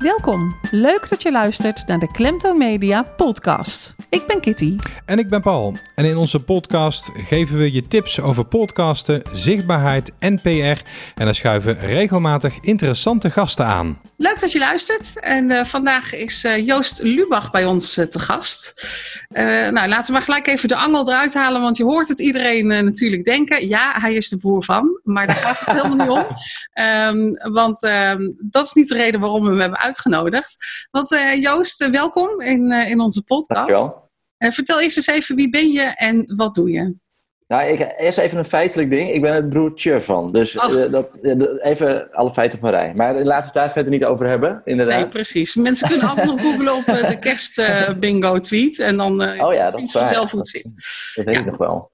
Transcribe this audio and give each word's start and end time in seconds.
Welkom. 0.00 0.56
Leuk 0.70 1.08
dat 1.08 1.22
je 1.22 1.30
luistert 1.30 1.86
naar 1.86 1.98
de 1.98 2.10
Klemtoon 2.10 2.58
Media 2.58 3.02
podcast. 3.02 3.99
Ik 4.10 4.26
ben 4.26 4.40
Kitty. 4.40 4.76
En 5.04 5.18
ik 5.18 5.28
ben 5.28 5.40
Paul. 5.40 5.76
En 5.94 6.04
in 6.04 6.16
onze 6.16 6.44
podcast 6.44 7.10
geven 7.14 7.58
we 7.58 7.72
je 7.72 7.86
tips 7.86 8.20
over 8.20 8.44
podcasten, 8.44 9.22
zichtbaarheid 9.32 10.12
en 10.18 10.40
PR. 10.40 10.48
En 10.48 11.24
daar 11.24 11.34
schuiven 11.34 11.78
regelmatig 11.78 12.58
interessante 12.60 13.30
gasten 13.30 13.64
aan. 13.64 14.00
Leuk 14.16 14.40
dat 14.40 14.52
je 14.52 14.58
luistert. 14.58 15.20
En 15.20 15.50
uh, 15.50 15.64
vandaag 15.64 16.14
is 16.14 16.44
uh, 16.44 16.66
Joost 16.66 17.02
Lubach 17.02 17.50
bij 17.50 17.64
ons 17.64 17.98
uh, 17.98 18.06
te 18.06 18.18
gast. 18.18 18.86
nou, 19.28 19.88
laten 19.88 20.06
we 20.06 20.12
maar 20.12 20.22
gelijk 20.22 20.46
even 20.46 20.68
de 20.68 20.76
angel 20.76 21.08
eruit 21.08 21.34
halen, 21.34 21.60
want 21.60 21.76
je 21.76 21.84
hoort 21.84 22.08
het 22.08 22.20
iedereen 22.20 22.66
natuurlijk 22.66 23.24
denken. 23.24 23.68
Ja, 23.68 24.00
hij 24.00 24.14
is 24.14 24.28
de 24.28 24.38
broer 24.38 24.64
van, 24.64 25.00
maar 25.04 25.26
daar 25.26 25.36
gaat 25.36 25.60
het 25.60 25.70
helemaal 25.82 26.06
niet 26.06 26.26
om. 26.26 26.36
Um, 26.84 27.52
want 27.52 27.82
um, 27.82 28.36
dat 28.38 28.64
is 28.64 28.72
niet 28.72 28.88
de 28.88 28.94
reden 28.94 29.20
waarom 29.20 29.42
we 29.42 29.50
hem 29.50 29.60
hebben 29.60 29.78
uitgenodigd. 29.78 30.56
Want 30.90 31.16
Joost, 31.40 31.88
welkom 31.88 32.40
in, 32.40 32.72
in 32.72 33.00
onze 33.00 33.22
podcast. 33.22 33.66
Dankjewel. 33.66 33.99
Vertel 34.48 34.80
eerst 34.80 34.96
eens 34.96 35.06
even 35.06 35.36
wie 35.36 35.50
ben 35.50 35.72
je 35.72 35.82
en 35.82 36.36
wat 36.36 36.54
doe 36.54 36.70
je? 36.70 36.94
Nou, 37.50 37.68
ik, 37.68 37.94
eerst 37.96 38.18
even 38.18 38.38
een 38.38 38.44
feitelijk 38.44 38.90
ding. 38.90 39.10
Ik 39.10 39.20
ben 39.20 39.34
het 39.34 39.48
broertje 39.48 40.00
van. 40.00 40.32
Dus 40.32 40.54
uh, 40.54 40.90
dat, 40.90 41.08
even 41.60 42.12
alle 42.12 42.32
feiten 42.32 42.58
op 42.58 42.64
een 42.64 42.70
rij. 42.70 42.94
Maar 42.94 43.14
laten 43.14 43.26
we 43.26 43.44
het 43.44 43.52
daar 43.52 43.72
verder 43.72 43.90
niet 43.90 44.04
over 44.04 44.26
hebben, 44.26 44.62
inderdaad. 44.64 44.98
Nee, 44.98 45.06
precies. 45.06 45.54
Mensen 45.54 45.88
kunnen 45.88 46.08
altijd 46.08 46.26
nog 46.26 46.40
googlen 46.40 46.74
op 46.74 46.86
uh, 46.86 47.08
de 47.08 47.18
kerstbingo-tweet. 47.28 48.78
en 48.78 48.96
dan 48.96 49.22
uh, 49.22 49.44
oh, 49.46 49.54
ja, 49.54 49.70
dat 49.70 49.80
is 49.80 49.90
vanzelf 49.90 50.30
hoe 50.30 50.40
het 50.40 50.48
zit. 50.48 50.72
Dat 51.14 51.24
weet 51.24 51.34
ja. 51.34 51.40
ik 51.40 51.46
nog 51.46 51.56
wel. 51.56 51.90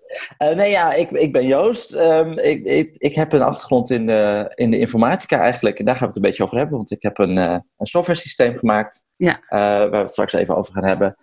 nee, 0.55 0.71
ja, 0.71 0.93
ik, 0.93 1.11
ik 1.11 1.33
ben 1.33 1.47
Joost. 1.47 1.95
Um, 1.95 2.39
ik, 2.39 2.65
ik, 2.65 2.95
ik 2.97 3.15
heb 3.15 3.33
een 3.33 3.43
achtergrond 3.43 3.91
in 3.91 4.07
de, 4.07 4.53
in 4.55 4.71
de 4.71 4.79
informatica 4.79 5.41
eigenlijk. 5.41 5.79
En 5.79 5.85
daar 5.85 5.95
gaan 5.95 6.03
we 6.03 6.15
het 6.15 6.17
een 6.17 6.31
beetje 6.31 6.43
over 6.43 6.57
hebben. 6.57 6.77
Want 6.77 6.91
ik 6.91 7.03
heb 7.03 7.19
een, 7.19 7.37
een 7.37 7.63
software 7.77 8.19
systeem 8.19 8.59
gemaakt. 8.59 9.05
Ja. 9.17 9.41
waar 9.49 9.91
we 9.91 9.97
het 9.97 10.11
straks 10.11 10.33
even 10.33 10.57
over 10.57 10.73
gaan 10.75 10.87
hebben. 10.87 11.17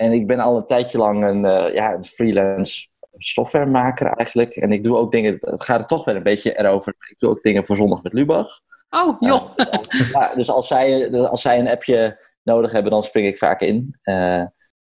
En 0.00 0.12
ik 0.12 0.26
ben 0.26 0.38
al 0.40 0.56
een 0.56 0.66
tijdje 0.66 0.98
lang 0.98 1.24
een, 1.24 1.72
ja, 1.72 1.92
een 1.92 2.04
freelance 2.04 2.88
softwaremaker 3.16 4.06
eigenlijk. 4.06 4.56
En 4.56 4.72
ik 4.72 4.82
doe 4.82 4.96
ook 4.96 5.12
dingen, 5.12 5.36
het 5.40 5.62
gaat 5.62 5.80
er 5.80 5.86
toch 5.86 6.04
wel 6.04 6.14
een 6.14 6.22
beetje 6.22 6.58
erover. 6.58 6.94
Ik 6.98 7.18
doe 7.18 7.30
ook 7.30 7.42
dingen 7.42 7.66
voor 7.66 7.76
Zondag 7.76 8.02
met 8.02 8.12
Lubach. 8.12 8.60
Oh, 8.90 9.16
joh. 9.20 9.50
Uh, 9.56 10.10
ja, 10.12 10.34
dus 10.34 10.50
als 10.50 10.66
zij, 10.66 11.10
als 11.12 11.42
zij 11.42 11.58
een 11.58 11.68
appje 11.68 12.20
nodig 12.42 12.72
hebben, 12.72 12.92
dan 12.92 13.02
spring 13.02 13.26
ik 13.26 13.38
vaak 13.38 13.60
in. 13.60 13.98
Uh, 14.04 14.44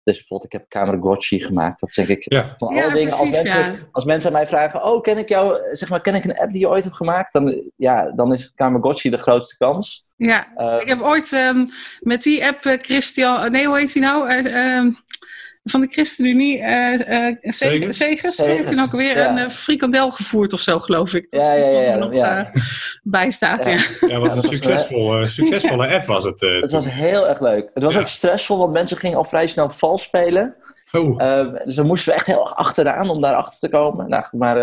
dus 0.04 0.18
bijvoorbeeld, 0.18 0.54
ik 0.54 0.60
heb 0.60 0.70
Kameragotchi 0.70 1.42
gemaakt. 1.42 1.80
Dat 1.80 1.94
zeg 1.94 2.08
ik 2.08 2.32
ja. 2.32 2.54
van 2.58 2.68
alle 2.68 2.78
ja, 2.78 2.94
dingen. 2.94 3.18
Precies, 3.18 3.20
als, 3.20 3.44
mensen, 3.44 3.72
ja. 3.72 3.78
als 3.92 4.06
mensen 4.06 4.30
aan 4.30 4.36
mij 4.36 4.48
vragen, 4.48 4.84
oh, 4.84 5.02
ken 5.02 5.18
ik 5.18 5.30
jou, 5.30 5.76
zeg 5.76 5.90
maar, 5.90 6.02
ken 6.02 6.16
ik 6.16 6.24
een 6.24 6.38
app 6.38 6.52
die 6.52 6.60
je 6.60 6.70
ooit 6.70 6.84
hebt 6.84 6.96
gemaakt? 6.96 7.34
Dan, 7.34 7.72
ja, 7.76 8.12
dan 8.12 8.34
is 8.34 8.54
Kameragotchi 8.54 9.10
de 9.10 9.18
grootste 9.18 9.58
kans. 9.58 10.05
Ja, 10.18 10.48
uh, 10.58 10.78
ik 10.82 10.88
heb 10.88 11.02
ooit 11.02 11.32
um, 11.32 11.66
met 12.00 12.24
die 12.24 12.46
app 12.46 12.78
Christian, 12.82 13.52
nee, 13.52 13.68
hoe 13.68 13.78
heet 13.78 13.94
hij 13.94 14.02
nou? 14.02 14.28
van 15.72 15.82
de 15.82 15.88
ChristenUnie, 15.88 16.60
uh, 16.60 16.94
uh, 16.94 17.36
Segers, 17.42 17.98
Segers, 17.98 18.38
heeft 18.38 18.70
hij 18.70 18.84
ook 18.84 18.92
weer 18.92 19.18
ja. 19.18 19.30
een 19.30 19.38
uh, 19.38 19.50
frikandel 19.50 20.12
gevoerd 20.12 20.54
of 20.54 20.60
zo, 20.60 20.80
geloof 20.80 21.14
ik. 21.14 21.30
Dat 21.30 21.42
ja, 21.42 21.54
ja, 21.54 21.68
ja, 21.68 21.92
er 21.92 21.98
nog 21.98 22.14
ja. 22.14 22.52
bij 23.04 23.30
staat. 23.30 23.66
Ja, 23.66 24.08
ja. 24.08 24.20
wat 24.20 24.36
een 24.36 24.42
succesvolle, 24.42 25.26
succesvolle 25.42 25.88
app 25.88 26.06
was 26.06 26.24
het. 26.24 26.42
het 26.42 26.72
was 26.72 26.86
heel 26.90 27.28
erg 27.28 27.40
leuk. 27.40 27.70
Het 27.74 27.84
was 27.84 27.98
ook 27.98 28.08
stressvol, 28.08 28.58
want 28.58 28.72
mensen 28.72 28.98
gingen 28.98 29.18
al 29.18 29.24
vrij 29.24 29.48
snel 29.48 29.70
vals 29.70 30.04
spelen. 30.04 30.56
Oh. 30.92 31.54
dus 31.66 31.76
dan 31.76 31.86
moesten 31.86 32.10
we 32.10 32.18
echt 32.18 32.28
heel 32.28 32.42
erg 32.42 32.56
achteraan 32.56 33.10
om 33.10 33.22
daar 33.22 33.36
achter 33.36 33.60
te 33.60 33.70
komen. 33.70 34.10
Nou, 34.10 34.24
maar 34.32 34.58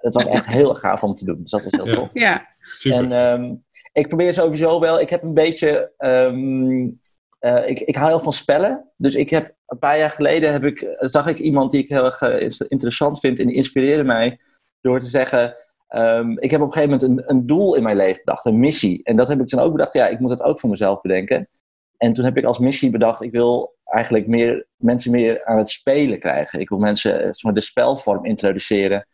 het 0.00 0.14
was 0.14 0.26
echt 0.36 0.46
heel 0.46 0.74
gaaf 0.74 1.02
om 1.02 1.14
te 1.14 1.24
doen. 1.24 1.38
Dus 1.42 1.50
dat 1.50 1.64
was 1.64 1.72
heel 1.72 1.94
tof. 1.94 2.08
Ja, 2.12 2.46
super. 2.78 2.98
En 2.98 3.12
um, 3.12 3.63
ik 3.94 4.08
probeer 4.08 4.34
sowieso 4.34 4.80
wel, 4.80 5.00
ik 5.00 5.10
heb 5.10 5.22
een 5.22 5.34
beetje... 5.34 5.92
Um, 5.98 7.00
uh, 7.40 7.68
ik, 7.68 7.80
ik 7.80 7.96
hou 7.96 8.08
heel 8.08 8.20
van 8.20 8.32
spellen. 8.32 8.90
Dus 8.96 9.14
ik 9.14 9.30
heb 9.30 9.54
een 9.66 9.78
paar 9.78 9.98
jaar 9.98 10.10
geleden 10.10 10.52
heb 10.52 10.64
ik, 10.64 10.96
zag 10.98 11.26
ik 11.26 11.38
iemand 11.38 11.70
die 11.70 11.80
ik 11.80 11.88
heel 11.88 12.04
erg 12.04 12.20
uh, 12.20 12.50
interessant 12.68 13.20
vind 13.20 13.38
en 13.38 13.46
die 13.46 13.56
inspireerde 13.56 14.04
mij 14.04 14.38
door 14.80 15.00
te 15.00 15.06
zeggen: 15.06 15.56
um, 15.88 16.38
Ik 16.38 16.50
heb 16.50 16.60
op 16.60 16.66
een 16.66 16.72
gegeven 16.72 16.98
moment 16.98 17.02
een, 17.02 17.36
een, 17.36 17.46
doel 17.46 17.74
in 17.74 17.82
mijn 17.82 17.96
leven 17.96 18.22
bedacht, 18.24 18.44
een 18.44 18.58
missie. 18.58 19.04
En 19.04 19.16
dat 19.16 19.28
heb 19.28 19.40
ik 19.40 19.48
toen 19.48 19.60
ook 19.60 19.72
bedacht: 19.72 19.92
ja, 19.92 20.08
ik 20.08 20.20
moet 20.20 20.30
het 20.30 20.42
ook 20.42 20.60
voor 20.60 20.70
mezelf 20.70 21.00
bedenken. 21.00 21.48
En 21.96 22.12
toen 22.12 22.24
heb 22.24 22.36
ik 22.36 22.44
als 22.44 22.58
missie 22.58 22.90
bedacht: 22.90 23.22
ik 23.22 23.30
wil 23.30 23.74
eigenlijk 23.84 24.26
meer, 24.26 24.66
mensen 24.76 25.10
meer 25.10 25.44
aan 25.44 25.58
het 25.58 25.68
spelen 25.68 26.18
krijgen. 26.18 26.60
Ik 26.60 26.68
wil 26.68 26.78
mensen 26.78 27.26
uh, 27.26 27.52
de 27.52 27.60
spelvorm 27.60 28.24
introduceren 28.24 29.06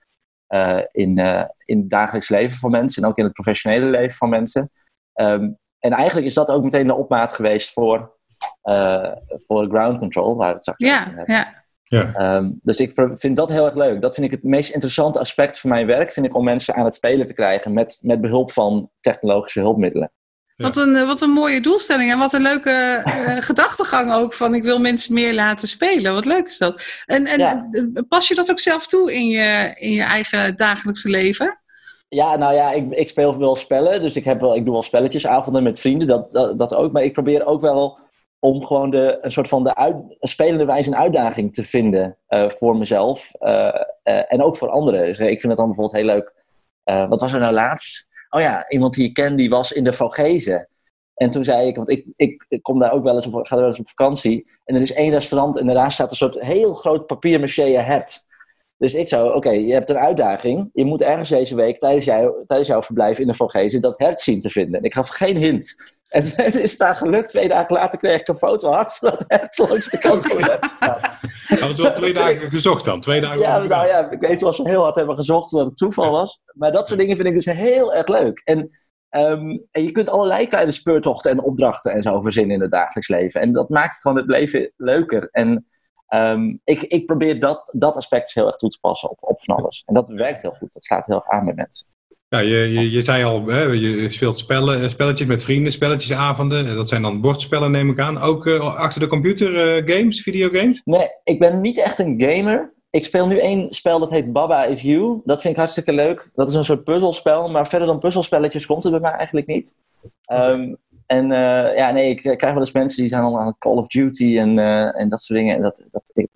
in, 0.93 1.19
in 1.65 1.79
het 1.79 1.91
dagelijks 1.91 2.29
leven 2.29 2.59
van 2.59 2.71
mensen 2.71 3.03
en 3.03 3.09
ook 3.09 3.19
in 3.19 3.25
het 3.25 3.33
professionele 3.33 3.87
leven 3.87 4.17
van 4.17 4.29
mensen. 4.29 4.71
Um, 5.15 5.59
en 5.79 5.93
eigenlijk 5.93 6.27
is 6.27 6.35
dat 6.35 6.51
ook 6.51 6.63
meteen 6.63 6.87
de 6.87 6.95
opmaat 6.95 7.33
geweest 7.33 7.73
voor 7.73 8.19
uh, 8.65 9.13
voor 9.27 9.69
ground 9.69 9.99
control, 9.99 10.37
waar 10.37 10.49
we 10.49 10.55
het 10.55 10.63
straks 10.63 10.85
ja, 10.85 11.01
over 11.01 11.17
hebben. 11.17 11.35
Ja. 11.35 11.59
Ja. 11.85 12.37
Um, 12.37 12.61
dus 12.63 12.81
ik 12.81 12.93
vind 13.15 13.37
dat 13.37 13.49
heel 13.51 13.65
erg 13.67 13.75
leuk. 13.75 14.01
Dat 14.01 14.15
vind 14.15 14.27
ik 14.27 14.33
het 14.33 14.43
meest 14.43 14.73
interessante 14.73 15.19
aspect 15.19 15.61
van 15.61 15.71
mijn 15.71 15.87
werk, 15.87 16.13
vind 16.13 16.27
ik 16.27 16.37
om 16.37 16.45
mensen 16.45 16.75
aan 16.75 16.85
het 16.85 16.95
spelen 16.95 17.27
te 17.27 17.35
krijgen 17.35 17.73
met, 17.73 18.01
met 18.03 18.21
behulp 18.21 18.53
van 18.53 18.91
technologische 19.01 19.61
hulpmiddelen. 19.61 20.13
Wat, 20.61 20.77
een, 20.77 21.07
wat 21.07 21.21
een 21.21 21.31
mooie 21.31 21.61
doelstelling 21.61 22.11
en 22.11 22.19
wat 22.19 22.33
een 22.33 22.43
leuke 22.43 23.03
uh, 23.07 23.37
gedachtegang 23.51 24.13
ook 24.13 24.35
van 24.35 24.55
ik 24.55 24.63
wil 24.63 24.79
mensen 24.79 25.15
meer 25.15 25.35
laten 25.35 25.69
spelen. 25.69 26.15
Wat 26.15 26.25
leuk 26.25 26.47
is 26.47 26.59
dat. 26.59 26.83
En, 27.07 27.27
en 27.27 27.39
ja. 27.39 27.69
pas 28.09 28.29
je 28.29 28.35
dat 28.35 28.51
ook 28.51 28.61
zelf 28.61 28.87
toe 28.87 29.15
in 29.15 29.27
je, 29.27 29.75
in 29.79 29.93
je 29.93 30.03
eigen 30.03 30.57
dagelijkse 30.57 31.09
leven? 31.09 31.59
Ja, 32.09 32.37
nou 32.37 32.55
ja, 32.55 32.73
ik, 32.73 32.91
ik 32.91 33.09
speel 33.09 33.39
wel 33.39 33.57
spellen. 33.57 34.01
Dus 34.01 34.17
ik, 34.17 34.25
heb 34.25 34.41
wel, 34.41 34.57
ik 34.57 34.65
doe 34.65 34.73
wel 34.73 34.83
spelletjesavonden 34.83 35.63
met 35.63 35.81
vrienden, 35.81 36.07
dat, 36.07 36.33
dat, 36.33 36.59
dat 36.59 36.75
ook. 36.75 36.93
Maar 36.93 37.03
ik 37.03 37.13
probeer 37.13 37.47
ook 37.47 37.61
wel 37.61 37.99
om 38.39 38.65
gewoon 38.65 38.91
de, 38.91 39.19
een 39.21 39.33
soort 39.33 39.49
van 39.49 39.65
de 39.65 39.75
uit, 39.75 39.97
spelende 40.21 40.65
wijze 40.65 40.89
een 40.89 40.97
uitdaging 40.97 41.55
te 41.55 41.63
vinden 41.63 42.17
uh, 42.29 42.49
voor 42.49 42.77
mezelf 42.77 43.31
uh, 43.41 43.75
en 44.03 44.43
ook 44.43 44.57
voor 44.57 44.69
anderen. 44.69 45.07
Dus 45.07 45.19
ik 45.19 45.41
vind 45.41 45.43
het 45.43 45.57
dan 45.57 45.67
bijvoorbeeld 45.67 45.97
heel 45.97 46.05
leuk. 46.05 46.33
wat 47.09 47.21
was 47.21 47.33
er 47.33 47.41
nou 47.41 47.55
laatst? 47.55 48.09
Oh 48.31 48.41
ja, 48.41 48.69
iemand 48.69 48.95
die 48.95 49.09
ik 49.09 49.15
ken, 49.15 49.37
die 49.37 49.51
was 49.51 49.73
in 49.73 49.85
de 49.85 49.93
Vogezen. 49.93 50.69
En 51.15 51.31
toen 51.31 51.45
zei 51.45 51.67
ik, 51.67 51.77
want 51.77 51.89
ik, 51.89 52.07
ik, 52.15 52.59
kom 52.63 52.79
daar 52.79 52.93
ook 52.93 53.03
wel 53.03 53.15
eens 53.15 53.27
op, 53.27 53.49
wel 53.49 53.67
eens 53.67 53.79
op 53.79 53.89
vakantie. 53.89 54.51
En 54.65 54.75
er 54.75 54.83
is 54.83 54.93
één 54.93 55.11
restaurant 55.11 55.59
en 55.59 55.67
daarnaast 55.67 55.95
staat 55.95 56.11
een 56.11 56.17
soort 56.17 56.41
heel 56.41 56.75
groot 56.75 57.07
papier-maché 57.07 57.63
hert. 57.63 58.27
Dus 58.81 58.95
ik 58.95 59.09
zou, 59.09 59.27
oké, 59.27 59.37
okay, 59.37 59.61
je 59.61 59.73
hebt 59.73 59.91
een 59.91 59.97
uitdaging. 59.99 60.71
Je 60.73 60.85
moet 60.85 61.03
ergens 61.03 61.29
deze 61.29 61.55
week 61.55 61.79
tijdens, 61.79 62.05
jou, 62.05 62.45
tijdens 62.47 62.69
jouw 62.69 62.83
verblijf 62.83 63.19
in 63.19 63.27
de 63.27 63.35
Vogezen 63.35 63.81
dat 63.81 63.99
hert 63.99 64.21
zien 64.21 64.41
te 64.41 64.51
vinden. 64.51 64.79
En 64.79 64.85
ik 64.85 64.95
gaf 64.95 65.09
geen 65.09 65.37
hint. 65.37 65.75
En 66.09 66.25
het 66.45 66.55
is 66.55 66.77
daar 66.77 66.95
gelukt. 66.95 67.29
Twee 67.29 67.49
dagen 67.49 67.75
later 67.75 67.99
kreeg 67.99 68.21
ik 68.21 68.29
een 68.29 68.37
foto. 68.37 68.71
Had 68.71 68.93
ze 68.93 69.11
dat 69.11 69.25
hert 69.27 69.59
langs 69.59 69.91
de 69.91 69.99
kant 69.99 70.27
van 70.27 70.37
de 70.37 70.59
we 71.49 71.75
wel 71.77 71.93
twee 71.93 72.13
dagen 72.13 72.51
gezocht 72.51 72.85
dan? 72.85 73.01
Twee 73.01 73.21
dagen 73.21 73.39
ja, 73.39 73.59
nou 73.59 73.87
ja, 73.87 74.11
ik 74.11 74.21
weet 74.21 74.41
wel, 74.41 74.57
we 74.57 74.69
heel 74.69 74.83
hard 74.83 74.97
hebben 74.97 75.17
gezocht 75.17 75.51
dat 75.51 75.67
het 75.67 75.77
toeval 75.77 76.11
was. 76.11 76.41
Maar 76.55 76.73
dat 76.73 76.87
soort 76.87 77.01
dingen 77.01 77.17
vind 77.17 77.29
ik 77.29 77.35
dus 77.35 77.45
heel 77.45 77.95
erg 77.95 78.09
leuk. 78.09 78.41
En, 78.45 78.59
um, 79.11 79.67
en 79.71 79.83
je 79.83 79.93
kunt 79.93 80.11
allerlei 80.11 80.47
kleine 80.47 80.73
speurtochten 80.73 81.31
en 81.31 81.43
opdrachten 81.43 81.93
en 81.93 82.03
zo 82.03 82.21
verzinnen 82.21 82.57
in 82.57 82.63
het 82.63 82.71
dagelijks 82.71 83.09
leven. 83.09 83.41
En 83.41 83.53
dat 83.53 83.69
maakt 83.69 84.01
gewoon 84.01 84.17
het 84.17 84.27
leven 84.27 84.73
leuker. 84.77 85.29
En 85.31 85.70
um, 86.15 86.61
ik, 86.65 86.83
ik 86.83 87.07
probeer 87.07 87.41
dat, 87.41 87.71
dat 87.73 87.97
aspect 87.97 88.35
heel 88.35 88.47
erg 88.47 88.57
toe 88.57 88.71
te 88.71 88.79
passen 88.81 89.11
op, 89.11 89.19
op 89.21 89.43
van 89.43 89.57
alles. 89.57 89.83
En 89.87 89.95
dat 89.95 90.09
werkt 90.09 90.43
heel 90.43 90.51
goed. 90.59 90.73
Dat 90.73 90.85
slaat 90.85 91.07
heel 91.07 91.17
erg 91.17 91.29
aan 91.29 91.45
bij 91.45 91.55
mensen. 91.55 91.87
Ja, 92.29 92.39
je, 92.39 92.73
je, 92.73 92.91
je 92.91 93.03
zei 93.03 93.25
al, 93.25 93.47
hè, 93.47 93.63
je 93.63 94.11
speelt 94.11 94.39
spellen, 94.39 94.91
spelletjes 94.91 95.29
met 95.29 95.43
vrienden, 95.43 95.73
spelletjesavonden. 95.73 96.75
Dat 96.75 96.89
zijn 96.89 97.03
dan 97.03 97.21
bordspellen, 97.21 97.71
neem 97.71 97.91
ik 97.91 97.99
aan. 97.99 98.21
Ook 98.21 98.47
uh, 98.47 98.77
achter 98.77 99.01
de 99.01 99.07
computer 99.07 99.79
uh, 99.79 99.97
games, 99.97 100.23
videogames? 100.23 100.81
Nee, 100.85 101.07
ik 101.25 101.39
ben 101.39 101.61
niet 101.61 101.83
echt 101.83 101.99
een 101.99 102.23
gamer. 102.23 102.73
Ik 102.91 103.05
speel 103.05 103.27
nu 103.27 103.39
één 103.39 103.73
spel 103.73 103.99
dat 103.99 104.11
heet 104.11 104.33
Baba 104.33 104.65
is 104.65 104.83
You. 104.83 105.21
Dat 105.25 105.41
vind 105.41 105.53
ik 105.53 105.59
hartstikke 105.59 105.93
leuk. 105.93 106.31
Dat 106.35 106.49
is 106.49 106.55
een 106.55 106.65
soort 106.65 106.85
puzzelspel, 106.85 107.51
maar 107.51 107.69
verder 107.69 107.89
dan 107.89 107.99
puzzelspelletjes 107.99 108.67
komt 108.67 108.83
het 108.83 108.93
bij 108.93 109.01
mij 109.01 109.13
eigenlijk 109.13 109.47
niet. 109.47 109.75
Um, 110.33 110.77
en 111.11 111.31
uh, 111.31 111.77
ja, 111.77 111.91
nee, 111.91 112.11
ik 112.11 112.17
krijg 112.17 112.53
wel 112.53 112.59
eens 112.59 112.73
mensen 112.73 113.01
die 113.01 113.09
zijn 113.09 113.23
al 113.23 113.41
aan 113.41 113.59
Call 113.59 113.77
of 113.77 113.87
Duty 113.87 114.39
en, 114.39 114.59
en 114.95 115.09
dat 115.09 115.23
soort 115.23 115.39
dingen. 115.39 115.57
En 115.57 115.63
dat, 115.63 115.85
dat, 115.91 116.11
ik, 116.15 116.29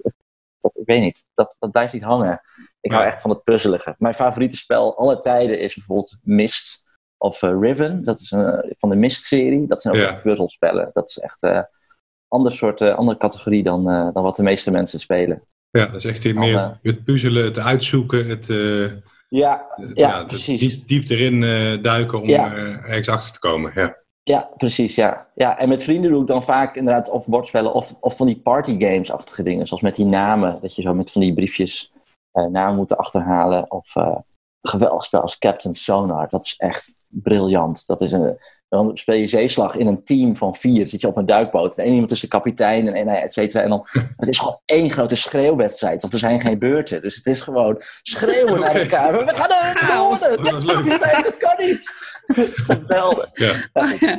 dat, 0.59 0.77
ik 0.77 0.87
weet 0.87 1.01
niet, 1.01 1.25
dat, 1.35 1.57
dat 1.59 1.71
blijft 1.71 1.93
niet 1.93 2.03
hangen. 2.03 2.41
Ik 2.81 2.93
hou 2.93 3.05
echt 3.05 3.21
van 3.21 3.31
het 3.31 3.45
puzzelige. 3.45 3.95
Mijn 3.99 4.15
favoriete 4.15 4.57
spel 4.57 4.99
aller 4.99 5.21
tijden 5.21 5.59
is 5.59 5.75
bijvoorbeeld 5.75 6.19
Mist 6.23 6.85
of 7.17 7.43
uh, 7.43 7.57
Riven. 7.61 8.05
Dat 8.05 8.21
is 8.21 8.31
een, 8.31 8.75
van 8.79 8.89
de 8.91 8.97
Mist-serie. 8.97 9.67
Dat 9.67 9.83
zijn 9.83 9.95
ook 9.95 10.01
Ja. 10.01 10.07
echt 10.07 10.23
puzzelspellen. 10.23 10.91
Dat 10.93 11.09
is 11.09 11.19
echt 11.19 11.43
een 11.43 11.67
ander 12.29 12.53
soort, 12.53 12.81
andere 12.81 13.19
categorie 13.19 13.63
dan, 13.63 13.85
dan 13.85 14.23
wat 14.23 14.37
de 14.37 14.43
meeste 14.43 14.71
mensen 14.71 15.01
spelen. 15.01 15.43
Ja, 15.71 15.87
dat 15.87 15.95
is 15.95 16.05
echt 16.05 16.35
meer 16.35 16.79
het 16.83 17.05
puzzelen, 17.05 17.45
het 17.45 17.59
uitzoeken, 17.59 18.27
het, 18.27 18.47
Ja, 19.29 19.65
het, 19.69 19.99
ja, 19.99 20.25
precies. 20.25 20.61
diep, 20.61 20.89
diep 20.89 21.09
erin 21.09 21.41
duiken 21.83 22.21
om 22.21 22.29
ergens 22.29 23.09
achter 23.09 23.33
te 23.33 23.39
komen. 23.39 23.73
Ja. 23.75 24.03
Ja, 24.25 24.51
precies, 24.57 24.95
ja. 24.95 25.27
ja. 25.35 25.59
En 25.59 25.69
met 25.69 25.83
vrienden 25.83 26.11
doe 26.11 26.21
ik 26.21 26.27
dan 26.27 26.43
vaak 26.43 26.77
inderdaad 26.77 27.11
of 27.11 27.27
bordspellen 27.27 27.75
of, 27.75 27.95
of 28.01 28.17
van 28.17 28.27
die 28.27 28.41
partygames-achtige 28.41 29.43
dingen. 29.43 29.67
Zoals 29.67 29.83
met 29.83 29.95
die 29.95 30.07
namen, 30.07 30.59
dat 30.61 30.75
je 30.75 30.83
zo 30.83 30.95
met 30.95 31.11
van 31.11 31.21
die 31.21 31.35
briefjes 31.35 31.93
uh, 32.33 32.47
namen 32.47 32.77
moet 32.77 32.97
achterhalen. 32.97 33.71
Of 33.71 33.97
uh, 33.97 34.17
een 34.61 34.71
geweldig 34.71 35.05
spel 35.05 35.21
als 35.21 35.39
Captain 35.39 35.75
Sonar, 35.75 36.29
dat 36.29 36.45
is 36.45 36.55
echt 36.57 36.95
briljant. 37.09 37.87
Dat 37.87 38.01
is 38.01 38.13
een, 38.13 38.37
Dan 38.69 38.97
speel 38.97 39.17
je 39.17 39.27
zeeslag 39.27 39.77
in 39.77 39.87
een 39.87 40.05
team 40.05 40.37
van 40.37 40.55
vier. 40.55 40.89
Zit 40.89 41.01
je 41.01 41.09
op 41.09 41.17
een 41.17 41.27
duikboot. 41.27 41.79
En 41.79 41.85
één 41.85 41.93
iemand 41.93 42.11
is 42.11 42.21
de 42.21 42.29
kapitein 42.29 42.87
en, 42.89 42.95
en 42.95 43.23
et 43.23 43.33
cetera. 43.33 43.63
En 43.63 43.71
dan, 43.71 43.87
het 44.17 44.29
is 44.29 44.39
gewoon 44.39 44.61
één 44.65 44.91
grote 44.91 45.17
schreeuwwedstrijd. 45.17 46.01
Want 46.01 46.13
er 46.13 46.19
zijn 46.19 46.41
geen 46.41 46.59
beurten. 46.59 47.03
Dus 47.03 47.17
het 47.17 47.27
is 47.27 47.41
gewoon 47.41 47.83
schreeuwen 48.03 48.61
naar 48.65 48.75
elkaar. 48.75 49.25
We 49.25 49.33
gaan 49.35 49.51
er 49.51 50.03
worden! 50.03 50.39
Oh, 50.39 50.53
dat 50.53 50.63
is 50.63 50.65
leuk. 50.65 50.93
Het 51.25 52.14
Geweldig. 52.67 53.29
Ja. 53.33 53.53
Oh, 53.73 53.91
ja. 54.01 54.19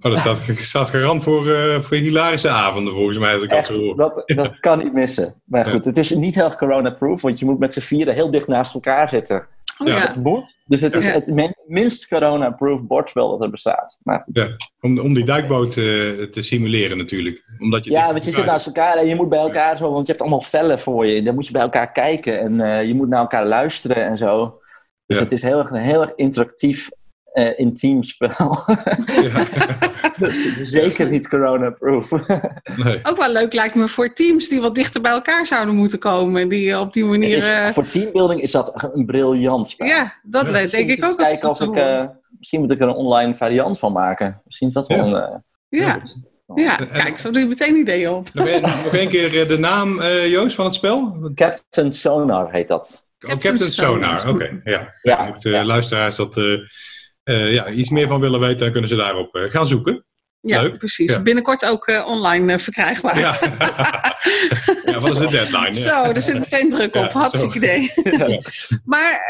Oh, 0.00 0.10
dat 0.10 0.18
staat, 0.18 0.38
staat 0.56 0.90
garant 0.90 1.22
voor, 1.22 1.50
eh, 1.54 1.80
voor 1.80 1.96
hilarische 1.96 2.48
avonden 2.48 2.94
volgens 2.94 3.18
mij 3.18 3.32
als 3.34 3.42
ik 3.42 3.48
dat 3.48 3.58
Echt, 3.58 3.66
zo 3.68 3.80
hoor. 3.80 3.96
dat, 3.96 4.22
dat 4.26 4.60
kan 4.60 4.78
niet 4.78 4.92
missen. 4.92 5.34
Maar 5.44 5.64
Ja. 5.66 5.70
goed, 5.72 5.84
het 5.84 5.96
is 5.96 6.10
niet 6.10 6.34
heel 6.34 6.54
corona-proof. 6.56 7.22
Want 7.22 7.38
je 7.38 7.44
moet 7.44 7.58
met 7.58 7.72
z'n 7.72 7.80
vieren 7.80 8.14
heel 8.14 8.30
dicht 8.30 8.46
naast 8.46 8.74
elkaar 8.74 9.08
zitten. 9.08 9.46
Oh, 9.78 9.86
Ja. 9.88 9.94
ja. 9.96 10.06
Het 10.06 10.16
moet. 10.22 10.56
Dus 10.66 10.80
het 10.80 10.94
is 10.94 11.06
Ja. 11.06 11.12
het 11.12 11.26
min- 11.26 11.54
minst 11.66 12.08
corona-proof 12.08 12.82
bordspel 12.82 13.30
dat 13.30 13.42
er 13.42 13.50
bestaat. 13.50 13.98
Maar 14.02 14.22
goed. 14.24 14.56
Om, 14.80 14.98
om 14.98 15.14
die 15.14 15.24
duikboot 15.24 15.76
eh, 15.76 15.82
te 16.30 16.42
simuleren 16.42 16.96
natuurlijk. 16.96 17.44
Omdat 17.58 17.84
je 17.84 17.90
Ja, 17.90 18.12
want 18.12 18.24
je 18.24 18.32
zit 18.32 18.44
naast 18.44 18.66
elkaar 18.66 18.96
en 18.96 19.06
je 19.06 19.14
moet 19.14 19.28
bij 19.28 19.38
elkaar 19.38 19.76
zo, 19.76 19.90
want 19.92 20.02
je 20.06 20.12
hebt 20.12 20.20
allemaal 20.22 20.42
vellen 20.42 20.78
voor 20.78 21.06
je. 21.06 21.22
Dan 21.22 21.34
moet 21.34 21.46
je 21.46 21.52
bij 21.52 21.62
elkaar 21.62 21.92
kijken 21.92 22.40
en 22.40 22.60
eh, 22.60 22.86
je 22.86 22.94
moet 22.94 23.08
naar 23.08 23.20
elkaar 23.20 23.46
luisteren 23.46 23.96
en 24.06 24.16
zo. 24.16 24.58
Dus 25.06 25.16
Ja. 25.18 25.22
het 25.22 25.32
is 25.32 25.42
heel 25.42 25.58
erg, 25.58 25.70
een 25.70 25.76
heel 25.76 26.00
erg 26.00 26.12
interactief, 26.14 26.88
eh, 27.36 27.58
intiem 27.58 28.02
spel. 28.02 28.64
zit. 29.06 29.32
Ja. 29.32 29.44
Zeker 30.64 31.08
niet 31.10 31.28
corona-proof. 31.28 32.10
Nee. 32.84 33.00
Ook 33.02 33.16
wel 33.16 33.32
leuk 33.32 33.52
lijkt 33.52 33.74
me 33.74 33.88
voor 33.88 34.12
teams 34.12 34.48
die 34.48 34.60
wat 34.60 34.74
dichter 34.74 35.00
bij 35.00 35.10
elkaar 35.12 35.46
zouden 35.46 35.74
moeten 35.74 35.98
komen. 35.98 36.48
Die 36.48 36.78
op 36.78 36.92
die 36.92 37.04
manier... 37.04 37.36
is, 37.36 37.48
eh, 37.48 37.68
voor 37.68 37.86
teambuilding 37.86 38.40
is 38.40 38.50
dat 38.52 38.88
een 38.94 39.06
briljant 39.06 39.68
spel. 39.68 39.86
ja, 39.86 40.20
dat 40.22 40.46
Ja. 40.46 40.52
denk 40.52 40.72
ik 40.72 41.00
moet 41.00 41.10
ook 41.10 41.18
als 41.18 41.30
ik 41.32 41.38
kijken 41.38 41.68
of 41.68 41.76
eh, 41.76 42.06
Misschien 42.38 42.60
moet 42.60 42.70
ik 42.70 42.80
er 42.80 42.88
een 42.88 42.94
online 42.94 43.34
variant 43.34 43.78
van 43.78 43.92
maken. 43.92 44.40
Misschien 44.44 44.68
is 44.68 44.74
dat 44.74 44.86
wel 44.86 44.98
Ja. 44.98 45.04
een... 45.04 45.14
eh, 45.32 45.38
Ja, 45.80 46.00
ja, 46.54 46.78
En- 46.80 46.88
kijk, 46.88 47.18
zo 47.18 47.30
doe 47.30 47.42
je 47.42 47.48
meteen 47.48 47.76
ideeën 47.76 48.10
op. 48.10 48.28
Nog, 48.34 48.46
één 48.92 49.08
keer 49.08 49.48
de 49.48 49.58
naam, 49.58 50.00
eh, 50.00 50.26
Joost, 50.28 50.54
van 50.54 50.64
het 50.64 50.74
spel? 50.74 51.30
Captain 51.34 51.90
Sonar 51.90 52.52
heet 52.52 52.68
dat. 52.68 53.06
Oh, 53.20 53.30
Captain 53.30 53.58
Sonar, 53.58 54.28
oké. 54.28 54.60
ja. 54.64 54.94
Ja, 55.02 55.24
Mochten 55.24 55.50
ja. 55.50 55.64
luisteraars 55.64 56.16
dat, 56.16 56.36
eh, 56.36 56.44
eh, 57.26 57.52
ja, 57.52 57.68
iets 57.68 57.90
meer 57.90 58.08
van 58.08 58.20
willen 58.20 58.40
weten, 58.40 58.58
dan 58.58 58.70
kunnen 58.72 58.88
ze 58.88 58.96
daarop 58.96 59.34
eh, 59.34 59.50
gaan 59.50 59.66
zoeken. 59.66 60.04
Ja, 60.40 60.62
Leuk. 60.62 60.78
precies. 60.78 61.12
Ja. 61.12 61.22
Binnenkort 61.22 61.64
ook 61.64 61.86
eh, 61.86 62.06
online 62.06 62.58
verkrijgbaar. 62.58 63.18
Ja, 63.18 63.36
ja 64.92 65.00
wat 65.00 65.10
is 65.10 65.18
de 65.18 65.28
deadline? 65.30 65.72
Zo, 65.72 66.02
er 66.02 66.20
zit 66.20 66.38
meteen 66.38 66.70
druk 66.70 66.94
op. 66.94 67.02
Ja, 67.02 67.10
Hartstikke 67.18 67.56
idee. 67.56 67.92
Ja. 68.28 68.40
Maar 68.84 69.20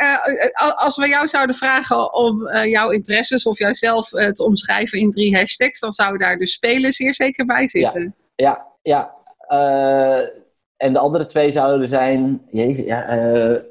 eh, 0.54 0.72
als 0.84 0.96
we 0.96 1.08
jou 1.08 1.28
zouden 1.28 1.56
vragen 1.56 2.14
om 2.14 2.46
eh, 2.46 2.70
jouw 2.70 2.90
interesses 2.90 3.46
of 3.46 3.58
jouzelf 3.58 4.12
eh, 4.12 4.28
te 4.28 4.44
omschrijven 4.44 4.98
in 4.98 5.10
drie 5.10 5.36
hashtags, 5.36 5.80
dan 5.80 5.92
zou 5.92 6.18
daar 6.18 6.36
dus 6.38 6.52
spelen 6.52 6.92
zeer 6.92 7.14
zeker 7.14 7.46
bij 7.46 7.68
zitten. 7.68 8.14
Ja, 8.34 8.66
ja. 8.82 9.14
eh, 9.48 10.28
en 10.76 10.92
de 10.92 10.98
andere 10.98 11.24
twee 11.24 11.52
zouden 11.52 11.88
zijn. 11.88 12.42
Jezus, 12.50 12.84
ja, 12.84 13.04
eh, 13.06 13.62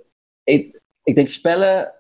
ik, 0.44 0.80
ik 1.04 1.16
denk 1.16 1.30
spellen. 1.30 1.94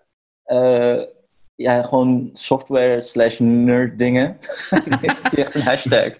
Ja, 1.56 1.82
gewoon 1.82 2.30
software 2.34 3.02
slash 3.02 3.40
nerd 3.40 4.00
dingen. 4.00 4.38
het 4.70 5.12
is 5.12 5.22
niet 5.24 5.34
echt 5.34 5.56
een 5.56 5.62
hashtag. 5.62 6.14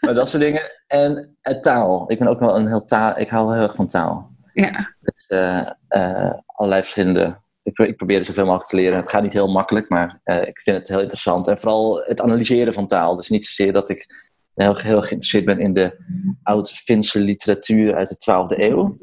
Maar 0.00 0.14
dat 0.14 0.28
soort 0.28 0.42
dingen. 0.42 0.70
En 0.86 1.36
eh, 1.40 1.54
taal. 1.54 2.04
Ik 2.10 2.18
ben 2.18 2.28
ook 2.28 2.40
wel 2.40 2.56
een 2.56 2.66
heel 2.66 2.84
taal. 2.84 3.18
Ik 3.18 3.28
hou 3.28 3.54
heel 3.54 3.62
erg 3.62 3.74
van 3.74 3.86
taal. 3.86 4.30
Ja. 4.52 4.94
Dus, 5.00 5.26
eh, 5.26 5.70
eh, 5.88 6.34
allerlei 6.46 6.82
verschillende. 6.82 7.38
Ik, 7.62 7.78
ik 7.78 7.96
probeer 7.96 8.18
er 8.18 8.24
zoveel 8.24 8.44
mogelijk 8.44 8.68
te 8.68 8.76
leren. 8.76 8.98
Het 8.98 9.08
gaat 9.08 9.22
niet 9.22 9.32
heel 9.32 9.52
makkelijk, 9.52 9.88
maar 9.88 10.20
ik 10.24 10.60
vind 10.60 10.76
het 10.76 10.88
heel 10.88 11.00
interessant. 11.00 11.46
En 11.48 11.58
vooral 11.58 12.02
het 12.04 12.20
analyseren 12.20 12.72
van 12.72 12.86
taal. 12.86 13.16
Dus 13.16 13.28
niet 13.28 13.46
zozeer 13.46 13.72
dat 13.72 13.88
ik 13.88 14.06
heel, 14.54 14.76
heel 14.76 15.02
geïnteresseerd 15.02 15.44
ben 15.44 15.58
in 15.58 15.72
de 15.72 15.98
oud-Finse 16.42 17.20
literatuur 17.20 17.94
uit 17.94 18.08
de 18.08 18.16
12e 18.16 18.60
eeuw. 18.60 18.98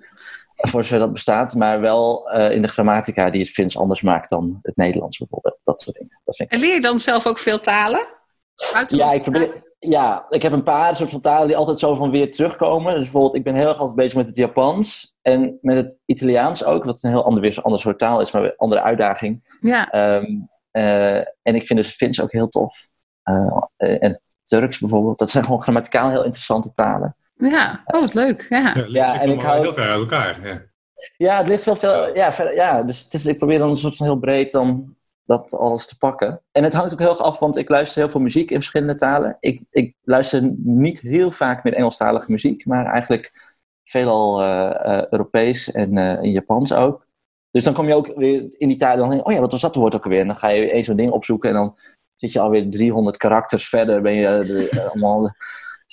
Voor 0.56 0.84
zover 0.84 1.00
dat 1.00 1.14
bestaat, 1.14 1.56
maar 1.56 1.82
wel 1.82 2.30
eh, 2.30 2.56
in 2.56 2.62
de 2.62 2.68
grammatica 2.68 3.30
die 3.30 3.42
het 3.42 3.50
Fins 3.50 3.78
anders 3.78 4.02
maakt 4.02 4.30
dan 4.30 4.60
het 4.62 4.76
Nederlands 4.76 5.18
bijvoorbeeld. 5.18 5.60
Dat 5.64 5.82
soort 5.82 5.96
dingen. 5.96 6.22
Dat 6.24 6.36
vind 6.36 6.52
ik 6.52 6.56
En 6.56 6.64
leer 6.64 6.74
je 6.74 6.82
dan 6.82 7.00
zelf 7.00 7.28
ook 7.28 7.40
veel 7.40 7.60
talen? 7.60 8.02
ja, 8.88 9.12
ik 9.12 9.22
probeer, 9.22 9.64
ja, 9.80 10.26
ik 10.30 10.42
heb 10.42 10.52
een 10.52 10.64
paar 10.64 10.96
soort 10.96 11.10
van 11.10 11.22
talen 11.22 11.48
die 11.48 11.58
altijd 11.58 11.80
zo 11.80 11.96
van 11.96 12.12
weer 12.12 12.32
terugkomen. 12.32 12.94
Dus 12.94 13.04
bijvoorbeeld, 13.04 13.36
ik 13.36 13.44
ben 13.44 13.56
heel 13.56 13.68
erg 13.68 13.78
altijd 13.78 13.96
bezig 13.96 14.16
met 14.16 14.28
het 14.28 14.36
Japans 14.36 15.16
en 15.22 15.58
met 15.62 15.76
het 15.76 16.00
Italiaans 16.06 16.64
ook, 16.64 16.84
wat 16.84 17.04
een 17.04 17.10
heel 17.10 17.26
ander, 17.26 17.42
weer 17.42 17.60
ander 17.62 17.80
soort 17.80 18.00
taal 18.00 18.22
is, 18.22 18.32
maar 18.32 18.42
weer 18.42 18.52
een 18.52 18.58
andere 18.58 18.82
uitdaging. 18.82 19.58
Ja, 19.60 19.90
Ehm, 19.90 20.26
eh, 20.72 21.18
en 21.18 21.56
ik 21.56 21.66
vind 21.66 21.80
dus 21.80 21.96
Fins 21.96 22.22
ook 22.22 22.32
heel 22.32 22.48
tof. 22.48 22.88
Eh, 23.24 24.04
en 24.04 24.22
Turks 24.44 24.80
bijvoorbeeld, 24.80 25.20
dat 25.20 25.30
zijn 25.30 25.44
gewoon 25.44 25.62
grammaticaal 25.62 26.10
heel 26.10 26.24
interessante 26.24 26.72
talen. 26.72 27.16
Ja. 27.52 27.82
Oh, 27.86 28.00
wat 28.02 28.14
leuk. 28.14 28.46
Ja. 28.50 28.76
Ja, 28.76 28.86
Ja, 28.88 29.22
en 29.22 29.30
ik 29.30 29.42
hou- 29.42 29.62
heel 29.62 29.74
ver 29.74 29.88
uit 29.90 30.00
elkaar. 30.00 30.48
Ja. 30.48 30.62
Ja, 31.18 31.38
het 31.38 31.48
ligt 31.48 31.64
wel 31.64 31.76
veel. 31.76 32.16
Ja, 32.16 32.32
verder, 32.34 32.56
ja 32.56 32.84
dus 32.84 33.04
het 33.04 33.14
is, 33.14 33.26
ik 33.26 33.38
probeer 33.38 33.60
dan 33.60 33.70
een 33.70 33.76
soort 33.78 33.96
van 33.96 34.06
heel 34.06 34.20
breed 34.20 34.52
dan 34.52 34.96
dat 35.26 35.54
alles 35.54 35.88
te 35.88 35.98
pakken. 35.98 36.42
En 36.52 36.64
het 36.64 36.74
hangt 36.74 36.94
ook 36.94 37.00
heel 37.00 37.10
erg 37.10 37.20
af, 37.22 37.40
want 37.40 37.58
ik 37.58 37.70
luister 37.70 38.02
heel 38.02 38.10
veel 38.10 38.22
muziek 38.22 38.50
in 38.50 38.56
verschillende 38.58 38.96
talen. 38.96 39.38
Ik, 39.40 39.62
ik 39.70 39.96
luister 40.04 40.52
niet 40.58 41.00
heel 41.00 41.32
vaak 41.32 41.64
meer 41.64 41.74
Engelstalige 41.74 42.32
muziek, 42.32 42.66
maar 42.66 42.86
eigenlijk 42.86 43.32
veelal 43.84 44.42
eh, 44.42 44.98
eh, 44.98 45.06
Europees 45.10 45.72
en 45.72 45.98
eh, 45.98 46.24
in 46.24 46.32
Japans 46.32 46.74
ook. 46.74 47.08
Dus 47.52 47.64
dan 47.64 47.74
kom 47.74 47.88
je 47.88 47.96
ook 47.96 48.14
weer 48.16 48.46
in 48.58 48.68
die 48.68 48.78
talen, 48.78 48.98
dan 48.98 49.10
denk 49.10 49.22
je, 49.22 49.28
oh 49.28 49.34
ja, 49.34 49.40
wat 49.40 49.52
was 49.52 49.62
dat 49.62 49.76
woord 49.76 49.96
ook 49.96 50.04
alweer? 50.04 50.20
En 50.20 50.28
dan 50.28 50.36
ga 50.36 50.48
je 50.48 50.72
één 50.72 50.84
zo'n 50.84 50.96
ding 50.96 51.12
opzoeken 51.12 51.50
en 51.50 51.56
dan 51.56 51.76
zit 52.16 52.32
je 52.32 52.40
alweer 52.40 52.70
300 52.72 53.18
karakters 53.18 53.70
verder, 53.70 54.02
ben 54.02 54.14
je 54.14 54.44
de- 54.46 54.84
allemaal 54.90 55.32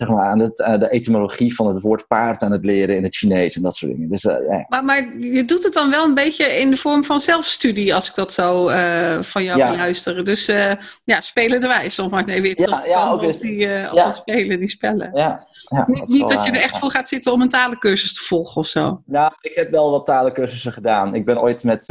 zeg 0.00 0.08
maar, 0.08 0.26
aan 0.26 0.38
het, 0.38 0.56
de 0.56 0.88
etymologie 0.90 1.54
van 1.54 1.66
het 1.66 1.82
woord 1.82 2.06
paard 2.06 2.42
aan 2.42 2.52
het 2.52 2.64
leren 2.64 2.96
in 2.96 3.02
het 3.02 3.16
Chinees 3.16 3.56
en 3.56 3.62
dat 3.62 3.76
soort 3.76 3.92
dingen. 3.92 4.08
Dus 4.10 4.24
eh, 4.24 4.36
ja. 4.48 4.64
Maar, 4.68 4.84
maar 4.84 5.18
je 5.18 5.44
doet 5.44 5.64
het 5.64 5.72
dan 5.72 5.90
wel 5.90 6.04
een 6.04 6.14
beetje 6.14 6.44
in 6.44 6.70
de 6.70 6.76
vorm 6.76 7.04
van 7.04 7.20
zelfstudie, 7.20 7.94
als 7.94 8.08
ik 8.08 8.14
dat 8.14 8.32
zo 8.32 8.68
eh, 8.68 9.22
van 9.22 9.44
jou 9.44 9.58
Ja. 9.58 9.70
beluister. 9.70 10.24
Dus 10.24 10.48
eh 10.48 10.72
ja, 11.04 11.20
spelen 11.20 11.60
de 11.60 11.66
wijs, 11.66 11.98
om 11.98 12.10
maar 12.10 12.24
even 12.24 12.42
weer 12.42 12.56
terug 12.56 12.86
Ja, 12.86 13.10
ook 13.10 13.22
op, 13.22 13.40
die, 13.40 13.88
op 13.88 13.94
dat 13.94 14.14
spelen, 14.14 14.58
die 14.58 14.68
spellen. 14.68 15.10
Ja, 15.14 15.46
niet 15.86 16.18
wel 16.18 16.28
dat 16.28 16.44
je 16.44 16.50
er 16.50 16.62
echt 16.62 16.78
voor 16.78 16.90
gaat 16.90 17.08
zitten 17.08 17.32
om 17.32 17.40
een 17.40 17.48
talencursus 17.48 18.14
te 18.14 18.20
volgen 18.20 18.60
of 18.60 18.66
zo. 18.66 19.02
Nou, 19.06 19.32
ik 19.40 19.54
heb 19.54 19.70
wel 19.70 19.90
wat 19.90 20.06
talencursussen 20.06 20.72
gedaan. 20.72 21.14
Ik 21.14 21.24
ben 21.24 21.40
ooit 21.40 21.64
met, 21.64 21.88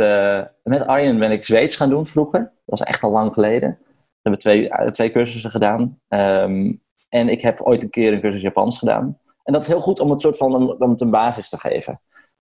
met 0.64 0.88
Arjen 0.88 1.20
ben 1.20 1.32
ik 1.32 1.44
Zweeds 1.46 1.76
gaan 1.76 1.90
doen 1.90 2.08
vroeger. 2.08 2.40
Dat 2.40 2.80
was 2.80 2.82
echt 2.82 3.04
al 3.04 3.12
lang 3.12 3.34
geleden. 3.34 3.78
We 3.80 4.30
hebben 4.30 4.42
twee, 4.42 4.92
twee 4.92 5.12
cursussen 5.12 5.52
gedaan. 5.52 6.00
Ehm, 6.08 6.72
en 7.10 7.30
ik 7.30 7.42
heb 7.42 7.62
ooit 7.62 7.84
een 7.84 7.90
keer 7.90 8.14
een 8.14 8.22
cursus 8.22 8.42
Japans 8.42 8.78
gedaan. 8.78 9.20
En 9.44 9.54
dat 9.54 9.62
is 9.62 9.68
heel 9.68 9.82
goed 9.82 10.00
om 10.00 10.10
het 10.10 10.22
soort 10.22 10.38
van 10.38 10.56
om, 10.56 10.76
om 10.80 10.90
het 10.90 11.02
een 11.02 11.10
basis 11.10 11.50
te 11.50 11.58
geven. 11.58 12.02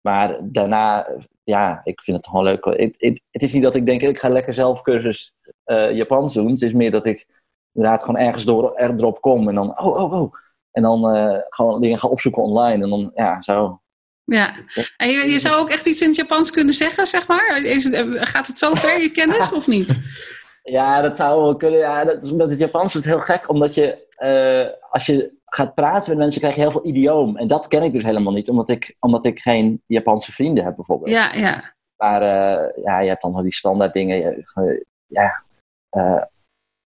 Maar 0.01 0.37
daarna, 0.41 1.07
ja, 1.43 1.81
ik 1.83 2.01
vind 2.01 2.17
het 2.17 2.27
gewoon 2.27 2.43
leuk. 2.43 2.65
Het, 2.65 2.95
het, 2.97 3.21
het 3.31 3.43
is 3.43 3.53
niet 3.53 3.63
dat 3.63 3.75
ik 3.75 3.85
denk, 3.85 4.01
ik 4.01 4.19
ga 4.19 4.29
lekker 4.29 4.53
zelf 4.53 4.81
cursus 4.81 5.33
eh, 5.63 5.95
Japans 5.95 6.33
doen. 6.33 6.51
Het 6.51 6.61
is 6.61 6.73
meer 6.73 6.91
dat 6.91 7.05
ik 7.05 7.25
inderdaad 7.73 8.03
gewoon 8.03 8.21
ergens 8.21 8.43
door, 8.43 8.75
er, 8.75 8.89
erop 8.89 9.21
kom 9.21 9.47
en 9.49 9.55
dan, 9.55 9.79
oh, 9.79 10.03
oh, 10.03 10.13
oh. 10.13 10.33
En 10.71 10.81
dan 10.81 11.09
eh, 11.15 11.39
gewoon 11.49 11.81
dingen 11.81 11.99
ga 11.99 12.07
opzoeken 12.07 12.43
online. 12.43 12.83
En 12.83 12.89
dan, 12.89 13.11
ja, 13.15 13.41
zo. 13.41 13.81
Ja, 14.23 14.53
en 14.97 15.09
je, 15.09 15.31
je 15.31 15.39
zou 15.39 15.61
ook 15.61 15.69
echt 15.69 15.85
iets 15.85 16.01
in 16.01 16.07
het 16.07 16.17
Japans 16.17 16.51
kunnen 16.51 16.73
zeggen, 16.73 17.07
zeg 17.07 17.27
maar? 17.27 17.61
Is 17.63 17.83
het, 17.83 17.93
eh, 17.93 18.05
gaat 18.15 18.47
het 18.47 18.57
zo 18.57 18.73
ver, 18.73 19.01
je 19.01 19.11
kennis, 19.11 19.53
of 19.53 19.67
niet? 19.67 19.95
Ja, 20.63 21.01
dat 21.01 21.15
zou 21.15 21.41
wel 21.41 21.55
kunnen. 21.55 21.79
Ja, 21.79 22.05
dat 22.05 22.23
is, 22.23 22.31
met 22.31 22.49
het 22.49 22.59
Japans 22.59 22.85
is 22.85 22.93
het 22.93 23.05
heel 23.05 23.19
gek, 23.19 23.49
omdat 23.49 23.73
je, 23.73 24.07
eh, 24.19 24.67
als 24.89 25.05
je 25.05 25.31
gaat 25.45 25.73
praten 25.73 26.09
met 26.09 26.17
mensen, 26.17 26.39
krijg 26.41 26.55
je 26.55 26.61
heel 26.61 26.71
veel 26.71 26.85
idioom. 26.85 27.37
En 27.37 27.47
dat 27.47 27.67
ken 27.67 27.83
ik 27.83 27.93
dus 27.93 28.03
helemaal 28.03 28.33
niet, 28.33 28.49
omdat 28.49 28.69
ik, 28.69 28.95
omdat 28.99 29.25
ik 29.25 29.39
geen 29.39 29.81
Japanse 29.85 30.31
vrienden 30.31 30.63
heb, 30.63 30.75
bijvoorbeeld. 30.75 31.11
Ja, 31.11 31.33
ja. 31.33 31.73
Maar 31.97 32.21
eh, 32.21 32.83
ja, 32.83 32.99
je 32.99 33.07
hebt 33.09 33.21
dan 33.21 33.33
wel 33.33 33.41
die 33.43 33.53
standaard 33.53 33.93
dingen. 33.93 34.17
Je- 34.17 34.85
ja, 35.07 35.43
eh, 35.89 36.23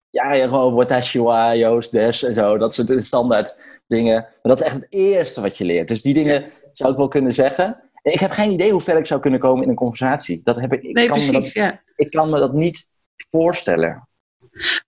ja, 0.09 0.33
je 0.33 0.43
gewoon 0.49 0.73
watashi 0.73 1.19
wa, 1.21 1.55
Joost, 1.55 1.91
des 1.91 2.23
en 2.23 2.33
zo. 2.33 2.57
Dat 2.57 2.73
soort 2.73 3.03
standaard 3.05 3.57
dingen. 3.87 4.13
Maar 4.21 4.29
dat 4.41 4.59
is 4.59 4.65
echt 4.65 4.75
het 4.75 4.87
eerste 4.89 5.41
wat 5.41 5.57
je 5.57 5.65
leert. 5.65 5.87
Dus 5.87 6.01
die 6.01 6.13
dingen 6.13 6.51
zou 6.71 6.91
ik 6.91 6.97
wel 6.97 7.07
kunnen 7.07 7.33
zeggen. 7.33 7.81
Ik 8.01 8.19
heb 8.19 8.31
geen 8.31 8.51
idee 8.51 8.71
hoe 8.71 8.81
ver 8.81 8.97
ik 8.97 9.05
zou 9.05 9.19
kunnen 9.21 9.39
komen 9.39 9.63
in 9.63 9.69
een 9.69 9.75
conversatie. 9.75 10.41
Dat 10.43 10.59
heb 10.61 10.73
ik, 10.73 10.83
ik, 10.83 10.95
Nee, 10.95 11.07
kan, 11.07 11.19
me 11.25 11.31
dat, 11.31 11.51
ja. 11.51 11.79
ik 11.95 12.09
kan 12.11 12.29
me 12.29 12.39
dat 12.39 12.53
niet 12.53 12.87
voorstellen. 13.29 14.07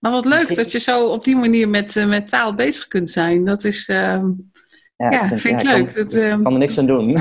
Maar 0.00 0.12
wat 0.12 0.24
leuk 0.24 0.54
dat 0.56 0.72
je 0.72 0.78
zo 0.78 1.06
op 1.06 1.24
die 1.24 1.36
manier 1.36 1.68
met, 1.68 1.96
eh, 1.96 2.06
met 2.06 2.28
taal 2.28 2.54
bezig 2.54 2.88
kunt 2.88 3.10
zijn. 3.10 3.44
Dat 3.44 3.64
is, 3.64 3.88
ehm, 3.88 4.24
Ja, 4.96 5.28
vind 5.28 5.44
ik 5.44 5.62
ja, 5.62 5.72
leuk. 5.72 5.84
Kan, 5.84 6.02
Dat, 6.02 6.14
ik 6.14 6.22
ehm, 6.22 6.42
kan 6.42 6.52
er 6.52 6.58
niks 6.58 6.78
aan 6.78 6.86
doen. 6.86 7.12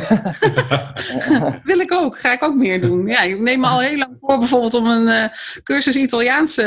wil 1.63 1.79
ik 1.79 1.91
ook. 1.91 2.19
Ga 2.19 2.31
ik 2.31 2.43
ook 2.43 2.55
meer 2.55 2.81
doen. 2.81 3.07
Ja, 3.07 3.21
ik 3.21 3.39
neem 3.39 3.59
me 3.59 3.67
al 3.67 3.79
heel 3.79 3.97
lang 3.97 4.17
voor 4.21 4.39
bijvoorbeeld 4.39 4.73
om 4.73 4.85
een 4.85 5.07
eh, 5.07 5.37
cursus 5.63 5.95
Italiaans 5.95 6.57
eh, 6.57 6.65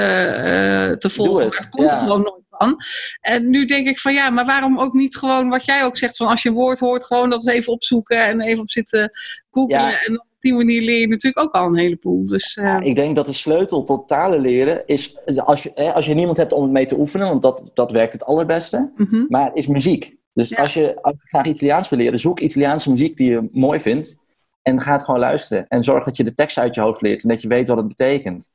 te 0.91 1.11
volgen. 1.11 1.49
Maar 1.49 1.57
het 1.57 1.69
komt 1.69 1.91
er 1.91 1.97
ja. 1.97 2.03
gewoon 2.03 2.23
nooit 2.23 2.45
van. 2.51 2.77
En 3.21 3.51
nu 3.51 3.65
denk 3.65 3.89
ik 3.89 3.99
van 3.99 4.13
ja, 4.13 4.31
maar 4.31 4.45
waarom 4.47 4.79
ook 4.79 4.93
niet 4.93 5.17
gewoon 5.17 5.49
wat 5.49 5.65
jij 5.65 5.85
ook 5.85 5.97
zegt 5.97 6.17
van 6.17 6.27
als 6.27 6.43
je 6.43 6.49
een 6.49 6.55
woord 6.55 6.79
hoort, 6.79 7.05
gewoon 7.05 7.31
dat 7.31 7.47
eens 7.47 7.57
even 7.57 7.73
opzoeken 7.73 8.19
en 8.19 8.41
even 8.41 8.63
op 8.63 8.71
zitten 8.71 9.11
googlen 9.51 9.81
Ja. 9.81 10.01
en 10.01 10.27
die 10.39 10.55
manier 10.55 10.83
leer 10.83 11.01
je 11.01 11.09
natuurlijk 11.09 11.47
ook 11.47 11.55
al 11.55 11.67
een 11.67 11.79
heleboel. 11.79 12.27
Dus, 12.27 12.57
uh... 12.57 12.65
ja, 12.65 12.81
ik 12.81 12.95
denk 12.95 13.17
dat 13.17 13.27
de 13.27 13.33
sleutel 13.33 13.85
tot 13.85 14.09
talen 14.09 14.41
leren 14.41 14.87
is, 14.87 15.19
als 15.37 15.63
je, 15.63 15.93
als 15.93 16.07
je 16.07 16.15
niemand 16.15 16.37
hebt 16.37 16.53
om 16.53 16.63
het 16.63 16.73
mee 16.73 16.87
te 16.87 16.99
oefenen, 16.99 17.29
want 17.29 17.43
dat, 17.43 17.71
dat 17.75 17.93
werkt 17.93 18.13
het 18.13 18.25
allerbeste, 18.25 18.93
mm 18.97 19.07
-hmm. 19.11 19.27
maar 19.29 19.51
is 19.55 19.67
muziek. 19.67 20.17
Dus 20.33 20.57
als, 20.57 20.75
je, 20.75 21.03
als 21.03 21.15
je 21.21 21.29
graag 21.29 21.47
Italiaans 21.47 21.89
wil 21.89 21.99
leren, 21.99 22.19
zoek 22.19 22.41
Italiaanse 22.41 22.91
muziek 22.91 23.17
die 23.17 23.31
je 23.31 23.49
mooi 23.53 23.81
vindt. 23.81 24.17
En 24.63 24.81
ga 24.81 24.93
het 24.93 25.05
gewoon 25.05 25.21
luisteren. 25.21 25.67
En 25.69 25.85
zorg 25.85 26.05
dat 26.05 26.17
je 26.17 26.25
de 26.25 26.35
tekst 26.35 26.59
uit 26.59 26.75
je 26.75 26.81
hoofd 26.81 27.01
leert 27.01 27.23
en 27.23 27.29
dat 27.29 27.43
je 27.43 27.49
weet 27.49 27.69
wat 27.69 27.77
het 27.77 27.89
betekent. 27.89 28.51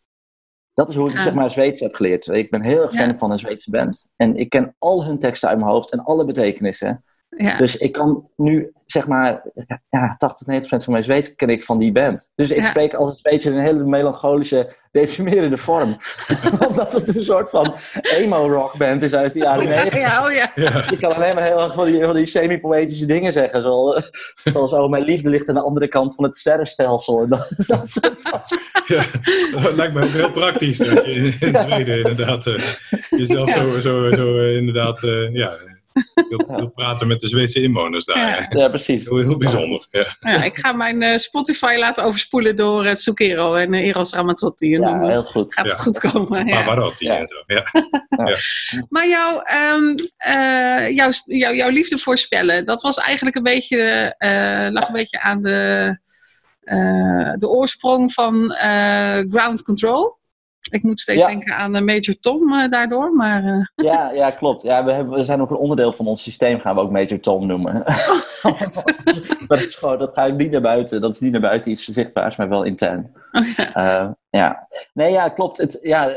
Dat 0.74 0.90
is 0.90 0.96
hoe 0.96 1.10
ik 1.10 1.18
zeg 1.18 1.34
maar 1.34 1.50
Zweeds 1.50 1.80
heb 1.80 1.96
geleerd. 1.96 2.28
Ik 2.28 2.50
ben 2.50 2.62
heel 2.62 2.82
erg 2.82 2.94
fan 2.94 3.18
van 3.18 3.32
een 3.32 3.40
Zweedse 3.40 3.72
band. 3.72 4.10
En 4.16 4.36
ik 4.36 4.50
ken 4.50 4.76
al 4.80 5.06
hun 5.06 5.20
teksten 5.20 5.50
uit 5.50 5.58
mijn 5.58 5.72
hoofd 5.72 5.92
en 5.92 6.04
alle 6.04 6.26
betekenissen. 6.26 7.04
Ja. 7.38 7.58
Dus 7.58 7.78
ik 7.78 7.92
kan 7.92 8.28
nu, 8.36 8.72
zeg 8.86 9.08
maar, 9.08 9.42
ja, 9.90 10.16
80, 10.18 10.48
90 10.48 10.84
van 10.84 10.94
mijn 10.94 11.04
Zweeds 11.04 11.36
ken 11.36 11.50
ik 11.50 11.64
van 11.64 11.78
die 11.78 11.92
band. 11.92 12.32
Dus 12.36 12.50
ik 12.50 12.64
spreek 12.64 12.94
altijd 12.94 13.18
Zweeds 13.18 13.46
in 13.46 13.54
een 13.54 13.64
hele 13.64 13.84
melancholische, 13.84 14.76
deprimerende 14.92 15.58
vorm. 15.58 15.98
Omdat 16.68 16.94
het 16.94 17.16
een 17.16 17.24
soort 17.24 17.50
van 17.50 17.76
emo-rock 18.02 18.78
band 18.78 19.02
is 19.02 19.14
uit 19.14 19.34
de 19.34 19.40
jaren 19.40 19.66
90. 19.66 20.00
Ja, 20.00 20.26
oh 20.26 20.32
ja. 20.32 20.56
Ik 20.92 21.00
kan 21.00 21.16
alleen 21.16 21.36
maar 21.36 21.44
heel 21.44 21.62
erg 21.62 21.74
van 21.74 21.86
die, 21.86 22.04
van 22.04 22.16
die 22.16 22.26
semi-poëtische 22.26 23.06
dingen 23.06 23.34
zeggen. 23.34 23.62
Zoals, 23.62 24.10
zoals, 24.54 24.74
oh, 24.74 24.90
mijn 24.90 25.04
liefde 25.04 25.30
ligt 25.30 25.50
aan 25.50 25.56
de 25.56 25.62
andere 25.62 25.88
kant 25.88 26.16
van 26.16 26.24
het 26.24 26.38
sterrenstelsel. 26.38 27.28
Dat, 27.28 27.52
dat, 27.68 27.98
dat, 28.32 28.58
ja, 28.86 29.04
dat 29.52 29.76
lijkt 29.76 29.94
me 29.94 30.06
heel 30.06 30.32
praktisch. 30.32 30.78
Dat 30.78 31.06
je 31.06 31.12
in, 31.12 31.24
in 31.40 31.58
Zweden 31.58 31.98
inderdaad 31.98 32.46
uh, 32.46 32.56
jezelf 33.10 33.52
zo, 33.52 33.72
zo, 33.82 34.12
zo 34.12 34.38
uh, 34.40 34.56
inderdaad, 34.56 35.04
uh, 35.04 35.34
ja 35.34 35.58
wil, 36.30 36.46
wil 36.48 36.70
praten 36.70 37.08
met 37.08 37.20
de 37.20 37.28
Zweedse 37.28 37.62
inwoners 37.62 38.06
daar. 38.06 38.18
Ja, 38.18 38.60
ja 38.60 38.68
precies. 38.68 39.06
Heel, 39.06 39.18
heel 39.18 39.38
bijzonder. 39.38 39.88
Ja. 39.90 40.08
ja. 40.20 40.44
ik 40.44 40.58
ga 40.58 40.72
mijn 40.72 41.02
uh, 41.02 41.18
Spotify 41.18 41.76
laten 41.78 42.04
overspoelen 42.04 42.56
door 42.56 42.86
het 42.86 43.02
Zucchero 43.02 43.54
en 43.54 43.74
uh, 43.74 43.88
Eros 43.88 44.14
Ramazzotti. 44.14 44.76
En 44.76 44.82
ja, 44.82 45.00
dan, 45.00 45.10
heel 45.10 45.24
goed. 45.24 45.54
Gaat 45.54 45.70
het 45.70 45.82
goed 45.82 46.00
komen. 46.00 46.48
Ja. 46.48 46.58
Pavarotti 46.58 47.08
en 47.08 47.28
zo. 47.28 47.54
Ja. 47.54 47.66
Maar 48.90 49.08
jouw, 49.08 49.42
um, 49.76 49.96
uh, 50.28 50.90
jouw, 50.96 51.10
jouw, 51.26 51.54
jouw 51.54 51.70
liefde 51.70 51.98
voor 51.98 52.18
spellen, 52.18 52.66
dat 52.66 52.82
was 52.82 52.98
eigenlijk 52.98 53.36
een 53.36 53.44
beetje, 53.44 54.16
lag 54.74 54.88
een 54.88 54.94
beetje 54.94 55.22
aan 55.22 55.42
de, 55.42 55.98
de 57.38 57.48
oorsprong 57.48 58.14
van 58.14 58.52
Ground 59.30 59.64
Control. 59.64 60.22
Ik 60.72 60.84
moet 60.84 61.00
steeds 61.00 61.26
denken 61.26 61.56
aan 61.56 61.76
uh, 61.76 61.82
Major 61.82 62.20
Tom 62.20 62.54
uh, 62.54 62.70
daardoor, 62.70 63.14
maar... 63.14 63.44
Uh... 63.44 63.66
Ja, 63.92 64.12
ja, 64.12 64.32
klopt. 64.32 64.62
Ja, 64.62 64.86
we, 64.86 64.92
hebben, 64.92 65.18
we 65.18 65.24
zijn 65.24 65.42
ook 65.42 65.50
een 65.50 65.56
onderdeel 65.56 65.94
van 65.94 66.08
ons 66.08 66.22
systeem, 66.22 66.60
gaan 66.60 66.76
we 66.76 66.82
ook 66.82 66.92
Major 66.92 67.20
Tom 67.20 67.48
noemen. 67.48 67.74
dat, 69.48 69.62
is 69.62 69.76
gewoon, 69.76 70.00
dat 70.00 70.14
ga 70.14 70.26
ik 70.26 70.36
niet 70.36 70.52
naar 70.52 70.62
buiten. 70.62 71.02
Dat 71.02 71.12
is 71.12 71.20
niet 71.20 71.32
naar 71.32 71.42
buiten 71.42 71.72
iets 71.72 71.88
zichtbaars, 71.88 72.36
maar 72.36 72.50
wel 72.50 72.64
intern. 72.64 73.12
Oh, 73.32 73.48
ja. 73.56 74.18
ja. 74.30 74.68
Nee, 74.94 75.12
ja, 75.12 75.30
klopt. 75.30 75.58
Het, 75.58 75.80
ja, 75.82 76.10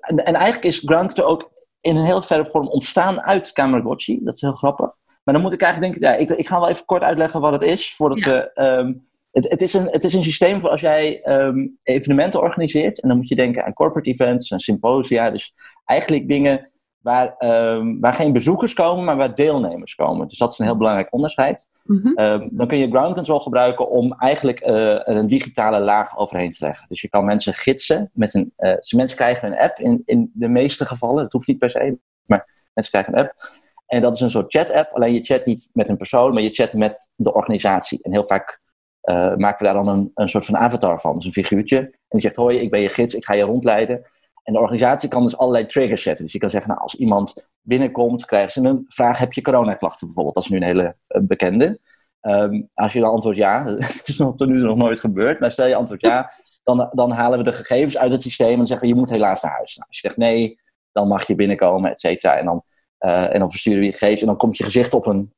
en, 0.00 0.24
en, 0.24 0.34
eigenlijk 0.34 0.64
is 0.64 0.82
Ground 0.84 1.22
ook 1.22 1.48
in 1.80 1.96
een 1.96 2.04
heel 2.04 2.22
verre 2.22 2.46
vorm 2.46 2.68
ontstaan 2.68 3.22
uit 3.22 3.52
Kameragotchi. 3.52 4.20
Dat 4.22 4.34
is 4.34 4.40
heel 4.40 4.52
grappig. 4.52 4.90
Maar 5.24 5.34
dan 5.34 5.42
moet 5.42 5.52
ik 5.52 5.62
eigenlijk 5.62 5.92
denken, 5.92 6.10
ja, 6.10 6.18
ik, 6.18 6.38
ik 6.38 6.48
ga 6.48 6.60
wel 6.60 6.68
even 6.68 6.84
kort 6.84 7.02
uitleggen 7.02 7.40
wat 7.40 7.52
het 7.52 7.62
is, 7.62 7.94
voordat 7.94 8.20
ja. 8.20 8.30
we... 8.30 8.62
Um, 8.62 9.10
het, 9.32 9.50
het, 9.50 9.60
is 9.60 9.74
een, 9.74 9.88
het 9.90 10.04
is 10.04 10.14
een 10.14 10.22
systeem 10.22 10.60
voor 10.60 10.70
als 10.70 10.80
jij 10.80 11.20
um, 11.24 11.78
evenementen 11.82 12.40
organiseert. 12.40 13.00
En 13.00 13.08
dan 13.08 13.16
moet 13.16 13.28
je 13.28 13.34
denken 13.34 13.64
aan 13.64 13.72
corporate 13.72 14.10
events 14.10 14.50
en 14.50 14.60
symposia. 14.60 15.30
Dus 15.30 15.54
eigenlijk 15.84 16.28
dingen 16.28 16.70
waar, 16.98 17.34
um, 17.38 18.00
waar 18.00 18.14
geen 18.14 18.32
bezoekers 18.32 18.72
komen, 18.72 19.04
maar 19.04 19.16
waar 19.16 19.34
deelnemers 19.34 19.94
komen. 19.94 20.28
Dus 20.28 20.38
dat 20.38 20.52
is 20.52 20.58
een 20.58 20.64
heel 20.64 20.76
belangrijk 20.76 21.12
onderscheid. 21.12 21.68
Mm-hmm. 21.84 22.18
Um, 22.18 22.48
dan 22.50 22.66
kun 22.66 22.78
je 22.78 22.90
ground 22.90 23.14
control 23.14 23.40
gebruiken 23.40 23.90
om 23.90 24.12
eigenlijk 24.12 24.66
uh, 24.66 25.00
een 25.02 25.26
digitale 25.26 25.78
laag 25.78 26.18
overheen 26.18 26.50
te 26.50 26.64
leggen. 26.64 26.86
Dus 26.88 27.00
je 27.00 27.08
kan 27.08 27.24
mensen 27.24 27.54
gidsen 27.54 28.10
met 28.12 28.34
een. 28.34 28.52
Uh, 28.58 28.74
dus 28.74 28.92
mensen 28.92 29.16
krijgen 29.16 29.52
een 29.52 29.58
app 29.58 29.78
in, 29.78 30.02
in 30.04 30.30
de 30.34 30.48
meeste 30.48 30.84
gevallen. 30.84 31.22
Dat 31.22 31.32
hoeft 31.32 31.46
niet 31.46 31.58
per 31.58 31.70
se, 31.70 31.98
maar 32.26 32.68
mensen 32.74 32.92
krijgen 32.92 33.12
een 33.12 33.24
app. 33.24 33.60
En 33.86 34.00
dat 34.00 34.14
is 34.14 34.20
een 34.20 34.30
soort 34.30 34.52
chat-app. 34.52 34.92
Alleen 34.92 35.14
je 35.14 35.24
chat 35.24 35.44
niet 35.46 35.68
met 35.72 35.88
een 35.88 35.96
persoon, 35.96 36.34
maar 36.34 36.42
je 36.42 36.50
chat 36.50 36.72
met 36.72 37.10
de 37.14 37.34
organisatie. 37.34 37.98
En 38.02 38.12
heel 38.12 38.26
vaak 38.26 38.60
uh, 39.02 39.36
maken 39.36 39.58
we 39.58 39.72
daar 39.72 39.84
dan 39.84 39.88
een, 39.88 40.10
een 40.14 40.28
soort 40.28 40.44
van 40.44 40.56
avatar 40.56 41.00
van. 41.00 41.14
Dus 41.14 41.24
een 41.24 41.32
figuurtje. 41.32 41.78
En 41.78 41.92
die 42.08 42.20
zegt, 42.20 42.36
hoi, 42.36 42.58
ik 42.58 42.70
ben 42.70 42.80
je 42.80 42.88
gids, 42.88 43.14
ik 43.14 43.24
ga 43.24 43.34
je 43.34 43.42
rondleiden. 43.42 44.06
En 44.42 44.52
de 44.52 44.58
organisatie 44.58 45.08
kan 45.08 45.22
dus 45.22 45.36
allerlei 45.36 45.66
triggers 45.66 46.02
zetten. 46.02 46.24
Dus 46.24 46.32
je 46.32 46.38
kan 46.38 46.50
zeggen, 46.50 46.70
nou, 46.70 46.82
als 46.82 46.94
iemand 46.94 47.46
binnenkomt, 47.60 48.24
krijgen 48.24 48.52
ze 48.52 48.68
een 48.68 48.84
vraag, 48.88 49.18
heb 49.18 49.32
je 49.32 49.42
coronaklachten 49.42 50.06
bijvoorbeeld? 50.06 50.34
Dat 50.34 50.44
is 50.44 50.50
nu 50.50 50.56
een 50.56 50.62
hele 50.62 50.96
uh, 51.08 51.22
bekende. 51.22 51.80
Um, 52.20 52.68
als 52.74 52.92
je 52.92 53.00
dan 53.00 53.10
antwoordt 53.10 53.38
ja, 53.38 53.64
dat 53.64 54.02
is 54.04 54.16
nog, 54.16 54.36
tot 54.36 54.48
nu 54.48 54.58
nog 54.58 54.76
nooit 54.76 55.00
gebeurd, 55.00 55.40
maar 55.40 55.50
stel 55.50 55.66
je 55.66 55.74
antwoord 55.74 56.00
ja, 56.00 56.32
dan, 56.62 56.90
dan 56.92 57.10
halen 57.10 57.38
we 57.38 57.44
de 57.44 57.52
gegevens 57.52 57.98
uit 57.98 58.12
het 58.12 58.22
systeem 58.22 58.60
en 58.60 58.66
zeggen, 58.66 58.88
je 58.88 58.94
moet 58.94 59.10
helaas 59.10 59.42
naar 59.42 59.52
huis. 59.52 59.76
Nou, 59.76 59.88
als 59.88 60.00
je 60.00 60.06
zegt 60.06 60.18
nee, 60.18 60.60
dan 60.92 61.08
mag 61.08 61.26
je 61.26 61.34
binnenkomen, 61.34 61.90
et 61.90 62.00
cetera. 62.00 62.36
En 62.36 62.44
dan 62.44 62.64
uh, 63.00 63.34
en 63.34 63.38
dan 63.38 63.50
versturen 63.50 63.80
we 63.80 63.86
je 63.86 63.92
gegevens 63.92 64.20
en 64.20 64.26
dan 64.26 64.36
komt 64.36 64.56
je 64.56 64.64
gezicht 64.64 64.94
op 64.94 65.06
een, 65.06 65.32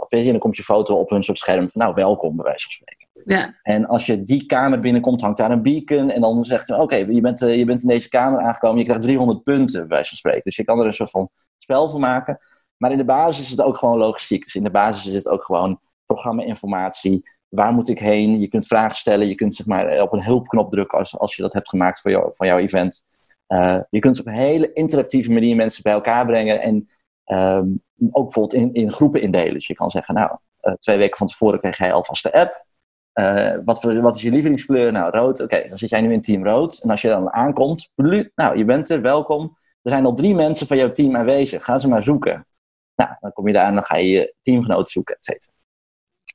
of 0.00 0.10
weet 0.10 0.24
je, 0.24 0.30
dan 0.30 0.38
komt 0.38 0.56
je 0.56 0.62
foto 0.62 0.98
op 0.98 1.10
een 1.10 1.22
soort 1.22 1.38
scherm 1.38 1.68
van 1.68 1.82
nou 1.82 1.94
welkom 1.94 2.36
bij 2.36 2.44
wijze 2.44 2.62
van 2.62 2.72
spreken. 2.72 3.05
Ja. 3.24 3.54
En 3.62 3.86
als 3.86 4.06
je 4.06 4.24
die 4.24 4.46
kamer 4.46 4.80
binnenkomt, 4.80 5.20
hangt 5.20 5.38
daar 5.38 5.50
een 5.50 5.62
beacon 5.62 6.10
en 6.10 6.20
dan 6.20 6.44
zegt 6.44 6.68
hij 6.68 6.78
oké, 6.78 6.96
je, 6.96 7.20
bent, 7.20 7.42
uh, 7.42 7.56
je 7.56 7.64
bent 7.64 7.82
in 7.82 7.88
deze 7.88 8.08
kamer 8.08 8.40
aangekomen, 8.40 8.78
je 8.78 8.84
krijgt 8.84 9.02
300 9.02 9.42
punten 9.42 9.80
bij 9.80 9.88
wijze 9.88 10.08
van 10.08 10.18
spreken. 10.18 10.42
Dus 10.44 10.56
je 10.56 10.64
kan 10.64 10.80
er 10.80 10.86
een 10.86 10.94
soort 10.94 11.10
van 11.10 11.28
spel 11.58 11.88
van 11.88 12.00
maken. 12.00 12.38
Maar 12.76 12.90
in 12.90 12.96
de 12.96 13.04
basis 13.04 13.44
is 13.44 13.50
het 13.50 13.62
ook 13.62 13.76
gewoon 13.76 13.98
logistiek. 13.98 14.44
Dus 14.44 14.54
in 14.54 14.62
de 14.62 14.70
basis 14.70 15.06
is 15.06 15.14
het 15.14 15.28
ook 15.28 15.44
gewoon 15.44 15.80
programma-informatie. 16.06 17.22
Waar 17.48 17.72
moet 17.72 17.88
ik 17.88 17.98
heen? 17.98 18.40
Je 18.40 18.48
kunt 18.48 18.66
vragen 18.66 18.96
stellen. 18.96 19.28
Je 19.28 19.34
kunt 19.34 19.54
zeg 19.54 19.66
maar, 19.66 20.00
op 20.00 20.12
een 20.12 20.24
hulpknop 20.24 20.70
drukken 20.70 20.98
als, 20.98 21.18
als 21.18 21.36
je 21.36 21.42
dat 21.42 21.52
hebt 21.52 21.68
gemaakt 21.68 22.00
voor, 22.00 22.10
jou, 22.10 22.28
voor 22.32 22.46
jouw 22.46 22.58
event. 22.58 23.04
Uh, 23.48 23.78
je 23.90 23.98
kunt 23.98 24.20
op 24.20 24.26
een 24.26 24.32
hele 24.32 24.72
interactieve 24.72 25.32
manier 25.32 25.56
mensen 25.56 25.82
bij 25.82 25.92
elkaar 25.92 26.26
brengen. 26.26 26.60
En 26.60 26.88
Um, 27.26 27.82
ook 28.10 28.24
bijvoorbeeld 28.24 28.62
in, 28.62 28.72
in 28.72 28.92
groepen 28.92 29.20
indelen. 29.20 29.52
Dus 29.52 29.66
je 29.66 29.74
kan 29.74 29.90
zeggen, 29.90 30.14
nou, 30.14 30.36
uh, 30.62 30.72
twee 30.72 30.98
weken 30.98 31.16
van 31.16 31.26
tevoren 31.26 31.58
krijg 31.58 31.78
jij 31.78 31.92
alvast 31.92 32.22
de 32.22 32.32
app. 32.32 32.65
Uh, 33.20 33.54
wat, 33.64 33.82
wat 33.82 34.16
is 34.16 34.22
je 34.22 34.30
lievelingskleur? 34.30 34.92
Nou, 34.92 35.10
rood. 35.10 35.40
Oké, 35.40 35.68
dan 35.68 35.78
zit 35.78 35.90
jij 35.90 36.00
nu 36.00 36.12
in 36.12 36.22
team 36.22 36.44
rood. 36.44 36.80
En 36.82 36.90
als 36.90 37.02
je 37.02 37.08
dan 37.08 37.32
aankomt, 37.32 37.90
nou, 38.34 38.58
je 38.58 38.64
bent 38.64 38.88
er, 38.88 39.00
welkom. 39.00 39.58
Er 39.82 39.90
zijn 39.90 40.04
al 40.04 40.14
drie 40.14 40.34
mensen 40.34 40.66
van 40.66 40.76
jouw 40.76 40.92
team 40.92 41.16
aanwezig. 41.16 41.64
Ga 41.64 41.78
ze 41.78 41.88
maar 41.88 42.02
zoeken. 42.02 42.46
Nou, 42.94 43.10
dan 43.20 43.32
kom 43.32 43.46
je 43.46 43.52
daar 43.52 43.66
en 43.66 43.74
dan 43.74 43.84
ga 43.84 43.96
je 43.96 44.08
je 44.08 44.34
teamgenoten 44.40 44.92
zoeken, 44.92 45.14
et 45.14 45.24
cetera. 45.24 45.52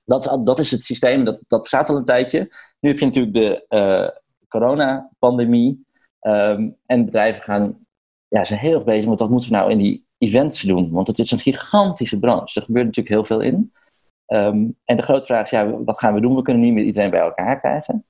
Dat 0.06 0.46
dat 0.46 0.60
is 0.60 0.72
het 0.72 0.84
systeem, 0.84 1.24
dat, 1.24 1.40
dat 1.48 1.62
bestaat 1.62 1.90
al 1.90 1.96
een 1.96 2.06
tijdje. 2.06 2.40
Nu 2.80 2.90
heb 2.90 3.00
je 3.00 3.06
natuurlijk 3.06 3.34
de 3.34 3.66
uh, 3.70 4.08
coronapandemie. 4.48 5.86
Um, 6.22 6.78
en 6.86 7.06
bedrijven 7.06 7.44
gaan, 7.44 7.86
ja, 8.28 8.44
zijn 8.44 8.60
heel 8.60 8.76
erg 8.76 8.84
bezig 8.84 9.10
met 9.10 9.20
wat 9.20 9.30
moeten 9.30 9.50
we 9.50 9.56
nou 9.56 9.72
in 9.72 9.78
die 9.78 10.06
events 10.18 10.62
doen. 10.62 10.92
Want 10.92 11.08
het 11.08 11.20
is 11.20 11.32
een 11.32 11.40
gigantische 11.40 12.20
branche. 12.20 12.60
Er 12.60 12.66
gebeurt 12.66 12.86
natuurlijk 12.86 13.16
heel 13.16 13.26
veel 13.26 13.40
in. 13.40 13.72
Um, 14.34 14.78
en 14.86 14.96
de 14.96 15.02
grote 15.02 15.26
vraag 15.26 15.44
is, 15.44 15.50
ja, 15.50 15.84
wat 15.84 16.00
gaan 16.00 16.14
we 16.14 16.22
doen? 16.22 16.36
We 16.36 16.42
kunnen 16.42 16.62
niet 16.62 16.74
meer 16.74 16.84
iedereen 16.84 17.10
bij 17.10 17.20
elkaar 17.20 17.60
krijgen. 17.60 18.06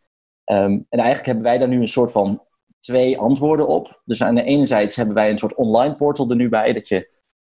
Um, 0.46 0.86
en 0.90 1.00
eigenlijk 1.00 1.26
hebben 1.26 1.44
wij 1.44 1.58
daar 1.58 1.68
nu 1.68 1.80
een 1.80 1.88
soort 1.88 2.12
van 2.12 2.44
twee 2.80 3.18
antwoorden 3.18 3.68
op. 3.68 4.02
Dus 4.06 4.24
aan 4.24 4.36
de 4.36 4.44
ene 4.44 4.66
zijde 4.66 4.94
hebben 4.96 5.16
wij 5.16 5.30
een 5.30 5.38
soort 5.38 5.56
online 5.56 5.96
portal 5.96 6.30
er 6.30 6.36
nu 6.36 6.50
bij, 6.50 6.74
dat 6.74 6.88
je 6.88 7.10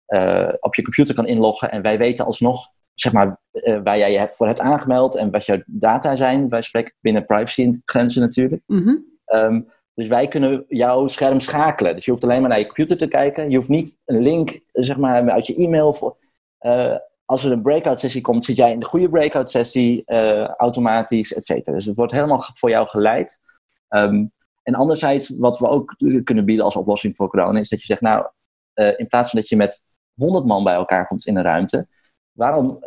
uh, 0.09 0.53
op 0.61 0.75
je 0.75 0.83
computer 0.83 1.15
kan 1.15 1.27
inloggen 1.27 1.71
en 1.71 1.83
wij 1.83 1.99
weten 1.99 2.25
alsnog, 2.25 2.67
zeg 2.95 3.13
maar, 3.13 3.41
uh, 3.53 3.81
waar 3.83 3.99
jij 3.99 4.13
je 4.13 4.29
voor 4.33 4.47
hebt 4.47 4.61
aangemeld 4.61 5.15
en 5.15 5.31
wat 5.31 5.47
jouw 5.47 5.63
data 5.67 6.15
zijn. 6.15 6.49
Wij 6.49 6.63
spreken 6.63 6.95
binnen 7.01 7.25
privacy 7.25 7.81
grenzen 7.85 8.21
natuurlijk. 8.21 8.63
Mm 8.67 8.83
-hmm. 8.83 9.05
um, 9.35 9.69
dus 9.95 10.09
wij 10.09 10.29
kunnen 10.29 10.65
jouw 10.69 11.09
scherm 11.09 11.41
schakelen. 11.41 11.95
Dus 11.95 12.05
je 12.05 12.11
hoeft 12.11 12.25
alleen 12.25 12.41
maar 12.41 12.51
naar 12.51 12.59
je 12.59 12.67
computer 12.67 12.97
te 12.97 13.09
kijken. 13.09 13.51
Je 13.51 13.57
hoeft 13.57 13.69
niet 13.69 13.99
een 14.05 14.23
link 14.23 14.61
zeg 14.73 14.97
maar, 14.97 15.31
uit 15.31 15.47
je 15.47 15.55
e-mail. 15.55 15.93
Voor, 15.93 16.17
uh, 16.61 16.97
als 17.31 17.45
er 17.45 17.53
een 17.53 17.63
breakout 17.63 18.01
sessie 18.01 18.21
komt, 18.21 18.45
zit 18.45 18.57
jij 18.57 18.73
in 18.73 18.81
de 18.81 18.87
goede 18.87 19.09
breakout 19.09 19.51
sessie 19.51 20.03
uh, 20.07 20.47
automatisch, 20.47 21.35
et 21.35 21.45
cetera. 21.45 21.77
Dus 21.77 21.87
het 21.87 21.97
wordt 21.97 22.13
helemaal 22.13 22.45
voor 22.53 22.71
jou 22.71 22.89
geleid. 22.89 23.41
Um, 23.89 24.33
en 24.63 24.75
anderzijds, 24.75 25.29
wat 25.29 25.59
we 25.59 25.69
ook 25.69 25.95
kunnen 26.25 26.45
bieden 26.45 26.65
als 26.65 26.77
oplossing 26.77 27.17
voor 27.17 27.29
corona, 27.29 27.59
is 27.59 27.69
dat 27.69 27.81
je 27.81 27.87
zegt, 27.87 28.01
nou, 28.01 28.27
uh, 28.75 28.99
in 28.99 29.07
plaats 29.07 29.31
van 29.31 29.41
dat 29.41 29.49
je 29.49 29.57
met 29.57 29.85
100 30.15 30.45
man 30.45 30.65
bij 30.65 30.75
elkaar 30.75 31.07
komt 31.07 31.27
in 31.27 31.37
een 31.37 31.43
ruimte, 31.43 31.89
waarom 32.33 32.79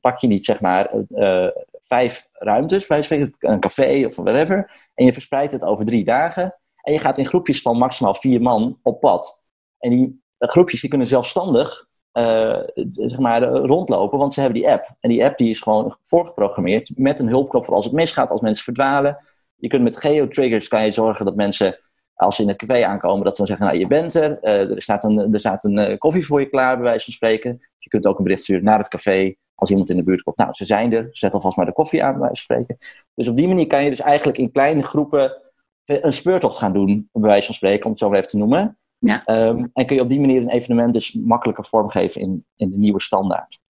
pak 0.00 0.18
je 0.18 0.26
niet 0.26 0.44
zeg 0.44 0.60
maar 0.60 0.90
vijf 1.72 2.28
ruimtes, 2.32 2.86
bij 2.86 3.32
een 3.38 3.60
café 3.60 4.06
of 4.06 4.16
whatever. 4.16 4.90
En 4.94 5.04
je 5.04 5.12
verspreidt 5.12 5.52
het 5.52 5.62
over 5.62 5.84
drie 5.84 6.04
dagen. 6.04 6.54
En 6.82 6.92
je 6.92 6.98
gaat 6.98 7.18
in 7.18 7.26
groepjes 7.26 7.62
van 7.62 7.78
maximaal 7.78 8.14
vier 8.14 8.42
man 8.42 8.78
op 8.82 9.00
pad. 9.00 9.40
En 9.78 9.90
die 9.90 10.22
groepjes 10.38 10.80
die 10.80 10.90
kunnen 10.90 11.06
zelfstandig 11.06 11.87
uh, 12.12 12.58
zeg 12.92 13.18
maar, 13.18 13.42
rondlopen, 13.42 14.18
want 14.18 14.34
ze 14.34 14.40
hebben 14.40 14.60
die 14.60 14.70
app. 14.70 14.96
En 15.00 15.10
die 15.10 15.24
app 15.24 15.38
die 15.38 15.50
is 15.50 15.60
gewoon 15.60 15.96
voorgeprogrammeerd 16.02 16.90
met 16.94 17.20
een 17.20 17.28
hulpknop 17.28 17.64
voor 17.64 17.74
als 17.74 17.84
het 17.84 17.94
misgaat, 17.94 18.30
als 18.30 18.40
mensen 18.40 18.64
verdwalen. 18.64 19.18
Je 19.56 19.68
kunt 19.68 19.82
met 19.82 19.96
geotriggers 19.96 20.68
kan 20.68 20.84
je 20.84 20.90
zorgen 20.90 21.24
dat 21.24 21.36
mensen, 21.36 21.78
als 22.14 22.36
ze 22.36 22.42
in 22.42 22.48
het 22.48 22.56
café 22.56 22.84
aankomen, 22.84 23.24
dat 23.24 23.32
ze 23.32 23.38
dan 23.38 23.46
zeggen, 23.46 23.66
nou 23.66 23.78
je 23.78 23.86
bent 23.86 24.14
er, 24.14 24.38
uh, 24.42 24.70
er 24.70 24.82
staat 24.82 25.04
een, 25.04 25.32
er 25.32 25.40
staat 25.40 25.64
een 25.64 25.90
uh, 25.90 25.98
koffie 25.98 26.26
voor 26.26 26.40
je 26.40 26.48
klaar, 26.48 26.74
bij 26.74 26.84
wijze 26.84 27.04
van 27.04 27.14
spreken. 27.14 27.60
Je 27.78 27.88
kunt 27.88 28.06
ook 28.06 28.18
een 28.18 28.24
bericht 28.24 28.42
sturen 28.42 28.64
naar 28.64 28.78
het 28.78 28.88
café 28.88 29.34
als 29.54 29.70
iemand 29.70 29.90
in 29.90 29.96
de 29.96 30.02
buurt 30.02 30.22
komt. 30.22 30.36
Nou, 30.36 30.52
ze 30.52 30.66
zijn 30.66 30.92
er, 30.92 31.08
zet 31.10 31.34
alvast 31.34 31.56
maar 31.56 31.66
de 31.66 31.72
koffie 31.72 32.04
aan, 32.04 32.12
bij 32.12 32.20
wijze 32.20 32.44
van 32.46 32.56
spreken. 32.56 32.76
Dus 33.14 33.28
op 33.28 33.36
die 33.36 33.48
manier 33.48 33.66
kan 33.66 33.84
je 33.84 33.90
dus 33.90 34.00
eigenlijk 34.00 34.38
in 34.38 34.52
kleine 34.52 34.82
groepen 34.82 35.42
een 35.84 36.12
speurtocht 36.12 36.58
gaan 36.58 36.72
doen, 36.72 37.08
bij 37.12 37.28
wijze 37.30 37.46
van 37.46 37.54
spreken, 37.54 37.84
om 37.84 37.90
het 37.90 37.98
zo 37.98 38.08
maar 38.08 38.18
even 38.18 38.30
te 38.30 38.36
noemen. 38.36 38.78
Ja. 38.98 39.24
Ehm, 39.24 39.64
en 39.72 39.86
kun 39.86 39.96
je 39.96 40.02
op 40.02 40.08
die 40.08 40.20
manier 40.20 40.40
een 40.42 40.50
evenement 40.50 40.92
dus 40.92 41.12
makkelijker 41.12 41.64
vormgeven 41.64 42.20
in, 42.20 42.44
in 42.56 42.70
de 42.70 42.76
nieuwe 42.76 43.00
standaard. 43.00 43.60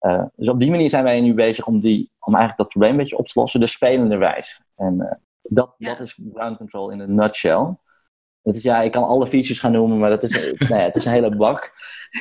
Uh, 0.00 0.22
dus 0.36 0.48
op 0.48 0.58
die 0.58 0.70
manier 0.70 0.90
zijn 0.90 1.04
wij 1.04 1.20
nu 1.20 1.34
bezig 1.34 1.66
om, 1.66 1.80
die, 1.80 2.10
om 2.18 2.34
eigenlijk 2.34 2.56
dat 2.56 2.68
probleem 2.68 2.90
een 2.90 2.96
beetje 2.96 3.18
op 3.18 3.26
te 3.26 3.40
lossen, 3.40 3.60
de 3.60 3.66
spelende 3.66 4.16
wijs. 4.16 4.60
En 4.76 4.94
uh, 5.00 5.12
dat, 5.42 5.74
Ja. 5.78 5.88
dat 5.88 6.00
is 6.00 6.18
ground 6.34 6.56
control 6.56 6.90
in 6.90 7.00
een 7.00 7.14
nutshell. 7.14 7.76
Het 8.42 8.56
is, 8.56 8.62
ja, 8.62 8.80
ik 8.82 8.90
kan 8.92 9.04
alle 9.04 9.26
features 9.26 9.60
gaan 9.60 9.72
noemen, 9.72 9.98
maar 9.98 10.10
dat 10.10 10.22
is, 10.22 10.32
nou 10.68 10.74
ja, 10.80 10.86
het 10.86 10.96
is 10.96 11.04
een 11.04 11.12
hele 11.12 11.36
bak. 11.36 11.72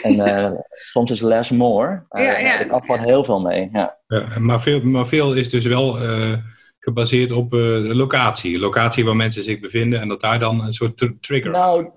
En 0.02 0.16
uh, 0.16 0.52
soms 0.92 1.12
is 1.12 1.22
less 1.22 1.52
more. 1.52 2.04
Maar 2.10 2.22
Ja, 2.24 2.40
ja. 2.40 2.60
Ik 2.60 2.72
gewoon 2.72 3.00
heel 3.00 3.24
veel 3.24 3.42
mee. 3.42 3.70
Ja. 3.74 3.98
Ja, 4.08 4.40
maar, 4.40 4.62
veel, 4.62 4.82
maar 4.82 5.08
veel 5.08 5.34
is 5.34 5.50
dus 5.50 5.66
wel 5.66 6.00
eh, 6.00 6.34
gebaseerd 6.80 7.32
op 7.32 7.54
eh, 7.54 7.60
de 7.60 7.96
locatie. 7.96 8.60
Locatie 8.60 9.06
waar 9.06 9.16
mensen 9.16 9.44
zich 9.44 9.60
bevinden 9.60 10.00
en 10.02 10.08
dat 10.08 10.22
daar 10.22 10.40
dan 10.40 10.64
een 10.66 10.74
soort 10.74 10.98
tr- 10.98 11.06
trigger. 11.22 11.52
Nou, 11.52 11.90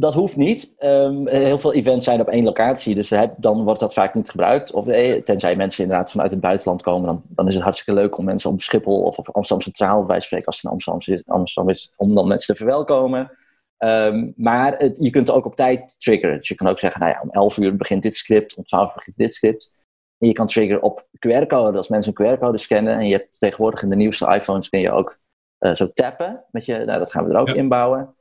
dat 0.00 0.14
hoeft 0.14 0.36
niet. 0.36 0.74
Ehm, 0.76 1.26
heel 1.26 1.58
veel 1.58 1.72
events 1.74 2.04
zijn 2.04 2.20
op 2.20 2.28
één 2.28 2.44
locatie, 2.44 2.94
dus 2.94 3.10
heb- 3.10 3.34
dan 3.36 3.64
wordt 3.64 3.80
dat 3.80 3.92
vaak 3.92 4.14
niet 4.14 4.30
gebruikt. 4.30 4.72
Of 4.72 4.86
eh, 4.86 5.22
tenzij 5.22 5.56
mensen 5.56 5.82
inderdaad 5.84 6.10
vanuit 6.10 6.30
het 6.30 6.40
buitenland 6.40 6.82
komen, 6.82 7.06
dan, 7.06 7.22
dan 7.28 7.46
is 7.48 7.54
het 7.54 7.62
hartstikke 7.62 8.00
leuk 8.00 8.18
om 8.18 8.24
mensen 8.24 8.50
op 8.50 8.60
Schiphol 8.60 9.02
of 9.02 9.18
op 9.18 9.28
Amsterdam 9.32 9.64
Centraal, 9.64 10.06
van 10.06 10.20
spreken, 10.20 10.46
als 10.46 10.56
het 10.56 10.64
in 10.64 10.70
Amsterdam 10.70 11.00
is, 11.16 11.22
Amsterdam 11.26 11.70
is 11.72 11.92
om 11.96 12.14
dan 12.14 12.28
mensen 12.28 12.54
te 12.54 12.60
verwelkomen. 12.60 13.30
Ehm, 13.76 14.30
maar 14.36 14.74
het, 14.78 14.98
je 15.02 15.10
kunt 15.10 15.30
ook 15.30 15.44
op 15.46 15.56
tijd 15.56 16.00
triggeren. 16.00 16.38
Dus 16.38 16.48
je 16.48 16.54
kan 16.54 16.66
ook 16.68 16.78
zeggen, 16.78 17.00
nou 17.00 17.12
ja, 17.12 17.20
om 17.22 17.30
11 17.30 17.56
uur 17.56 17.76
begint 17.76 18.02
dit 18.02 18.14
script, 18.16 18.56
om 18.56 18.64
12 18.64 18.88
uur 18.88 18.94
begint 18.96 19.16
dit 19.16 19.34
script. 19.34 19.72
En 20.18 20.28
je 20.28 20.34
kan 20.34 20.46
triggeren 20.46 20.82
op 20.82 21.06
QR-code, 21.26 21.76
als 21.76 21.88
mensen 21.88 22.12
een 22.16 22.36
QR-code 22.36 22.58
scannen. 22.58 22.94
En 22.98 23.06
je 23.06 23.12
hebt 23.16 23.38
tegenwoordig 23.38 23.82
in 23.82 23.88
de 23.90 23.96
nieuwste 23.96 24.34
iPhones 24.34 24.68
kun 24.68 24.80
je 24.80 24.90
ook 24.90 25.18
eh, 25.58 25.74
zo 25.74 25.92
tappen. 25.92 26.44
Met 26.50 26.64
je, 26.64 26.78
nou, 26.84 26.98
dat 26.98 27.12
gaan 27.12 27.24
we 27.24 27.32
er 27.34 27.40
ook 27.40 27.48
Ja. 27.48 27.54
inbouwen. 27.54 28.14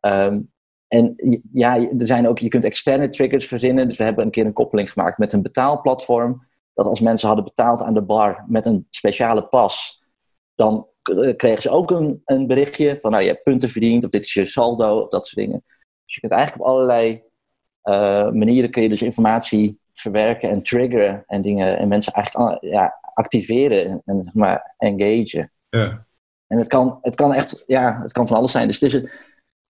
Ehm, 0.00 0.40
en 0.88 1.14
ja, 1.52 1.76
er 1.76 2.06
zijn 2.06 2.28
ook, 2.28 2.38
je 2.38 2.48
kunt 2.48 2.64
externe 2.64 3.08
triggers 3.08 3.46
verzinnen. 3.46 3.88
Dus 3.88 3.98
we 3.98 4.04
hebben 4.04 4.24
een 4.24 4.30
keer 4.30 4.46
een 4.46 4.52
koppeling 4.52 4.92
gemaakt 4.92 5.18
met 5.18 5.32
een 5.32 5.42
betaalplatform. 5.42 6.46
Dat 6.74 6.86
als 6.86 7.00
mensen 7.00 7.26
hadden 7.26 7.44
betaald 7.44 7.82
aan 7.82 7.94
de 7.94 8.02
bar 8.02 8.44
met 8.48 8.66
een 8.66 8.86
speciale 8.90 9.46
pas, 9.46 10.02
dan 10.54 10.86
eh, 11.02 11.36
kregen 11.36 11.62
ze 11.62 11.70
ook 11.70 11.90
een, 11.90 12.22
een 12.24 12.46
berichtje 12.46 12.98
van 13.00 13.10
nou 13.10 13.22
je 13.22 13.28
hebt 13.28 13.42
punten 13.42 13.68
verdiend 13.68 14.04
of 14.04 14.10
dit 14.10 14.24
is 14.24 14.34
je 14.34 14.46
saldo 14.46 15.00
of 15.00 15.08
dat 15.08 15.26
soort 15.26 15.46
dingen. 15.46 15.62
Dus 16.04 16.14
je 16.14 16.20
kunt 16.20 16.32
eigenlijk 16.32 16.62
op 16.62 16.68
allerlei 16.68 17.22
eh, 17.82 18.30
manieren 18.30 18.70
kun 18.70 18.82
je 18.82 18.88
dus 18.88 19.02
informatie 19.02 19.78
verwerken 19.92 20.50
en 20.50 20.62
triggeren 20.62 21.24
en 21.26 21.42
dingen 21.42 21.78
en 21.78 21.88
mensen 21.88 22.12
eigenlijk 22.12 22.64
ja, 22.64 22.98
activeren 23.14 23.86
en, 23.86 24.02
en 24.04 24.24
zeg 24.24 24.34
maar 24.34 24.74
engagen. 24.78 25.52
Ja. 25.68 26.06
En 26.46 26.58
het 26.58 26.68
kan, 26.68 26.98
het 27.02 27.14
kan 27.14 27.32
echt, 27.32 27.64
ja, 27.66 28.00
het 28.02 28.12
kan 28.12 28.28
van 28.28 28.36
alles 28.36 28.52
zijn. 28.52 28.66
Dus 28.66 28.80
het 28.80 28.92
is 28.92 29.02
een, 29.02 29.10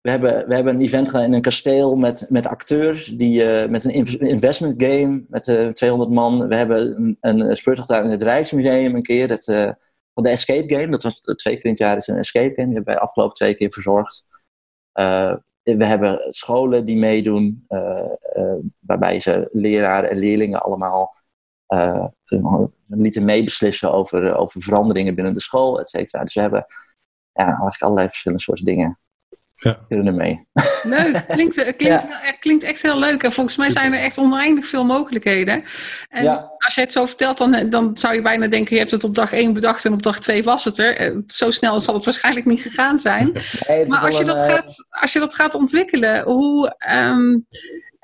we, 0.02 0.10
hebben, 0.10 0.48
we 0.48 0.54
hebben 0.54 0.76
een 0.76 0.82
event 0.82 1.10
gedaan 1.10 1.26
in 1.26 1.34
een 1.34 1.42
kasteel 1.42 1.96
met, 1.96 2.26
met 2.30 2.48
acteurs, 2.48 3.06
die, 3.06 3.44
eh, 3.44 3.70
met 3.70 3.86
een 3.86 3.92
inv- 3.92 4.14
investment 4.22 4.84
game 4.84 5.26
met 5.30 5.48
eh 5.48 5.68
200 5.68 6.12
man. 6.12 6.48
We 6.48 6.56
hebben 6.56 7.04
een, 7.22 7.40
een 7.40 7.56
speurtocht 7.56 7.88
gedaan 7.88 8.04
in 8.06 8.12
het 8.12 8.24
Rijksmuseum 8.24 8.96
een 8.96 9.02
keer, 9.04 9.30
het, 9.30 9.48
eh, 9.48 9.72
van 10.14 10.24
de 10.24 10.30
Escape 10.30 10.76
Game. 10.76 10.88
Dat 10.90 11.04
was 11.04 11.20
twee 11.20 11.56
keer 11.56 11.64
in 11.66 11.70
het 11.70 11.80
jaar 11.80 11.98
is 11.98 12.08
een 12.08 12.18
Escape 12.18 12.54
Game, 12.56 12.66
die 12.68 12.76
hebben 12.76 12.94
wij 12.94 13.00
afgelopen 13.04 13.36
twee 13.36 13.56
keer 13.56 13.72
verzorgd. 13.72 14.26
Eh, 14.92 15.36
we 15.64 15.86
hebben 15.86 16.34
scholen 16.34 16.86
die 16.86 16.98
meedoen, 16.98 17.66
eh, 17.68 18.16
eh, 18.22 18.56
waarbij 18.80 19.20
ze 19.20 19.50
leraren 19.52 20.10
en 20.10 20.18
leerlingen 20.18 20.62
allemaal 20.62 21.16
eh, 21.66 22.06
lieten 22.88 23.26
meebeslissen 23.26 23.92
over, 23.92 24.28
eh, 24.28 24.40
over 24.40 24.62
veranderingen 24.62 25.16
binnen 25.16 25.34
de 25.34 25.42
school, 25.42 25.80
et 25.80 25.90
cetera. 25.90 26.24
Dus 26.24 26.34
we 26.34 26.42
hebben 26.42 26.66
eigenlijk 27.34 27.82
allerlei 27.82 28.08
verschillende 28.08 28.44
soorten 28.44 28.66
dingen. 28.66 29.00
Ja. 29.64 29.80
Kunnen 29.88 30.08
er 30.08 30.14
mee. 30.14 30.48
Leuk, 30.84 31.26
klinkt, 31.28 31.58
eh, 31.58 31.74
klinkt, 31.78 32.06
klinkt 32.40 32.64
echt 32.64 32.82
heel 32.82 33.00
leuk. 33.00 33.24
En 33.24 33.32
volgens 33.32 33.56
mij 33.58 33.72
zijn 33.72 33.94
er 33.94 34.00
echt 34.00 34.18
oneindig 34.18 34.68
veel 34.68 34.86
mogelijkheden. 34.86 35.64
En 36.10 36.24
Ja. 36.24 36.52
als 36.58 36.76
je 36.76 36.82
het 36.82 36.92
zo 36.92 37.06
vertelt, 37.06 37.38
dan, 37.38 37.70
dan 37.70 37.92
zou 37.98 38.14
je 38.14 38.22
bijna 38.22 38.48
denken: 38.48 38.74
je 38.74 38.80
hebt 38.80 38.92
het 38.92 39.04
op 39.04 39.16
dag 39.16 39.34
1 39.34 39.54
bedacht 39.54 39.86
en 39.86 39.94
op 39.94 40.04
dag 40.04 40.20
2 40.20 40.44
was 40.44 40.64
het 40.66 40.78
er. 40.78 40.98
Eh, 40.98 41.12
Zo 41.26 41.52
snel 41.52 41.80
zal 41.80 41.94
het 41.94 42.06
waarschijnlijk 42.06 42.46
niet 42.46 42.62
gegaan 42.62 43.00
zijn. 43.00 43.32
Nee, 43.68 43.86
Maar 43.88 44.00
als 44.00 44.14
je, 44.14 44.20
een, 44.20 44.26
dat 44.26 44.40
eh, 44.40 44.50
gaat, 44.50 44.88
als 44.90 45.14
je 45.14 45.20
dat 45.20 45.36
gaat 45.36 45.56
ontwikkelen, 45.56 46.24
hoe, 46.24 46.76
ehm, 46.78 47.38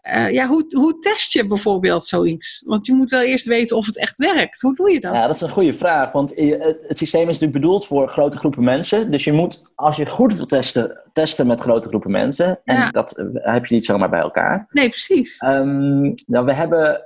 eh, 0.08 0.34
ja, 0.34 0.48
hoe, 0.48 0.66
hoe 0.76 1.00
test 1.00 1.34
je 1.34 1.48
bijvoorbeeld 1.48 2.06
zoiets? 2.06 2.64
Want 2.66 2.86
je 2.86 2.94
moet 2.94 3.10
wel 3.10 3.22
eerst 3.22 3.46
weten 3.46 3.78
of 3.78 3.86
het 3.86 3.98
echt 3.98 4.18
werkt. 4.18 4.62
Hoe 4.62 4.76
doe 4.76 4.92
je 4.92 5.00
dat? 5.00 5.14
Ja, 5.14 5.22
dat 5.28 5.36
is 5.36 5.42
een 5.42 5.50
goede 5.50 5.74
vraag. 5.74 6.12
Want 6.12 6.34
eh, 6.34 6.60
het 6.88 6.98
systeem 6.98 7.22
is 7.22 7.26
natuurlijk 7.40 7.62
bedoeld 7.62 7.86
voor 7.86 8.08
grote 8.10 8.38
groepen 8.38 8.64
mensen. 8.64 9.12
Dus 9.12 9.24
je 9.24 9.32
moet, 9.32 9.64
als 9.76 9.96
je 9.96 10.06
goed 10.06 10.34
wil 10.34 10.46
testen, 10.46 11.10
testen 11.14 11.48
met 11.48 11.60
grote 11.60 11.88
groepen 11.88 12.12
mensen. 12.12 12.60
En 12.64 12.76
Ja. 12.76 12.92
dat 12.92 13.18
eh, 13.18 13.26
heb 13.34 13.66
je 13.66 13.76
niet 13.76 13.86
zomaar 13.86 14.10
bij 14.10 14.20
elkaar. 14.20 14.68
Nee, 14.70 14.90
precies. 14.90 15.38
Ehm, 15.38 16.02
nou, 16.26 16.46
we 16.46 16.54
hebben. 16.54 17.02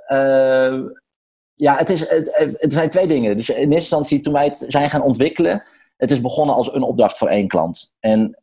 ja, 1.54 1.76
het, 1.76 1.90
is, 1.90 2.00
het, 2.08 2.30
het 2.58 2.72
zijn 2.72 2.90
twee 2.90 3.06
dingen. 3.06 3.36
Dus 3.36 3.48
in 3.48 3.56
eerste 3.56 3.74
instantie, 3.74 4.20
toen 4.20 4.32
wij 4.32 4.44
het 4.44 4.64
zijn 4.68 4.90
gaan 4.90 5.02
ontwikkelen. 5.02 5.62
Het 5.96 6.10
is 6.10 6.20
begonnen 6.20 6.54
als 6.54 6.74
een 6.74 6.82
opdracht 6.82 7.18
voor 7.18 7.28
één 7.28 7.48
klant. 7.48 7.94
En 8.00 8.38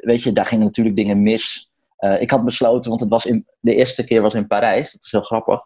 weet 0.00 0.22
je, 0.22 0.32
daar 0.32 0.46
gingen 0.46 0.64
natuurlijk 0.64 0.96
dingen 0.96 1.22
mis. 1.22 1.72
Eh, 2.04 2.20
ik 2.20 2.30
had 2.30 2.44
besloten, 2.44 2.88
want 2.88 3.00
het 3.00 3.10
was 3.10 3.26
in, 3.26 3.46
de 3.60 3.74
eerste 3.74 4.04
keer 4.04 4.22
was 4.22 4.34
in 4.34 4.46
Parijs. 4.46 4.92
Dat 4.92 5.04
is 5.04 5.10
heel 5.10 5.20
grappig. 5.20 5.60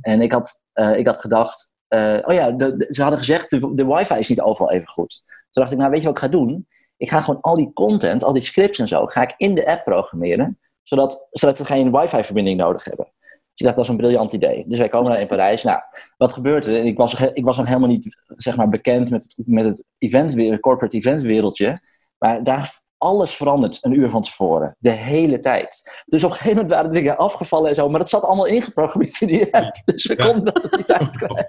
En 0.00 0.20
ik 0.20 0.32
had, 0.32 0.60
eh, 0.72 0.96
ik 0.96 1.06
had 1.06 1.20
gedacht. 1.20 1.70
eh, 1.88 2.18
oh 2.22 2.34
ja, 2.34 2.54
ze 2.88 3.02
hadden 3.02 3.18
gezegd, 3.18 3.50
de, 3.50 3.86
wifi 3.86 4.14
is 4.14 4.28
niet 4.28 4.40
overal 4.40 4.72
even 4.72 4.88
goed. 4.88 5.22
Toen 5.26 5.62
dacht 5.62 5.72
ik, 5.72 5.78
nou 5.78 5.90
weet 5.90 6.00
je 6.00 6.06
wat 6.06 6.16
ik 6.16 6.22
ga 6.22 6.28
doen? 6.28 6.68
Ik 6.96 7.10
ga 7.10 7.20
gewoon 7.20 7.40
al 7.40 7.54
die 7.54 7.72
content, 7.72 8.24
al 8.24 8.32
die 8.32 8.42
scripts 8.42 8.78
en 8.78 8.88
zo, 8.88 9.06
ga 9.06 9.22
ik 9.22 9.34
in 9.36 9.54
de 9.54 9.66
app 9.66 9.84
programmeren. 9.84 10.58
Zodat, 10.82 11.28
zodat 11.30 11.58
we 11.58 11.64
geen 11.64 11.92
wifi-verbinding 11.92 12.58
nodig 12.58 12.84
hebben. 12.84 13.04
Dus 13.14 13.54
ik 13.54 13.64
dacht, 13.64 13.76
dat 13.76 13.84
is 13.84 13.90
een 13.90 13.96
briljant 13.96 14.32
idee. 14.32 14.64
Dus 14.68 14.78
wij 14.78 14.88
komen 14.88 15.10
daar 15.10 15.20
in 15.20 15.26
Parijs. 15.26 15.62
Nou, 15.62 15.80
wat 16.16 16.32
gebeurt 16.32 16.66
er? 16.66 16.84
Ik 16.84 16.96
was, 16.96 17.20
ik 17.20 17.44
was 17.44 17.56
nog 17.56 17.66
helemaal 17.66 17.88
niet 17.88 18.18
zeg 18.26 18.56
maar, 18.56 18.68
bekend 18.68 19.10
met 19.10 19.24
het, 19.24 19.46
met 19.46 19.64
het 19.64 19.84
event, 19.98 20.60
corporate 20.60 20.96
event 20.96 21.22
wereldje. 21.22 21.80
Maar 22.18 22.44
daar 22.44 22.80
alles 22.98 23.34
verandert 23.34 23.78
een 23.80 23.92
uur 23.92 24.08
van 24.10 24.22
tevoren. 24.22 24.76
De 24.78 24.90
hele 24.90 25.38
tijd. 25.38 26.02
Dus 26.06 26.24
op 26.24 26.30
een 26.30 26.36
gegeven 26.36 26.56
moment 26.56 26.74
waren 26.74 26.90
dingen 26.90 27.16
afgevallen 27.16 27.68
en 27.68 27.74
zo. 27.74 27.88
Maar 27.88 27.98
dat 27.98 28.08
zat 28.08 28.22
allemaal 28.22 28.46
ingeprogrammeerd 28.46 29.20
in 29.20 29.26
die 29.26 29.54
app. 29.54 29.82
Dus 29.84 30.06
we 30.06 30.14
Ja. 30.16 30.24
konden 30.24 30.52
dat 30.54 30.76
niet 30.76 30.92
uitkrijgen. 30.92 31.48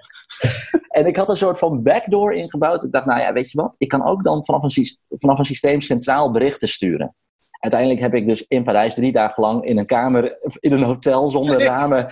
En 0.88 1.06
ik 1.06 1.16
had 1.16 1.28
een 1.28 1.36
soort 1.36 1.58
van 1.58 1.82
backdoor 1.82 2.34
ingebouwd. 2.34 2.84
Ik 2.84 2.92
dacht, 2.92 3.06
nou 3.06 3.20
ja, 3.20 3.32
weet 3.32 3.50
je 3.50 3.60
wat? 3.60 3.74
Ik 3.78 3.88
kan 3.88 4.04
ook 4.04 4.24
dan 4.24 4.44
vanaf 4.44 4.62
een, 4.62 4.86
vanaf 5.08 5.38
een 5.38 5.44
systeem 5.44 5.80
centraal 5.80 6.30
berichten 6.30 6.68
sturen. 6.68 7.14
Uiteindelijk 7.60 8.00
heb 8.00 8.14
ik 8.14 8.28
dus 8.28 8.44
in 8.48 8.64
Parijs 8.64 8.94
drie 8.94 9.12
dagen 9.12 9.42
lang 9.42 9.64
in 9.64 9.78
een 9.78 9.86
kamer, 9.86 10.38
in 10.60 10.72
een 10.72 10.82
hotel 10.82 11.28
zonder 11.28 11.62
ramen. 11.72 12.06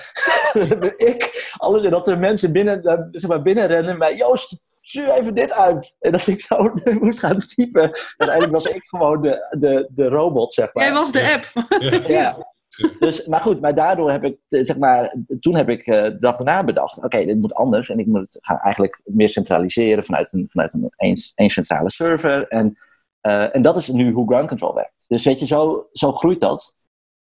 ik, 1.13 1.51
dat 1.91 2.09
er 2.09 2.19
mensen 2.19 2.53
binnen, 2.53 2.83
eh, 2.83 2.99
zeg 3.11 3.31
maar, 3.31 3.43
binnenrennen. 3.43 3.99
Maar 3.99 4.15
Joost, 4.15 4.59
stuur 4.89 5.11
even 5.11 5.35
dit 5.35 5.53
uit. 5.53 5.97
En 6.01 6.13
dat 6.13 6.27
ik 6.27 6.41
zo 6.41 6.73
moest 7.01 7.19
gaan 7.19 7.39
typen. 7.39 7.83
Uiteindelijk 8.17 8.53
was 8.53 8.65
ik 8.65 8.87
gewoon 8.87 9.23
de, 9.23 9.57
de, 9.59 9.89
de 9.95 10.09
robot, 10.09 10.53
zeg 10.53 10.71
maar. 10.73 10.85
Jij 10.85 10.93
was 10.93 11.13
de 11.13 11.33
app. 11.35 11.69
Ja. 11.83 12.01
Ja. 12.09 12.55
Dus, 12.99 13.27
maar 13.27 13.41
goed, 13.41 13.61
maar 13.61 13.75
daardoor 13.75 14.11
heb 14.11 14.25
ik, 14.25 14.39
eh, 14.49 14.65
zeg 14.65 14.79
maar, 14.79 15.15
toen 15.41 15.55
heb 15.55 15.69
ik 15.69 15.87
eh, 15.87 16.03
de 16.03 16.19
dag 16.19 16.37
daarna 16.37 16.65
bedacht, 16.65 17.05
oké, 17.05 17.25
dit 17.25 17.39
moet 17.41 17.55
anders 17.55 17.89
en 17.91 17.99
ik 17.99 18.07
moet 18.07 18.21
het 18.21 18.39
gaan 18.41 18.59
eigenlijk 18.59 19.01
meer 19.05 19.29
centraliseren 19.29 20.05
vanuit 20.05 20.33
een, 20.33 20.47
vanuit 20.51 20.75
een 20.75 20.91
één, 20.97 21.17
één 21.35 21.51
centrale 21.51 21.91
server. 21.91 22.49
En, 22.49 22.79
eh, 23.21 23.55
en 23.55 23.63
dat 23.63 23.77
is 23.77 23.89
nu 23.89 24.13
hoe 24.13 24.29
ground 24.29 24.49
control 24.49 24.75
werkt. 24.75 25.05
Dus 25.09 25.25
weet 25.25 25.41
je, 25.41 25.47
zo, 25.47 25.89
zo 25.93 26.13
groeit 26.13 26.41
dat. 26.41 26.75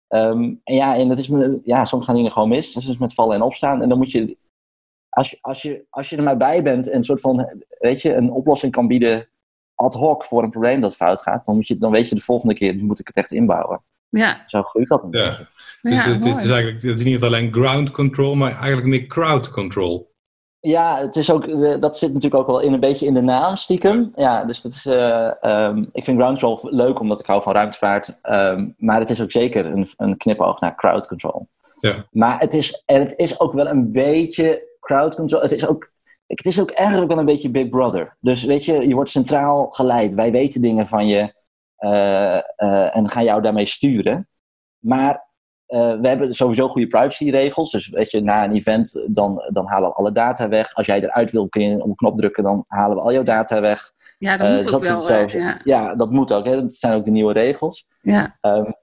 Ehm, 0.08 0.54
en 0.64 0.74
ja, 0.74 0.96
en 0.96 1.08
dat 1.08 1.18
is, 1.18 1.28
me- 1.28 1.60
ja, 1.64 1.84
soms 1.84 2.04
gaan 2.04 2.14
dingen 2.16 2.32
gewoon 2.32 2.48
mis. 2.48 2.72
Dus 2.72 2.84
het 2.84 2.92
is 2.92 2.98
met 3.00 3.14
vallen 3.14 3.34
en 3.36 3.42
opstaan. 3.42 3.82
En 3.82 3.88
dan 3.88 3.98
moet 3.98 4.10
je, 4.10 4.36
als 5.16 5.30
je, 5.30 5.38
als 5.40 5.62
je, 5.62 5.84
als 5.90 6.10
je 6.10 6.16
er 6.16 6.22
maar 6.22 6.36
bij 6.36 6.62
bent 6.62 6.88
en 6.90 6.96
een 6.96 7.04
soort 7.04 7.20
van, 7.20 7.64
weet 7.78 8.02
je, 8.02 8.14
een 8.14 8.30
oplossing 8.30 8.72
kan 8.72 8.86
bieden 8.86 9.28
ad 9.74 9.94
hoc 9.94 10.24
voor 10.24 10.42
een 10.42 10.50
probleem 10.50 10.80
dat 10.80 10.96
fout 10.96 11.22
gaat, 11.22 11.44
dan, 11.44 11.54
moet 11.54 11.66
je, 11.66 11.78
dan 11.78 11.90
weet 11.92 12.08
je 12.08 12.14
de 12.14 12.20
volgende 12.20 12.54
keer, 12.54 12.74
nu 12.74 12.82
moet 12.82 12.98
ik 12.98 13.06
het 13.06 13.16
echt 13.16 13.32
inbouwen. 13.32 13.82
Ja, 14.08 14.42
Zo 14.46 14.62
groeit 14.62 14.88
dat 14.88 15.02
een 15.02 15.08
Ja. 15.10 15.26
beetje. 15.28 15.46
Dus 15.82 15.92
ja 15.94 16.08
het, 16.12 16.24
is 16.24 16.48
eigenlijk 16.50 16.82
het 16.82 16.98
is 16.98 17.04
niet 17.04 17.22
alleen 17.22 17.52
ground 17.52 17.90
control, 17.90 18.34
maar 18.34 18.50
eigenlijk 18.52 18.86
meer 18.86 19.06
crowd 19.06 19.50
control. 19.50 20.14
Ja, 20.60 20.98
het 20.98 21.16
is 21.16 21.30
ook, 21.30 21.46
eh, 21.46 21.80
dat 21.80 21.98
zit 21.98 22.12
natuurlijk 22.12 22.40
ook 22.42 22.46
wel 22.46 22.60
in 22.60 22.72
een 22.72 22.80
beetje 22.80 23.06
in 23.06 23.14
de 23.14 23.20
naam 23.20 23.56
stiekem. 23.56 24.12
Ja, 24.14 24.44
dus 24.44 24.60
dat 24.62 24.72
is, 24.72 24.86
eh, 24.86 25.30
ehm, 25.44 25.84
ik 25.92 26.04
vind 26.04 26.18
ground 26.18 26.40
control 26.40 26.74
leuk 26.74 27.00
omdat 27.00 27.20
ik 27.20 27.26
hou 27.26 27.42
van 27.42 27.52
ruimtevaart. 27.52 28.18
ehm, 28.22 28.68
maar 28.76 29.00
het 29.00 29.10
is 29.10 29.20
ook 29.22 29.30
zeker 29.30 29.66
een, 29.66 29.86
een 29.96 30.16
knipoog 30.16 30.60
naar 30.60 30.74
crowd 30.76 31.06
control. 31.08 31.48
Ja. 31.80 32.06
Maar 32.10 32.40
het 32.40 32.54
is, 32.54 32.82
en 32.86 33.00
het 33.00 33.14
is 33.16 33.40
ook 33.40 33.52
wel 33.52 33.66
een 33.66 33.92
beetje 33.92 34.62
crowd 34.86 35.14
control. 35.14 35.40
Het 35.42 35.52
is 35.52 35.66
ook, 35.66 35.88
het 36.26 36.46
is 36.46 36.60
ook 36.60 36.70
eigenlijk 36.70 37.08
wel 37.10 37.18
een 37.18 37.24
beetje 37.24 37.50
Big 37.50 37.68
Brother. 37.68 38.16
Dus 38.20 38.44
weet 38.44 38.64
je, 38.64 38.88
je 38.88 38.94
wordt 38.94 39.10
centraal 39.10 39.66
geleid. 39.70 40.14
Wij 40.14 40.30
weten 40.32 40.62
dingen 40.62 40.86
van 40.86 41.06
je 41.06 41.34
eh, 41.76 42.36
eh, 42.36 42.96
en 42.96 43.08
gaan 43.08 43.24
jou 43.24 43.42
daarmee 43.42 43.66
sturen. 43.66 44.28
Maar 44.78 45.24
we 45.66 45.98
hebben 46.02 46.34
sowieso 46.34 46.68
goede 46.68 46.86
privacyregels. 46.86 47.70
Dus 47.70 47.88
weet 47.88 48.10
je, 48.10 48.20
na 48.20 48.44
een 48.44 48.52
event, 48.52 49.06
dan, 49.08 49.42
dan 49.52 49.66
halen 49.66 49.88
we 49.88 49.94
alle 49.94 50.12
data 50.12 50.48
weg. 50.48 50.74
Als 50.74 50.86
jij 50.86 51.02
eruit 51.02 51.30
wil, 51.30 51.48
kun 51.48 51.62
je 51.62 51.82
op 51.82 51.88
een 51.88 51.94
knop 51.94 52.16
drukken, 52.16 52.42
dan 52.42 52.64
halen 52.66 52.96
we 52.96 53.02
al 53.02 53.12
jouw 53.12 53.22
data 53.22 53.60
weg. 53.60 53.92
Ja, 54.18 54.36
dat 54.36 54.48
moet 54.50 54.62
dus 54.62 54.74
ook 54.74 54.82
wel. 54.82 55.30
ja. 55.30 55.60
ja. 55.64 55.94
dat 55.94 56.10
moet 56.10 56.32
ook. 56.32 56.44
Hè. 56.44 56.60
Dat 56.60 56.74
zijn 56.74 56.92
ook 56.92 57.04
de 57.04 57.10
nieuwe 57.10 57.32
regels. 57.32 57.86
Ja. 58.00 58.38
Um, 58.40 58.74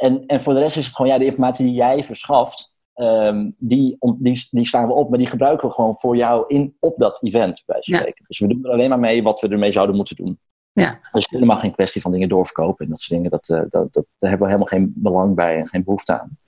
en, 0.00 0.26
en 0.26 0.40
voor 0.40 0.54
de 0.54 0.60
rest 0.60 0.76
is 0.76 0.86
het 0.86 0.96
gewoon 0.96 1.12
ja, 1.12 1.18
de 1.18 1.24
informatie 1.24 1.64
die 1.64 1.74
jij 1.74 2.04
verschaft, 2.04 2.72
um, 3.00 3.54
die, 3.58 3.96
die, 4.18 4.48
die 4.50 4.66
slaan 4.66 4.86
we 4.86 4.92
op, 4.92 5.08
maar 5.08 5.18
die 5.18 5.28
gebruiken 5.28 5.68
we 5.68 5.74
gewoon 5.74 5.94
voor 5.94 6.16
jou 6.16 6.44
in, 6.46 6.76
op 6.80 6.98
dat 6.98 7.22
event, 7.22 7.62
bij 7.66 7.76
spreken. 7.80 8.24
Dus 8.26 8.38
we 8.38 8.46
doen 8.46 8.64
er 8.64 8.70
alleen 8.70 8.88
maar 8.88 8.98
mee 8.98 9.22
wat 9.22 9.40
we 9.40 9.48
ermee 9.48 9.70
zouden 9.70 9.96
moeten 9.96 10.16
doen. 10.16 10.38
Ja. 10.72 10.98
Dus 11.12 11.26
helemaal 11.30 11.56
geen 11.56 11.72
kwestie 11.72 12.00
van 12.00 12.12
dingen 12.12 12.28
doorverkopen 12.28 12.84
en 12.84 12.90
dat 12.90 13.00
soort 13.00 13.20
dingen. 13.20 13.30
Dat, 13.30 13.48
uh, 13.48 13.58
dat, 13.68 13.92
dat, 13.92 14.06
daar 14.18 14.30
hebben 14.30 14.48
we 14.48 14.54
helemaal 14.54 14.78
geen 14.78 14.92
belang 14.96 15.34
bij 15.34 15.56
en 15.56 15.68
geen 15.68 15.84
behoefte 15.84 16.20
aan. 16.20 16.38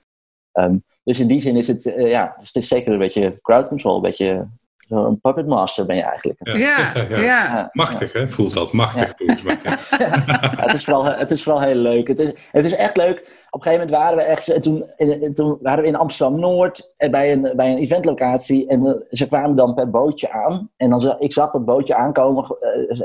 Um, 0.52 0.84
dus 1.04 1.18
in 1.20 1.26
die 1.26 1.40
zin 1.40 1.56
is 1.56 1.68
het, 1.68 1.84
uh, 1.84 2.10
ja, 2.10 2.34
dus 2.38 2.46
het 2.46 2.56
is 2.56 2.68
zeker 2.68 2.92
een 2.92 2.98
beetje 2.98 3.38
crowd 3.42 3.68
control, 3.68 3.96
een 3.96 4.02
beetje 4.02 4.48
een 4.90 5.20
puppet 5.20 5.46
master 5.46 5.86
ben 5.86 5.96
je 5.96 6.02
eigenlijk. 6.02 6.38
Ja, 6.42 6.56
ja, 6.58 6.92
ja. 7.08 7.18
ja. 7.18 7.68
Machtig, 7.72 8.12
hè? 8.12 8.28
Voelt 8.28 8.54
dat 8.54 8.72
machtig, 8.72 9.12
volgens 9.16 9.42
mij. 9.42 9.58
het, 10.66 10.74
is 10.74 10.84
vooral, 10.84 11.04
het 11.04 11.30
is 11.30 11.42
vooral 11.42 11.62
heel 11.62 11.74
leuk. 11.74 12.08
Het 12.08 12.18
is, 12.18 12.32
het 12.50 12.64
is 12.64 12.74
echt 12.74 12.96
leuk. 12.96 13.18
Op 13.50 13.60
een 13.60 13.62
gegeven 13.62 13.86
moment 13.86 13.90
waren 13.90 14.16
we 14.16 14.22
echt... 14.22 14.62
Toen, 14.62 14.84
toen 15.32 15.58
waren 15.62 15.82
we 15.82 15.88
in 15.88 15.96
Amsterdam-Noord 15.96 16.92
bij 17.10 17.32
een, 17.32 17.52
bij 17.56 17.70
een 17.70 17.78
eventlocatie. 17.78 18.68
En 18.68 19.04
ze 19.10 19.28
kwamen 19.28 19.56
dan 19.56 19.74
per 19.74 19.90
bootje 19.90 20.30
aan. 20.30 20.70
En 20.76 20.90
dan, 20.90 21.16
ik 21.18 21.32
zag 21.32 21.50
dat 21.50 21.64
bootje 21.64 21.94
aankomen. 21.94 22.56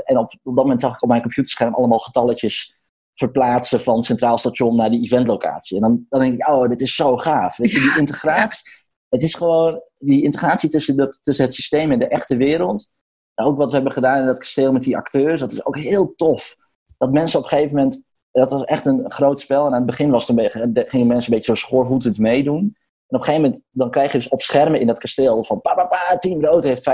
En 0.04 0.18
op, 0.18 0.32
op 0.42 0.56
dat 0.56 0.64
moment 0.64 0.80
zag 0.80 0.94
ik 0.94 1.02
op 1.02 1.08
mijn 1.08 1.22
computerscherm 1.22 1.74
allemaal 1.74 1.98
getalletjes 1.98 2.74
verplaatsen 3.14 3.80
van 3.80 4.02
Centraal 4.02 4.38
Station 4.38 4.76
naar 4.76 4.90
die 4.90 5.02
eventlocatie. 5.02 5.76
En 5.76 5.82
dan, 5.82 6.06
dan 6.08 6.20
denk 6.20 6.34
ik, 6.34 6.48
oh, 6.48 6.68
dit 6.68 6.80
is 6.80 6.94
zo 6.94 7.16
gaaf. 7.16 7.56
Weet 7.56 7.70
je, 7.70 7.80
die 7.80 7.98
integratie 7.98 8.84
het 9.08 9.22
is 9.22 9.34
gewoon 9.34 9.82
die 9.94 10.22
integratie 10.22 10.70
tussen, 10.70 10.96
dat, 10.96 11.22
tussen 11.22 11.44
het 11.44 11.54
systeem 11.54 11.92
en 11.92 11.98
de 11.98 12.08
echte 12.08 12.36
wereld. 12.36 12.88
Ook 13.34 13.56
wat 13.56 13.68
we 13.68 13.74
hebben 13.74 13.92
gedaan 13.92 14.20
in 14.20 14.26
dat 14.26 14.38
kasteel 14.38 14.72
met 14.72 14.82
die 14.82 14.96
acteurs, 14.96 15.40
dat 15.40 15.52
is 15.52 15.64
ook 15.64 15.78
heel 15.78 16.14
tof. 16.14 16.56
Dat 16.98 17.12
mensen 17.12 17.38
op 17.38 17.44
een 17.44 17.50
gegeven 17.50 17.76
moment, 17.76 18.04
dat 18.30 18.50
was 18.50 18.64
echt 18.64 18.86
een 18.86 19.10
groot 19.10 19.40
spel. 19.40 19.66
En 19.66 19.70
aan 19.70 19.76
het 19.76 19.86
begin 19.86 20.10
was 20.10 20.26
het 20.26 20.38
een 20.38 20.44
beetje, 20.44 20.88
gingen 20.88 21.06
mensen 21.06 21.32
een 21.32 21.38
beetje 21.38 21.56
zo 21.56 21.66
schoorvoetend 21.66 22.18
meedoen. 22.18 22.76
En 23.06 23.16
op 23.16 23.20
een 23.20 23.26
gegeven 23.26 23.42
moment, 23.42 23.62
dan 23.70 23.90
krijg 23.90 24.12
je 24.12 24.18
dus 24.18 24.28
op 24.28 24.42
schermen 24.42 24.80
in 24.80 24.86
dat 24.86 24.98
kasteel 24.98 25.44
van 25.44 25.60
pa, 25.60 25.74
pa, 25.74 25.84
pa 25.84 26.16
Team 26.18 26.44
Rood 26.44 26.64
heeft 26.64 26.90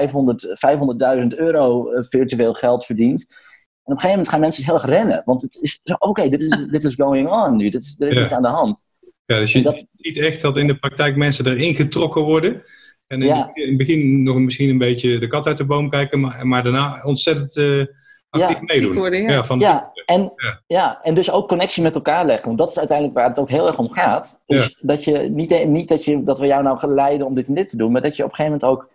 500.000 1.22 1.26
euro 1.38 1.90
eh, 1.90 2.02
virtueel 2.02 2.54
geld 2.54 2.84
verdiend. 2.84 3.20
En 3.20 3.92
op 3.92 3.92
een 3.92 3.94
gegeven 3.94 4.10
moment 4.10 4.28
gaan 4.28 4.40
mensen 4.40 4.64
heel 4.64 4.74
erg 4.74 4.84
rennen. 4.84 5.22
Want 5.24 5.42
het 5.42 5.58
is 5.60 5.80
zo, 5.82 5.94
oké, 5.98 6.28
dit, 6.28 6.40
is, 6.40 6.66
dit 6.70 6.84
is 6.84 6.94
going 6.94 7.30
on 7.30 7.56
nu. 7.56 7.68
Dit 7.68 7.82
is, 7.82 7.96
dit 7.96 8.18
is 8.18 8.32
aan 8.32 8.42
de 8.42 8.48
hand. 8.48 8.86
Ja, 9.32 9.38
dus 9.38 9.52
je 9.52 9.86
ziet 9.94 10.16
echt 10.16 10.40
dat 10.40 10.56
in 10.56 10.66
de 10.66 10.78
praktijk 10.78 11.16
mensen 11.16 11.46
erin 11.46 11.74
getrokken 11.74 12.22
worden. 12.22 12.62
En 13.06 13.22
in, 13.22 13.50
het 13.52 13.76
begin 13.76 14.22
nog 14.22 14.36
misschien 14.36 14.70
een 14.70 14.78
beetje 14.78 15.18
de 15.18 15.26
kat 15.26 15.46
uit 15.46 15.58
de 15.58 15.64
boom 15.64 15.90
kijken, 15.90 16.20
maar, 16.20 16.46
maar 16.46 16.62
daarna 16.62 17.02
ontzettend 17.04 17.56
uh, 17.56 17.86
actief 18.30 18.56
ja, 18.56 18.64
meedoen. 18.64 18.94
Worden, 18.94 19.22
ja. 19.22 19.44
van 19.44 19.60
ja, 19.60 19.92
en, 20.06 20.32
ja. 20.66 21.02
en 21.02 21.14
dus 21.14 21.30
ook 21.30 21.48
connectie 21.48 21.82
met 21.82 21.94
elkaar 21.94 22.26
leggen. 22.26 22.46
Want 22.46 22.58
dat 22.58 22.70
is 22.70 22.78
uiteindelijk 22.78 23.18
waar 23.18 23.28
het 23.28 23.38
ook 23.38 23.50
heel 23.50 23.66
erg 23.66 23.78
om 23.78 23.90
gaat. 23.90 24.40
Dus 24.46 24.78
dat, 24.80 25.04
je, 25.04 25.18
niet, 25.18 25.66
niet 25.68 25.88
dat, 25.88 26.04
je, 26.04 26.22
dat 26.22 26.38
we 26.38 26.46
jou 26.46 26.62
nou 26.62 26.78
gaan 26.78 26.94
leiden 26.94 27.26
om 27.26 27.34
dit 27.34 27.48
en 27.48 27.54
dit 27.54 27.68
te 27.68 27.76
doen, 27.76 27.92
maar 27.92 28.02
dat 28.02 28.16
je 28.16 28.24
op 28.24 28.30
een 28.30 28.34
gegeven 28.34 28.58
moment 28.60 28.80
ook 28.80 28.90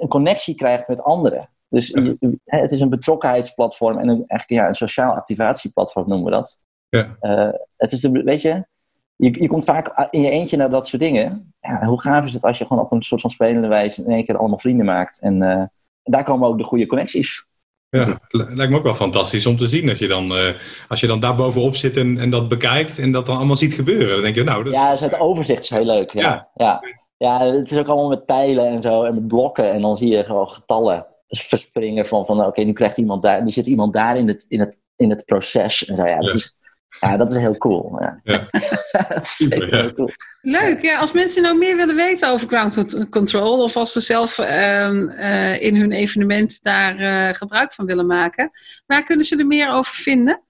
een 0.00 0.08
connectie 0.08 0.54
krijgt 0.54 0.88
met 0.88 1.02
anderen. 1.02 1.50
Dus 1.68 1.94
het 2.44 2.72
is 2.72 2.80
een 2.80 2.88
betrokkenheidsplatform 2.88 3.98
en 3.98 4.08
een, 4.08 4.24
eigenlijk, 4.26 4.62
ja, 4.62 4.68
een 4.68 4.74
sociaal 4.74 5.14
activatieplatform 5.14 6.08
noemen 6.08 6.24
we 6.24 6.30
dat. 6.30 6.58
Ja. 6.88 7.16
Uh, 7.20 7.52
het 7.76 7.92
is 7.92 8.00
de, 8.00 8.10
weet 8.10 8.42
je, 8.42 8.66
je, 9.18 9.40
je 9.40 9.48
komt 9.48 9.64
vaak 9.64 10.08
in 10.10 10.20
je 10.20 10.30
eentje 10.30 10.56
naar 10.56 10.70
dat 10.70 10.86
soort 10.86 11.02
dingen. 11.02 11.52
Ja, 11.60 11.84
hoe 11.84 12.00
gaaf 12.00 12.24
is 12.24 12.32
het 12.32 12.42
als 12.42 12.58
je 12.58 12.66
gewoon 12.66 12.84
op 12.84 12.92
een 12.92 13.02
soort 13.02 13.20
van 13.20 13.30
spelende 13.30 13.68
wijze 13.68 14.04
in 14.04 14.10
één 14.10 14.24
keer 14.24 14.36
allemaal 14.36 14.58
vrienden 14.58 14.86
maakt. 14.86 15.20
En, 15.20 15.42
uh, 15.42 15.62
daar 16.02 16.24
komen 16.24 16.48
ook 16.48 16.58
de 16.58 16.64
goede 16.64 16.86
connecties. 16.86 17.46
Ja, 17.90 18.20
lijkt 18.28 18.70
me 18.70 18.76
ook 18.76 18.82
wel 18.82 18.94
fantastisch 18.94 19.46
om 19.46 19.56
te 19.56 19.68
zien 19.68 19.86
dat 19.86 19.98
je 19.98 20.08
dan, 20.08 20.32
uh, 20.32 20.54
als 20.88 21.00
je 21.00 21.06
dan 21.06 21.20
daar 21.20 21.34
bovenop 21.34 21.76
zit 21.76 21.96
en, 21.96 22.18
en 22.18 22.30
dat 22.30 22.48
bekijkt 22.48 22.98
en 22.98 23.12
dat 23.12 23.26
dan 23.26 23.36
allemaal 23.36 23.56
ziet 23.56 23.74
gebeuren. 23.74 24.08
Dan 24.08 24.22
denk 24.22 24.34
je, 24.34 24.44
nou... 24.44 24.64
Dat... 24.64 24.72
Ja, 24.72 24.90
dus 24.90 25.00
het 25.00 25.20
overzicht 25.20 25.62
is 25.62 25.70
heel 25.70 25.84
leuk. 25.84 26.12
Ja. 26.12 26.20
Ja. 26.20 26.48
ja. 26.54 26.82
ja. 27.16 27.52
het 27.52 27.70
is 27.70 27.78
ook 27.78 27.86
allemaal 27.86 28.08
met 28.08 28.26
pijlen 28.26 28.66
en 28.66 28.82
zo 28.82 29.02
en 29.02 29.14
met 29.14 29.28
blokken. 29.28 29.72
En 29.72 29.80
dan 29.80 29.96
zie 29.96 30.08
je 30.08 30.24
gewoon 30.24 30.48
getallen 30.48 31.06
verspringen 31.28 32.06
van, 32.06 32.26
van 32.26 32.44
oké, 32.44 32.62
nu 32.62 32.72
krijgt 32.72 32.98
iemand 32.98 33.22
daar, 33.22 33.44
nu 33.44 33.50
zit 33.50 33.66
iemand 33.66 33.92
daar 33.92 34.16
in 34.16 34.28
het, 34.28 34.44
in 34.48 34.60
het, 34.60 34.76
in 34.96 35.10
het 35.10 35.24
proces. 35.24 35.84
En 35.84 35.96
zo, 35.96 36.06
ja, 36.06 36.18
dat 36.18 36.34
is 36.34 36.56
ja, 37.00 37.16
dat 37.16 37.32
is 37.32 37.38
heel 37.38 37.56
cool. 37.56 37.96
Ja. 38.00 38.20
ja. 38.22 38.42
Super, 39.22 39.74
heel 39.74 39.92
cool. 39.92 40.10
Leuk, 40.40 40.82
ja. 40.82 40.98
Als 40.98 41.12
mensen 41.12 41.42
nou 41.42 41.58
meer 41.58 41.76
willen 41.76 41.96
weten 41.96 42.30
over 42.30 42.48
ground 42.48 43.08
control, 43.10 43.62
of 43.62 43.76
als 43.76 43.92
ze 43.92 44.00
zelf 44.00 44.38
um, 44.38 45.10
uh, 45.10 45.62
in 45.62 45.76
hun 45.76 45.92
evenement 45.92 46.62
daar 46.62 47.00
uh, 47.00 47.34
gebruik 47.34 47.74
van 47.74 47.86
willen 47.86 48.06
maken, 48.06 48.50
waar 48.86 49.02
kunnen 49.02 49.24
ze 49.24 49.36
er 49.36 49.46
meer 49.46 49.72
over 49.72 49.94
vinden? 49.94 50.40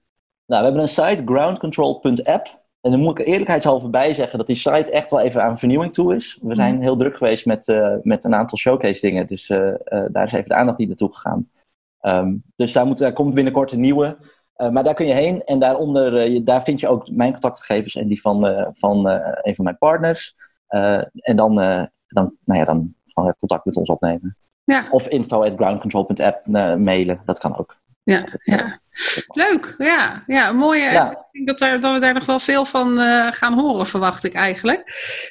Nou, 0.45 0.61
we 0.61 0.67
hebben 0.67 0.81
een 0.81 0.87
site, 0.87 1.21
groundcontrol.app. 1.25 2.57
En 2.81 2.91
dan 2.91 2.99
moet 2.99 3.19
ik 3.19 3.27
eerlijkheidshalve 3.27 3.89
bij 3.89 4.13
zeggen 4.13 4.37
dat 4.37 4.47
die 4.47 4.55
site 4.55 4.91
echt 4.91 5.11
wel 5.11 5.19
even 5.19 5.43
aan 5.43 5.59
vernieuwing 5.59 5.93
toe 5.93 6.15
is. 6.15 6.37
We 6.41 6.55
zijn 6.55 6.73
mhm. 6.73 6.83
heel 6.83 6.95
druk 6.95 7.17
geweest 7.17 7.45
met, 7.45 7.67
uh, 7.67 7.93
met 8.01 8.23
een 8.23 8.35
aantal 8.35 8.57
showcase 8.57 9.01
dingen, 9.01 9.27
dus 9.27 9.47
daar 10.11 10.23
is 10.23 10.31
even 10.31 10.49
de 10.49 10.55
aandacht 10.55 10.77
niet 10.77 10.87
naartoe 10.87 11.13
gegaan. 11.13 11.49
Um, 12.01 12.43
dus 12.55 12.71
daar, 12.71 12.85
moet, 12.85 12.97
daar 12.97 13.13
komt 13.13 13.33
binnenkort 13.33 13.71
een 13.71 13.79
nieuwe. 13.79 14.17
Uh, 14.61 14.69
maar 14.69 14.83
daar 14.83 14.93
kun 14.93 15.05
je 15.05 15.13
heen 15.13 15.43
en 15.43 15.59
daaronder, 15.59 16.13
uh, 16.13 16.33
je, 16.33 16.43
daar 16.43 16.63
vind 16.63 16.79
je 16.79 16.87
ook 16.87 17.11
mijn 17.11 17.31
contactgegevens 17.31 17.95
en 17.95 18.07
die 18.07 18.21
van, 18.21 18.47
uh, 18.47 18.67
van 18.71 19.07
een 19.41 19.55
van 19.55 19.63
mijn 19.63 19.77
partners. 19.77 20.35
en 21.13 21.35
dan, 21.35 21.55
dan, 22.07 22.35
nou 22.45 22.59
ja, 22.59 22.65
dan 22.65 22.95
contact 23.39 23.65
met 23.65 23.75
ons 23.75 23.89
opnemen. 23.89 24.37
Ja. 24.63 24.87
Of 24.91 25.07
info 25.07 25.43
at 25.43 25.55
groundcontrol.app 25.55 26.45
mailen, 26.77 27.21
dat 27.25 27.39
kan 27.39 27.57
ook. 27.57 27.77
Ja, 28.03 28.25
ja. 28.43 28.79
Leuk, 29.27 29.75
ja. 29.77 30.23
ja 30.27 30.51
mooie. 30.51 30.91
Ja. 30.91 31.27
Ik 31.39 31.45
denk 31.45 31.59
dat, 31.59 31.69
daar, 31.69 31.81
dat 31.81 31.93
we 31.93 31.99
daar 31.99 32.13
nog 32.13 32.25
wel 32.25 32.39
veel 32.39 32.65
van 32.65 32.99
uh, 32.99 33.27
gaan 33.31 33.53
horen, 33.53 33.87
verwacht 33.87 34.23
ik 34.23 34.33
eigenlijk. 34.33 34.83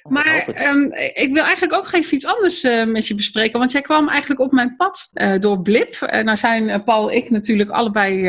Maar 0.03 0.45
um, 0.67 0.93
ik 1.15 1.31
wil 1.33 1.43
eigenlijk 1.43 1.73
ook 1.73 1.93
even 1.93 2.15
iets 2.15 2.27
anders 2.27 2.65
uh, 2.65 2.85
met 2.85 3.07
je 3.07 3.15
bespreken. 3.15 3.59
Want 3.59 3.73
jij 3.73 3.81
kwam 3.81 4.09
eigenlijk 4.09 4.41
op 4.41 4.53
mijn 4.53 4.77
pad 4.77 5.11
uh, 5.15 5.39
door 5.39 5.63
Blip. 5.63 5.99
nou 6.23 6.37
zijn 6.37 6.85
Paul 6.85 7.11
en 7.11 7.17
ik 7.17 7.31
natuurlijk 7.31 7.71
allebei 7.71 8.23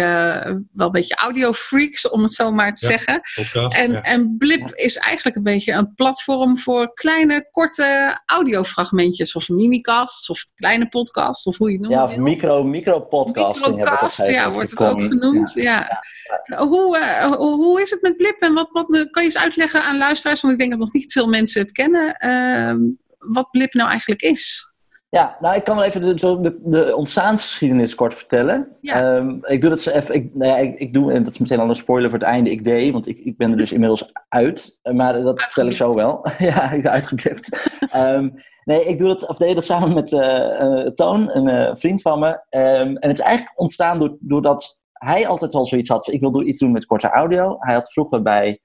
wel 0.74 0.86
een 0.86 0.92
beetje 0.92 1.16
audiofreaks, 1.16 2.10
om 2.10 2.24
het 2.24 2.34
zo 2.34 2.52
maar 2.52 2.74
te 2.74 2.86
ja, 2.86 2.92
zeggen. 2.92 3.22
Podcast, 3.36 3.78
en, 3.78 3.92
ja. 3.92 4.02
en 4.02 4.36
Blip 4.38 4.76
is 4.76 4.98
eigenlijk 4.98 5.36
een 5.36 5.44
beetje 5.44 5.74
een 5.74 5.94
platform 5.96 6.58
voor 6.58 6.94
kleine, 6.94 7.48
korte 7.52 8.20
audiofragmentjes. 8.26 9.36
Of 9.36 9.50
minicasts, 9.50 10.30
of 10.30 10.46
kleine 10.56 10.88
podcasts, 10.90 11.46
of 11.46 11.58
hoe 11.58 11.72
je 11.72 11.78
het 11.78 11.82
noemt. 11.82 11.96
Ja, 11.96 12.04
of 12.04 12.18
micro, 12.18 12.64
micro-podcasting. 12.64 13.76
Microcast, 13.76 14.28
ja, 14.28 14.52
wordt 14.52 14.70
het 14.70 14.84
ook 14.84 15.04
genoemd. 15.04 15.54
Ja. 15.54 15.64
ja. 15.64 16.58
Hoe, 16.58 16.98
uh, 16.98 17.32
hoe 17.70 17.82
is 17.82 17.90
het 17.92 18.02
met 18.02 18.18
Blip 18.18 18.40
en 18.40 18.54
wat, 18.54 18.70
wat 18.72 18.86
kan 18.86 19.24
je 19.24 19.30
eens 19.30 19.38
uitleggen 19.38 19.84
aan 19.84 19.98
luisteraars? 19.98 20.42
Want 20.42 20.54
ik 20.54 20.60
denk 20.60 20.72
dat 20.72 20.80
nog 20.80 20.94
niet 20.94 21.12
veel 21.12 21.28
mensen 21.28 21.62
het 21.62 21.72
kennen. 21.72 22.26
Uh, 22.26 22.74
wat 23.18 23.52
Blip 23.52 23.74
nou 23.74 23.90
eigenlijk 23.90 24.22
is. 24.22 24.70
Ja, 25.12 25.38
nou, 25.40 25.56
ik 25.56 25.64
kan 25.64 25.76
wel 25.76 25.86
even 25.86 26.02
de, 26.02 26.40
de, 26.42 26.60
de 26.64 26.96
ontstaansgeschiedenis 26.96 27.96
kort 27.96 28.14
vertellen. 28.14 28.68
Ja. 28.82 29.16
Um, 29.16 29.40
ik 29.46 29.62
doe 29.62 29.70
dat 29.70 29.86
even. 29.86 30.16
Ik, 30.16 30.36
nou 30.36 30.52
ja, 30.52 30.58
ik, 30.58 30.78
ik, 30.78 30.94
doe, 30.94 31.14
en 31.14 31.24
dat 31.24 31.34
is 31.34 31.40
meteen 31.40 31.60
al 31.60 31.70
een 31.70 31.76
spoiler 31.76 32.10
voor 32.10 32.20
het 32.20 32.28
einde. 32.28 32.50
Ik 32.50 32.64
deed, 32.64 32.92
want 32.92 33.08
ik, 33.08 33.20
ik 33.20 33.38
ben 33.38 33.52
er 33.52 33.58
dus 33.58 33.72
inmiddels 33.72 34.12
uit. 34.30 34.80
Maar 34.94 35.22
dat 35.22 35.44
vertel 35.44 35.68
ik 35.68 35.76
zo 35.76 35.94
wel. 35.94 36.26
ja, 36.38 36.72
ik 36.72 36.82
ben 36.82 36.92
uitgeblipt. 36.92 37.70
um, 37.96 38.34
nee, 38.64 38.86
ik 38.86 38.98
doe 38.98 39.08
dat, 39.08 39.28
of 39.28 39.38
deed 39.38 39.56
dat 39.56 39.66
samen 39.66 39.94
met 39.94 40.12
uh, 40.12 40.20
uh, 40.62 40.88
Toon, 40.88 41.32
een 41.32 41.48
uh, 41.48 41.76
vriend 41.76 42.02
van 42.02 42.20
me. 42.20 42.28
Um, 42.28 42.98
en 42.98 43.10
het 43.10 43.20
is 43.20 43.26
eigenlijk 43.26 43.60
ontstaan 43.60 44.00
door, 44.00 44.18
doordat 44.20 44.79
hij 45.00 45.28
altijd 45.28 45.54
al 45.54 45.66
zoiets 45.66 45.90
had. 45.90 46.08
Ik 46.08 46.20
wil 46.20 46.42
iets 46.42 46.60
doen 46.60 46.72
met 46.72 46.86
korte 46.86 47.10
audio. 47.10 47.56
Hij 47.60 47.74
had 47.74 47.92
vroeger 47.92 48.22
bij 48.22 48.60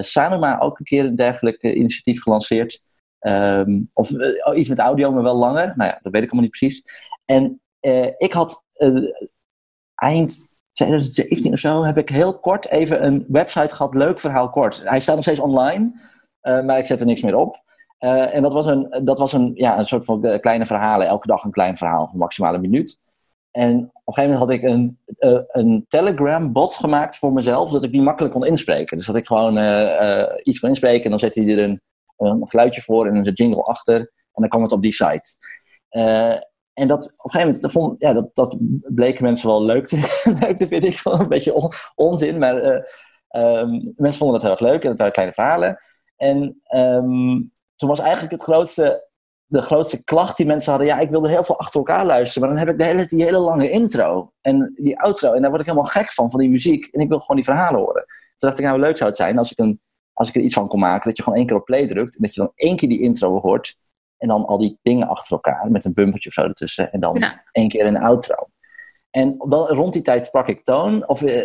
Sanoma 0.00 0.58
ook 0.58 0.78
een 0.78 0.84
keer 0.84 1.04
een 1.04 1.16
dergelijk 1.16 1.62
initiatief 1.62 2.22
gelanceerd. 2.22 2.82
Um, 3.20 3.90
of 3.92 4.10
uh, 4.10 4.58
iets 4.58 4.68
met 4.68 4.78
audio, 4.78 5.12
maar 5.12 5.22
wel 5.22 5.36
langer. 5.36 5.72
Nou 5.76 5.90
ja, 5.90 5.98
dat 6.02 6.12
weet 6.12 6.22
ik 6.22 6.30
allemaal 6.30 6.50
niet 6.50 6.58
precies. 6.58 6.82
En 7.24 7.60
uh, 7.80 8.06
ik 8.16 8.32
had 8.32 8.64
eind 9.94 10.48
2017 10.72 11.52
of 11.52 11.58
zo, 11.58 11.84
heb 11.84 11.98
ik 11.98 12.08
heel 12.08 12.38
kort 12.38 12.68
even 12.68 13.04
een 13.04 13.24
website 13.28 13.74
gehad. 13.74 13.94
Leuk 13.94 14.20
verhaal 14.20 14.50
kort. 14.50 14.82
Hij 14.84 15.00
staat 15.00 15.14
nog 15.14 15.24
steeds 15.24 15.40
online, 15.40 15.92
maar 16.42 16.78
ik 16.78 16.86
zet 16.86 17.00
er 17.00 17.06
niks 17.06 17.22
meer 17.22 17.36
op. 17.36 17.62
en 17.98 18.42
dat 18.42 18.52
was, 18.52 18.66
een, 18.66 19.00
dat 19.04 19.18
was 19.18 19.32
een, 19.32 19.50
ja, 19.54 19.78
een 19.78 19.86
soort 19.86 20.04
van 20.04 20.40
kleine 20.40 20.66
verhalen. 20.66 21.06
Elke 21.06 21.26
dag 21.26 21.44
een 21.44 21.50
klein 21.50 21.76
verhaal, 21.76 22.10
maximaal 22.14 22.54
een 22.54 22.60
minuut. 22.60 22.98
En 23.56 23.90
op 24.04 24.16
een 24.16 24.24
gegeven 24.24 24.38
moment 24.38 24.38
had 24.38 24.50
ik 24.50 24.62
een, 24.62 24.98
een 25.46 25.84
Telegram-bot 25.88 26.74
gemaakt 26.74 27.16
voor 27.16 27.32
mezelf, 27.32 27.70
dat 27.70 27.84
ik 27.84 27.92
die 27.92 28.02
makkelijk 28.02 28.34
kon 28.34 28.46
inspreken. 28.46 28.96
Dus 28.96 29.06
dat 29.06 29.16
ik 29.16 29.26
gewoon 29.26 29.52
iets 30.42 30.58
kon 30.58 30.68
inspreken 30.68 31.04
en 31.04 31.10
dan 31.10 31.18
zette 31.18 31.42
hij 31.42 31.52
er 31.52 31.64
een 31.64 31.80
een 32.16 32.48
geluidje 32.48 32.82
voor 32.82 33.06
en 33.06 33.14
een 33.14 33.32
jingle 33.32 33.62
achter. 33.62 33.98
En 33.98 34.42
dan 34.42 34.48
kwam 34.48 34.62
het 34.62 34.72
op 34.72 34.82
die 34.82 34.92
site. 34.92 35.36
En 36.72 36.88
dat, 36.88 37.04
op 37.04 37.24
een 37.24 37.30
gegeven 37.30 37.46
moment, 37.46 37.62
dat, 37.62 37.72
vond, 37.72 38.00
ja, 38.02 38.12
dat, 38.12 38.34
dat 38.34 38.56
bleken 38.94 39.24
mensen 39.24 39.48
wel 39.48 39.62
leuk 39.62 39.86
te, 39.86 39.96
leuk 40.40 40.56
te 40.56 40.66
vinden. 40.66 40.90
Ik 40.90 40.98
vond 40.98 41.18
een 41.18 41.28
beetje 41.28 41.54
on, 41.54 41.70
onzin, 41.94 42.38
maar 42.38 42.64
um, 43.30 43.92
mensen 43.96 44.18
vonden 44.18 44.40
dat 44.40 44.42
heel 44.42 44.50
erg 44.50 44.60
leuk 44.60 44.82
en 44.82 44.88
het 44.88 44.98
waren 44.98 45.12
kleine 45.12 45.34
verhalen. 45.34 45.76
En 46.16 46.56
ehm, 46.66 47.40
toen 47.76 47.88
was 47.88 47.98
eigenlijk 47.98 48.32
het 48.32 48.42
grootste, 48.42 49.05
de 49.46 49.62
grootste 49.62 50.04
klacht 50.04 50.36
die 50.36 50.46
mensen 50.46 50.70
hadden. 50.70 50.88
Ja, 50.88 50.98
ik 50.98 51.10
wilde 51.10 51.28
heel 51.28 51.44
veel 51.44 51.58
achter 51.58 51.80
elkaar 51.80 52.04
luisteren, 52.06 52.48
maar 52.48 52.56
dan 52.56 52.66
heb 52.66 52.74
ik 52.74 52.80
de 52.80 52.84
hele, 52.86 53.06
die 53.06 53.22
hele 53.24 53.38
lange 53.38 53.70
intro 53.70 54.32
en 54.40 54.72
die 54.74 55.00
outro. 55.00 55.32
En 55.32 55.40
daar 55.40 55.50
word 55.50 55.60
ik 55.62 55.66
helemaal 55.68 55.90
gek 55.90 56.12
van, 56.12 56.30
van 56.30 56.40
die 56.40 56.50
muziek. 56.50 56.84
En 56.86 57.00
ik 57.00 57.08
wil 57.08 57.20
gewoon 57.20 57.36
die 57.36 57.44
verhalen 57.44 57.80
horen. 57.80 58.04
Toen 58.36 58.48
dacht 58.48 58.58
ik, 58.58 58.64
nou, 58.64 58.78
leuk 58.78 58.96
zou 58.96 59.08
het 59.08 59.18
zijn 59.18 59.38
als 59.38 59.50
ik, 59.50 59.58
een, 59.58 59.80
als 60.12 60.28
ik 60.28 60.34
er 60.34 60.40
iets 60.40 60.54
van 60.54 60.68
kon 60.68 60.80
maken. 60.80 61.08
Dat 61.08 61.16
je 61.16 61.22
gewoon 61.22 61.38
één 61.38 61.46
keer 61.48 61.56
op 61.56 61.64
play 61.64 61.86
drukt 61.86 62.16
en 62.16 62.22
dat 62.22 62.34
je 62.34 62.40
dan 62.40 62.52
één 62.54 62.76
keer 62.76 62.88
die 62.88 63.00
intro 63.00 63.40
hoort. 63.40 63.76
En 64.18 64.28
dan 64.28 64.44
al 64.46 64.58
die 64.58 64.78
dingen 64.82 65.08
achter 65.08 65.32
elkaar 65.32 65.70
met 65.70 65.84
een 65.84 65.94
bumpertje 65.94 66.28
of 66.28 66.34
zo 66.34 66.42
ertussen. 66.42 66.92
En 66.92 67.00
dan 67.00 67.16
Ja. 67.18 67.42
één 67.52 67.68
keer 67.68 67.86
een 67.86 67.98
outro. 67.98 68.34
En 69.10 69.34
dan, 69.48 69.66
rond 69.66 69.92
die 69.92 70.02
tijd 70.02 70.24
sprak 70.24 70.48
ik 70.48 70.64
Toon. 70.64 71.08
Of, 71.08 71.22
eh, 71.22 71.36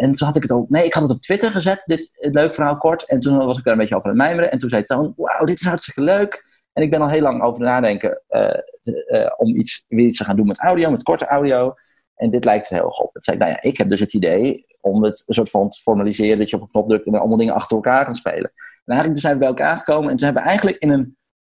en 0.00 0.12
toen 0.14 0.26
had 0.26 0.36
ik 0.36 0.42
het 0.42 0.52
ook... 0.52 0.68
Nee, 0.68 0.84
ik 0.84 0.94
had 0.94 1.02
het 1.02 1.12
op 1.12 1.20
Twitter 1.20 1.50
gezet, 1.50 1.82
dit 1.86 2.10
leuk 2.14 2.54
verhaal 2.54 2.76
kort. 2.76 3.04
En 3.06 3.20
toen 3.20 3.38
was 3.38 3.58
ik 3.58 3.66
er 3.66 3.72
een 3.72 3.78
beetje 3.78 3.94
over 3.96 4.10
aan 4.10 4.16
het 4.16 4.22
mijmeren. 4.26 4.50
En 4.50 4.58
toen 4.58 4.70
zei 4.70 4.84
Toon, 4.84 5.12
wauw, 5.16 5.44
dit 5.44 5.60
is 5.60 5.66
hartstikke 5.66 6.00
leuk. 6.00 6.49
En 6.72 6.82
ik 6.82 6.90
ben 6.90 7.00
al 7.00 7.08
heel 7.08 7.22
lang 7.22 7.42
over 7.42 7.62
nadenken 7.62 8.22
eh, 8.28 8.58
eh, 9.06 9.32
om 9.36 9.56
iets, 9.56 9.84
weer 9.88 10.06
iets 10.06 10.18
te 10.18 10.24
gaan 10.24 10.36
doen 10.36 10.46
met 10.46 10.60
audio, 10.60 10.90
met 10.90 11.02
korte 11.02 11.26
audio. 11.26 11.74
En 12.14 12.30
dit 12.30 12.44
lijkt 12.44 12.70
er 12.70 12.76
heel 12.76 12.84
erg 12.84 13.00
op. 13.00 13.12
Toen 13.12 13.22
zei 13.22 13.36
ik, 13.36 13.42
nou 13.42 13.54
ja, 13.54 13.62
ik 13.62 13.76
heb 13.78 13.88
dus 13.88 14.00
het 14.00 14.14
idee 14.14 14.66
om 14.80 15.02
het 15.02 15.22
een 15.26 15.34
soort 15.34 15.50
van 15.50 15.70
te 15.70 15.80
formaliseren. 15.80 16.38
Dat 16.38 16.50
je 16.50 16.56
op 16.56 16.62
een 16.62 16.70
knop 16.70 16.88
drukt 16.88 17.06
en 17.06 17.14
allemaal 17.14 17.36
dingen 17.36 17.54
achter 17.54 17.76
elkaar 17.76 18.04
kan 18.04 18.14
spelen. 18.14 18.52
En 18.84 18.96
eigenlijk 18.96 19.20
zijn 19.20 19.32
we 19.32 19.38
bij 19.38 19.48
elkaar 19.48 19.78
gekomen. 19.78 20.10
En 20.10 20.16
toen 20.16 20.24
hebben 20.24 20.42
we 20.42 20.48
eigenlijk 20.48 20.78
in 20.78 20.90
een, 20.90 21.16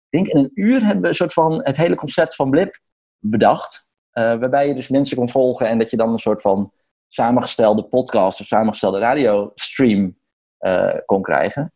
denk 0.08 0.26
in 0.26 0.38
een 0.38 0.50
uur 0.54 0.84
hebben 0.84 1.02
we 1.02 1.08
een 1.08 1.14
soort 1.14 1.32
van 1.32 1.64
het 1.64 1.76
hele 1.76 1.94
concept 1.94 2.34
van 2.34 2.50
Blip 2.50 2.78
bedacht. 3.18 3.86
Eh, 4.10 4.24
waarbij 4.24 4.68
je 4.68 4.74
dus 4.74 4.88
mensen 4.88 5.16
kon 5.16 5.28
volgen 5.28 5.68
en 5.68 5.78
dat 5.78 5.90
je 5.90 5.96
dan 5.96 6.12
een 6.12 6.18
soort 6.18 6.40
van 6.40 6.72
samengestelde 7.08 7.84
podcast 7.84 8.40
of 8.40 8.46
samengestelde 8.46 8.98
radiostream 8.98 10.16
eh 10.58 10.96
kon 11.06 11.22
krijgen. 11.22 11.72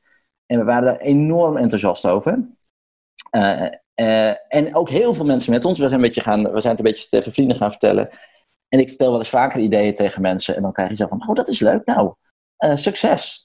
En 0.47 0.59
we 0.59 0.65
waren 0.65 0.85
daar 0.85 1.01
enorm 1.01 1.57
enthousiast 1.57 2.07
over. 2.07 2.56
Eh, 3.37 3.69
eh, 3.95 4.37
en 4.49 4.75
ook 4.75 4.89
heel 4.89 5.15
veel 5.15 5.25
mensen 5.25 5.53
met 5.53 5.65
ons. 5.65 5.79
We 5.79 5.89
zijn, 5.89 6.01
een 6.01 6.07
beetje 6.07 6.21
gaan, 6.21 6.43
we 6.43 6.61
zijn 6.61 6.77
het 6.77 6.85
een 6.85 6.93
beetje 6.93 7.09
tegen 7.09 7.33
vrienden 7.33 7.57
gaan 7.57 7.71
vertellen. 7.71 8.09
En 8.69 8.79
ik 8.79 8.89
vertel 8.89 9.11
wel 9.11 9.19
eens 9.19 9.29
vaker 9.29 9.61
ideeën 9.61 9.95
tegen 9.95 10.23
mensen. 10.23 10.57
En 10.57 10.63
dan 10.63 10.73
krijg 10.73 10.89
je 10.89 10.97
zo 10.97 11.07
van, 11.07 11.29
oh, 11.29 11.35
dat 11.35 11.49
is 11.49 11.61
leuk. 11.61 11.87
Nou, 11.87 12.15
eh, 12.57 12.77
succes. 12.77 13.45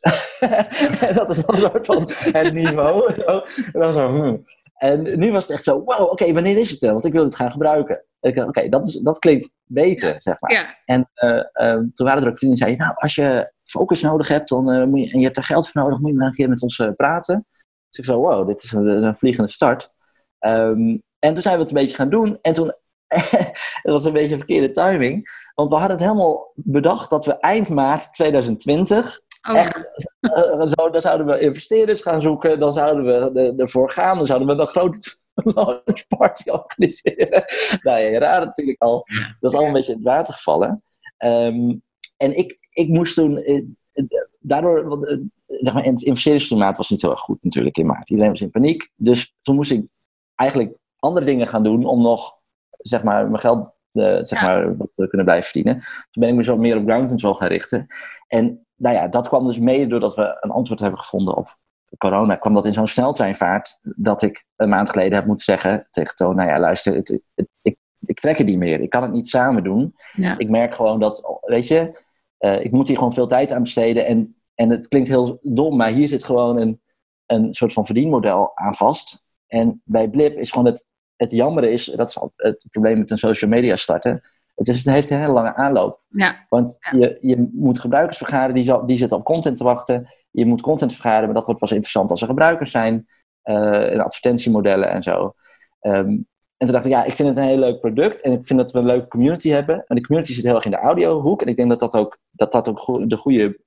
dat 1.13 1.29
is 1.29 1.45
dan 1.45 1.55
een 1.55 1.61
soort 1.61 1.85
van 1.85 2.09
het 2.31 2.53
niveau. 2.53 3.13
En, 3.73 3.79
dan 3.79 3.93
zo, 3.93 4.07
hmm. 4.07 4.43
en 4.73 5.19
nu 5.19 5.31
was 5.31 5.43
het 5.43 5.51
echt 5.51 5.63
zo, 5.63 5.83
wow, 5.83 6.11
oké, 6.11 6.33
wanneer 6.33 6.57
is 6.57 6.69
het 6.69 6.83
er? 6.83 6.91
Want 6.91 7.05
ik 7.05 7.13
wil 7.13 7.23
het 7.23 7.35
gaan 7.35 7.51
gebruiken. 7.51 8.05
Oké, 8.19 8.69
dat 8.69 8.87
is 8.87 8.93
dat 8.93 9.19
klinkt 9.19 9.51
beter, 9.63 10.15
zeg 10.17 10.39
maar. 10.39 10.51
Ja, 10.51 10.77
En 10.85 11.09
eh, 11.13 11.39
eh, 11.51 11.79
toen 11.93 12.05
waren 12.05 12.23
er 12.23 12.29
ook 12.29 12.37
vrienden 12.37 12.57
die 12.57 12.67
zeiden, 12.67 12.77
nou, 12.77 12.93
als 12.95 13.15
je 13.15 13.51
focus 13.63 14.01
nodig 14.01 14.27
hebt 14.27 14.49
dan, 14.49 14.89
moet 14.89 14.99
je, 14.99 15.11
en 15.11 15.19
je 15.19 15.25
hebt 15.25 15.37
er 15.37 15.43
geld 15.43 15.69
voor 15.69 15.81
nodig, 15.81 15.99
moet 15.99 16.11
je 16.11 16.17
maar 16.17 16.27
een 16.27 16.33
keer 16.33 16.49
met 16.49 16.61
ons 16.61 16.83
praten. 16.95 17.45
Dus 17.91 17.99
ik 17.99 18.05
zo, 18.05 18.19
wow, 18.19 18.47
dit 18.47 18.63
is 18.63 18.71
een, 18.71 18.87
een 18.87 19.17
vliegende 19.17 19.51
start. 19.51 19.91
Ehm, 20.39 20.97
en 21.19 21.33
toen 21.33 21.41
zijn 21.41 21.55
we 21.55 21.61
het 21.61 21.69
een 21.71 21.81
beetje 21.81 21.95
gaan 21.95 22.09
doen. 22.09 22.37
En 22.41 22.53
toen, 22.53 22.73
het 23.83 23.91
was 23.91 24.05
een 24.05 24.13
beetje 24.13 24.31
een 24.31 24.37
verkeerde 24.37 24.71
timing. 24.71 25.29
Want 25.55 25.69
we 25.69 25.75
hadden 25.75 25.97
het 25.97 26.05
helemaal 26.05 26.51
bedacht 26.55 27.09
dat 27.09 27.25
we 27.25 27.39
eind 27.39 27.69
maart 27.69 28.13
2020 28.13 29.21
oh, 29.49 29.57
Echt, 29.57 29.89
eh, 30.19 30.65
zo, 30.65 30.89
dan 30.89 31.01
zouden 31.01 31.27
we 31.27 31.39
investeerders 31.39 32.01
gaan 32.01 32.21
zoeken, 32.21 32.59
dan 32.59 32.73
zouden 32.73 33.05
we 33.05 33.41
er- 33.41 33.59
ervoor 33.59 33.89
gaan, 33.89 34.17
dan 34.17 34.25
zouden 34.25 34.47
we 34.47 34.61
een 34.61 34.67
grote 34.67 35.15
launch 35.33 36.07
party 36.07 36.49
organiseren. 36.49 37.43
nou 37.85 37.99
ja, 37.99 38.07
je 38.07 38.17
raadt 38.17 38.39
het 38.39 38.47
natuurlijk 38.47 38.81
al. 38.81 39.05
Dat 39.39 39.51
is 39.51 39.57
allemaal 39.57 39.65
een 39.65 39.73
beetje 39.73 39.91
in 39.91 39.97
het 39.97 40.07
water 40.07 40.33
gevallen. 40.33 40.81
Ehm, 41.17 41.73
en 42.17 42.37
ik, 42.37 42.57
ik 42.71 42.87
moest 42.87 43.15
toen, 43.15 43.37
eh, 43.37 43.63
eh, 43.91 44.05
daardoor, 44.39 44.87
want, 44.87 45.07
eh, 45.07 45.17
zeg 45.59 45.73
maar, 45.73 45.83
het 45.83 46.01
investeringsklimaat 46.01 46.77
was 46.77 46.89
niet 46.89 47.01
heel 47.01 47.11
erg 47.11 47.19
goed 47.19 47.43
natuurlijk 47.43 47.77
in 47.77 47.85
maart. 47.85 48.09
Iedereen 48.09 48.31
was 48.31 48.41
in 48.41 48.51
paniek. 48.51 48.89
Dus 48.95 49.35
toen 49.41 49.55
moest 49.55 49.71
ik 49.71 49.89
eigenlijk 50.35 50.73
andere 50.99 51.25
dingen 51.25 51.47
gaan 51.47 51.63
doen 51.63 51.85
om 51.85 52.01
nog, 52.01 52.37
zeg 52.69 53.03
maar, 53.03 53.25
mijn 53.27 53.39
geld 53.39 53.69
eh, 53.91 54.03
zeg 54.03 54.29
Ja. 54.29 54.41
maar, 54.41 54.77
wat 54.77 54.87
te 54.95 55.07
kunnen 55.07 55.25
blijven 55.25 55.49
verdienen. 55.49 55.73
Toen 55.81 56.21
ben 56.21 56.29
ik 56.29 56.35
me 56.35 56.43
zo 56.43 56.57
meer 56.57 56.77
op 56.77 56.83
ground 56.85 57.07
control 57.07 57.33
gaan 57.33 57.47
richten. 57.47 57.87
En 58.27 58.65
nou 58.75 58.95
ja, 58.95 59.07
dat 59.07 59.27
kwam 59.27 59.47
dus 59.47 59.59
mede 59.59 59.87
doordat 59.87 60.15
we 60.15 60.37
een 60.41 60.51
antwoord 60.51 60.79
hebben 60.79 60.99
gevonden 60.99 61.35
op 61.35 61.57
corona. 61.97 62.35
kwam 62.35 62.53
dat 62.53 62.65
in 62.65 62.73
zo'n 62.73 62.87
sneltreinvaart 62.87 63.77
dat 63.81 64.21
ik 64.21 64.45
een 64.55 64.69
maand 64.69 64.89
geleden 64.89 65.13
heb 65.13 65.25
moeten 65.25 65.45
zeggen 65.45 65.87
tegen 65.91 66.15
Toon, 66.15 66.35
nou 66.35 66.49
ja, 66.49 66.59
luister, 66.59 66.95
het, 66.95 67.07
het- 67.07 67.21
het- 67.35 67.49
ik, 67.61 67.77
ik 68.01 68.19
trek 68.19 68.37
het 68.37 68.47
niet 68.47 68.57
meer. 68.57 68.79
Ik 68.81 68.89
kan 68.89 69.01
het 69.01 69.11
niet 69.11 69.29
samen 69.29 69.63
doen. 69.63 69.95
ja. 70.13 70.37
Ik 70.37 70.49
merk 70.49 70.75
gewoon 70.75 70.99
dat, 70.99 71.39
weet 71.41 71.67
je, 71.67 71.99
eh, 72.37 72.63
ik 72.65 72.71
moet 72.71 72.87
hier 72.87 72.97
gewoon 72.97 73.13
veel 73.13 73.27
tijd 73.27 73.51
aan 73.51 73.61
besteden. 73.61 74.05
En, 74.05 74.35
en 74.61 74.69
het 74.69 74.87
klinkt 74.87 75.09
heel 75.09 75.37
dom, 75.41 75.77
maar 75.77 75.89
hier 75.89 76.07
zit 76.07 76.23
gewoon 76.23 76.57
een, 76.57 76.81
een 77.25 77.53
soort 77.53 77.73
van 77.73 77.85
verdienmodel 77.85 78.51
aan 78.57 78.73
vast. 78.73 79.23
En 79.47 79.81
bij 79.85 80.09
Blip 80.09 80.37
is 80.37 80.51
gewoon 80.51 80.65
het, 80.65 80.87
het 81.15 81.31
jammer 81.31 81.63
is, 81.63 81.85
dat 81.85 82.09
is 82.09 82.17
het 82.35 82.65
probleem 82.71 82.97
met 82.97 83.11
een 83.11 83.17
social 83.17 83.49
media 83.51 83.75
starten. 83.75 84.21
Het, 84.55 84.67
is, 84.67 84.75
het 84.83 84.93
heeft 84.93 85.09
een 85.09 85.19
hele 85.19 85.31
lange 85.31 85.55
aanloop. 85.55 86.01
ja. 86.07 86.45
Want 86.49 86.77
Ja. 86.91 86.97
je, 86.99 87.17
je 87.21 87.49
moet 87.53 87.79
gebruikers 87.79 88.17
vergaren, 88.17 88.55
die, 88.55 88.63
zal- 88.63 88.85
die 88.85 88.97
zitten 88.97 89.17
op 89.17 89.23
content 89.23 89.57
te 89.57 89.63
wachten. 89.63 90.07
Je 90.31 90.45
moet 90.45 90.61
content 90.61 90.93
vergaren, 90.93 91.25
maar 91.25 91.33
dat 91.33 91.45
wordt 91.45 91.59
pas 91.59 91.71
interessant 91.71 92.09
als 92.11 92.21
er 92.21 92.27
gebruikers 92.27 92.71
zijn. 92.71 93.07
eh, 93.41 93.91
en 93.93 93.99
advertentiemodellen 93.99 94.89
en 94.91 95.03
zo. 95.03 95.33
Ehm, 95.79 96.09
en 96.57 96.67
toen 96.67 96.71
dacht 96.71 96.85
ik, 96.85 96.91
ja, 96.91 97.03
ik 97.03 97.13
vind 97.13 97.27
het 97.29 97.37
een 97.37 97.43
heel 97.43 97.57
leuk 97.57 97.79
product. 97.79 98.21
En 98.21 98.31
ik 98.31 98.47
vind 98.47 98.59
dat 98.59 98.71
we 98.71 98.79
een 98.79 98.85
leuke 98.85 99.07
community 99.07 99.49
hebben. 99.49 99.83
En 99.87 99.95
die 99.95 100.05
community 100.05 100.33
zit 100.33 100.43
heel 100.45 100.55
erg 100.55 100.65
in 100.65 100.71
de 100.71 100.77
audiohoek. 100.77 101.41
En 101.41 101.47
ik 101.47 101.55
denk 101.55 101.69
dat 101.69 101.79
dat 101.79 101.95
ook, 101.95 102.17
dat 102.31 102.51
dat 102.51 102.69
ook 102.69 103.09
de 103.09 103.17
goede 103.17 103.59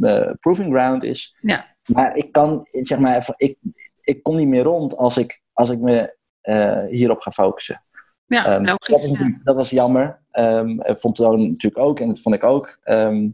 eh, 0.00 0.30
proving 0.40 0.72
ground 0.72 1.02
is. 1.02 1.36
Ja. 1.40 1.64
Maar 1.86 2.16
ik 2.16 2.32
kan, 2.32 2.60
zeg 2.70 2.98
maar, 2.98 3.34
ik, 3.36 3.58
ik 4.04 4.22
kom 4.22 4.36
niet 4.36 4.48
meer 4.48 4.62
rond 4.62 4.96
als 4.96 5.16
ik, 5.16 5.42
als 5.52 5.70
ik 5.70 5.78
me 5.78 6.16
eh, 6.40 6.84
hierop 6.84 7.20
ga 7.20 7.30
focussen. 7.30 7.82
ja 8.26 8.44
Ehm, 8.46 8.64
dat, 8.64 8.88
logisch. 8.88 9.04
ja. 9.04 9.10
natuurlijk- 9.10 9.44
dat 9.44 9.56
was 9.56 9.70
jammer. 9.70 10.22
Eh, 10.30 10.64
vond 10.84 11.14
Toon 11.14 11.40
natuurlijk 11.50 11.84
ook 11.84 12.00
en 12.00 12.08
dat 12.08 12.20
vond 12.20 12.34
ik 12.34 12.44
ook. 12.44 12.78
Ehm, 12.82 13.28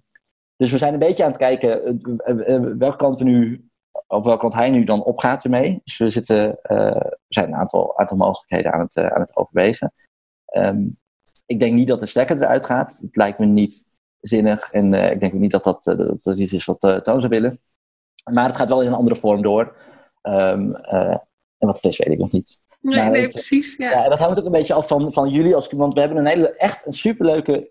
dus 0.56 0.70
we 0.72 0.78
zijn 0.78 0.92
een 0.92 0.98
beetje 0.98 1.22
aan 1.24 1.30
het 1.30 1.38
kijken 1.38 1.98
welke 2.78 2.96
kant 2.96 3.18
we 3.18 3.24
nu, 3.24 3.68
of 4.06 4.24
welke 4.24 4.40
kant 4.40 4.54
hij 4.54 4.70
nu 4.70 4.84
dan 4.84 5.02
opgaat 5.04 5.44
ermee. 5.44 5.80
Dus 5.84 5.98
we, 5.98 6.10
zitten, 6.10 6.58
we 6.62 7.16
zijn 7.28 7.48
een 7.48 7.54
aantal, 7.54 7.98
aantal 7.98 8.16
mogelijkheden 8.16 8.72
aan 8.72 8.80
het, 8.80 8.98
aan 8.98 9.20
het 9.20 9.36
overwegen. 9.36 9.92
Ik 11.46 11.60
denk 11.60 11.74
niet 11.74 11.88
dat 11.88 12.00
de 12.00 12.06
stekker 12.06 12.36
eruit 12.36 12.66
gaat. 12.66 12.98
Het 13.02 13.16
lijkt 13.16 13.38
me 13.38 13.46
niet 13.46 13.84
zinnig 14.20 14.70
en 14.70 14.94
eh, 14.94 15.10
ik 15.10 15.20
denk 15.20 15.34
ook 15.34 15.40
niet 15.40 15.50
dat 15.50 15.64
dat, 15.64 15.86
eh, 15.86 15.96
dat, 15.96 16.22
dat 16.22 16.38
iets 16.38 16.52
is 16.52 16.64
wat 16.64 16.82
eh, 16.84 16.96
Toon 16.96 17.20
zou 17.20 17.28
willen. 17.32 17.60
Maar 18.32 18.46
het 18.46 18.56
gaat 18.56 18.68
wel 18.68 18.80
in 18.80 18.86
een 18.86 18.94
andere 18.94 19.16
vorm 19.16 19.42
door. 19.42 19.76
Ehm, 20.22 20.72
eh, 20.72 21.16
en 21.58 21.66
wat 21.66 21.76
het 21.76 21.84
is, 21.84 21.98
weet 21.98 22.12
ik 22.12 22.18
nog 22.18 22.32
niet. 22.32 22.60
Nee, 22.80 23.04
nee, 23.10 23.22
het- 23.22 23.32
precies. 23.32 23.76
Ja. 23.76 23.90
Ja, 23.90 24.04
en 24.04 24.10
dat 24.10 24.18
hangt 24.18 24.38
ook 24.38 24.44
een 24.44 24.50
beetje 24.52 24.74
af 24.74 24.88
van, 24.88 25.12
van 25.12 25.28
jullie. 25.30 25.54
Als, 25.54 25.68
want 25.72 25.94
we 25.94 26.00
hebben 26.00 26.18
een 26.18 26.26
hele, 26.26 26.54
echt 26.56 26.86
een 26.86 26.92
superleuke 26.92 27.70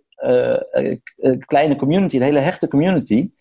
kleine 1.45 1.75
community, 1.75 2.15
een 2.15 2.21
hele 2.21 2.39
hechte 2.39 2.67
community. 2.67 3.31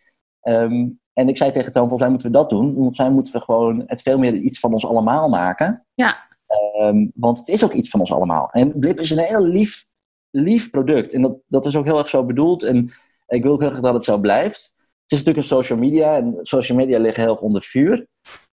Ehm, 0.40 0.86
en 1.12 1.28
ik 1.28 1.36
zei 1.36 1.50
tegen 1.50 1.72
Toon, 1.72 1.88
volgens 1.88 2.00
mij 2.00 2.10
moeten 2.10 2.30
we 2.30 2.36
dat 2.36 2.50
doen. 2.50 2.74
Volgens 2.74 2.98
mij 2.98 3.10
moeten 3.10 3.32
we 3.32 3.40
gewoon 3.40 3.82
het 3.86 4.02
veel 4.02 4.18
meer 4.18 4.34
iets 4.34 4.60
van 4.60 4.72
ons 4.72 4.86
allemaal 4.86 5.28
maken. 5.28 5.86
Ja. 5.94 6.26
Ehm, 6.46 7.06
want 7.14 7.38
het 7.38 7.48
is 7.48 7.64
ook 7.64 7.72
iets 7.72 7.90
van 7.90 8.00
ons 8.00 8.12
allemaal. 8.12 8.48
En 8.52 8.78
Blip 8.78 9.00
is 9.00 9.10
een 9.10 9.18
heel 9.18 9.44
lief, 9.46 9.84
lief 10.30 10.70
product. 10.70 11.12
En 11.12 11.22
dat, 11.22 11.36
dat 11.46 11.66
is 11.66 11.76
ook 11.76 11.84
heel 11.84 11.98
erg 11.98 12.08
zo 12.08 12.24
bedoeld. 12.24 12.62
En 12.62 12.90
ik 13.26 13.42
wil 13.42 13.52
ook 13.52 13.60
heel 13.60 13.70
graag 13.70 13.82
dat 13.82 13.94
het 13.94 14.04
zo 14.04 14.18
blijft. 14.18 14.74
Het 14.76 15.12
is 15.12 15.18
natuurlijk 15.18 15.36
een 15.36 15.56
social 15.56 15.78
media. 15.78 16.16
En 16.16 16.38
social 16.42 16.78
media 16.78 16.98
liggen 16.98 17.22
heel 17.22 17.32
erg 17.32 17.40
onder 17.40 17.62
vuur. 17.62 18.06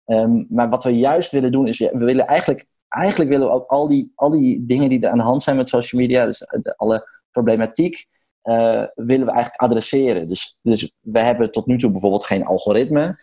Ehm, 0.05 0.45
maar 0.49 0.69
wat 0.69 0.85
we 0.85 0.91
juist 0.91 1.31
willen 1.31 1.53
doen 1.53 1.67
is, 1.67 1.79
we 1.79 1.91
willen 1.93 2.27
eigenlijk, 2.27 2.67
eigenlijk 2.89 3.31
willen 3.31 3.47
we 3.47 3.55
ook 3.55 3.71
al 3.71 3.89
die, 3.89 4.13
al 4.15 4.31
die 4.31 4.67
dingen 4.67 4.89
die 4.89 5.01
er 5.01 5.11
aan 5.11 5.19
de 5.19 5.25
hand 5.25 5.43
zijn 5.43 5.57
met 5.57 5.69
social 5.69 6.01
media, 6.01 6.27
dus 6.27 6.47
alle 6.77 7.09
problematiek, 7.31 8.07
eh, 8.43 8.85
willen 8.95 9.27
we 9.27 9.33
eigenlijk 9.33 9.63
adresseren. 9.63 10.29
Dus, 10.29 10.57
dus 10.63 10.93
we 11.01 11.21
hebben 11.21 11.51
tot 11.51 11.67
nu 11.67 11.79
toe 11.79 11.91
bijvoorbeeld 11.91 12.25
geen 12.25 12.45
algoritme. 12.45 13.19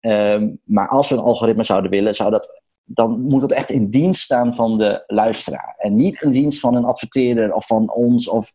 Ehm, 0.00 0.54
maar 0.64 0.88
als 0.88 1.08
we 1.08 1.14
een 1.14 1.22
algoritme 1.22 1.62
zouden 1.62 1.90
willen, 1.90 2.14
zou 2.14 2.30
dat, 2.30 2.62
dan 2.84 3.20
moet 3.20 3.40
dat 3.40 3.52
echt 3.52 3.70
in 3.70 3.90
dienst 3.90 4.20
staan 4.20 4.54
van 4.54 4.78
de 4.78 5.04
luisteraar. 5.06 5.74
En 5.78 5.96
niet 5.96 6.22
in 6.22 6.30
dienst 6.30 6.60
van 6.60 6.74
een 6.74 6.84
adverteerder 6.84 7.54
of 7.54 7.66
van 7.66 7.92
ons. 7.92 8.28
Of, 8.28 8.52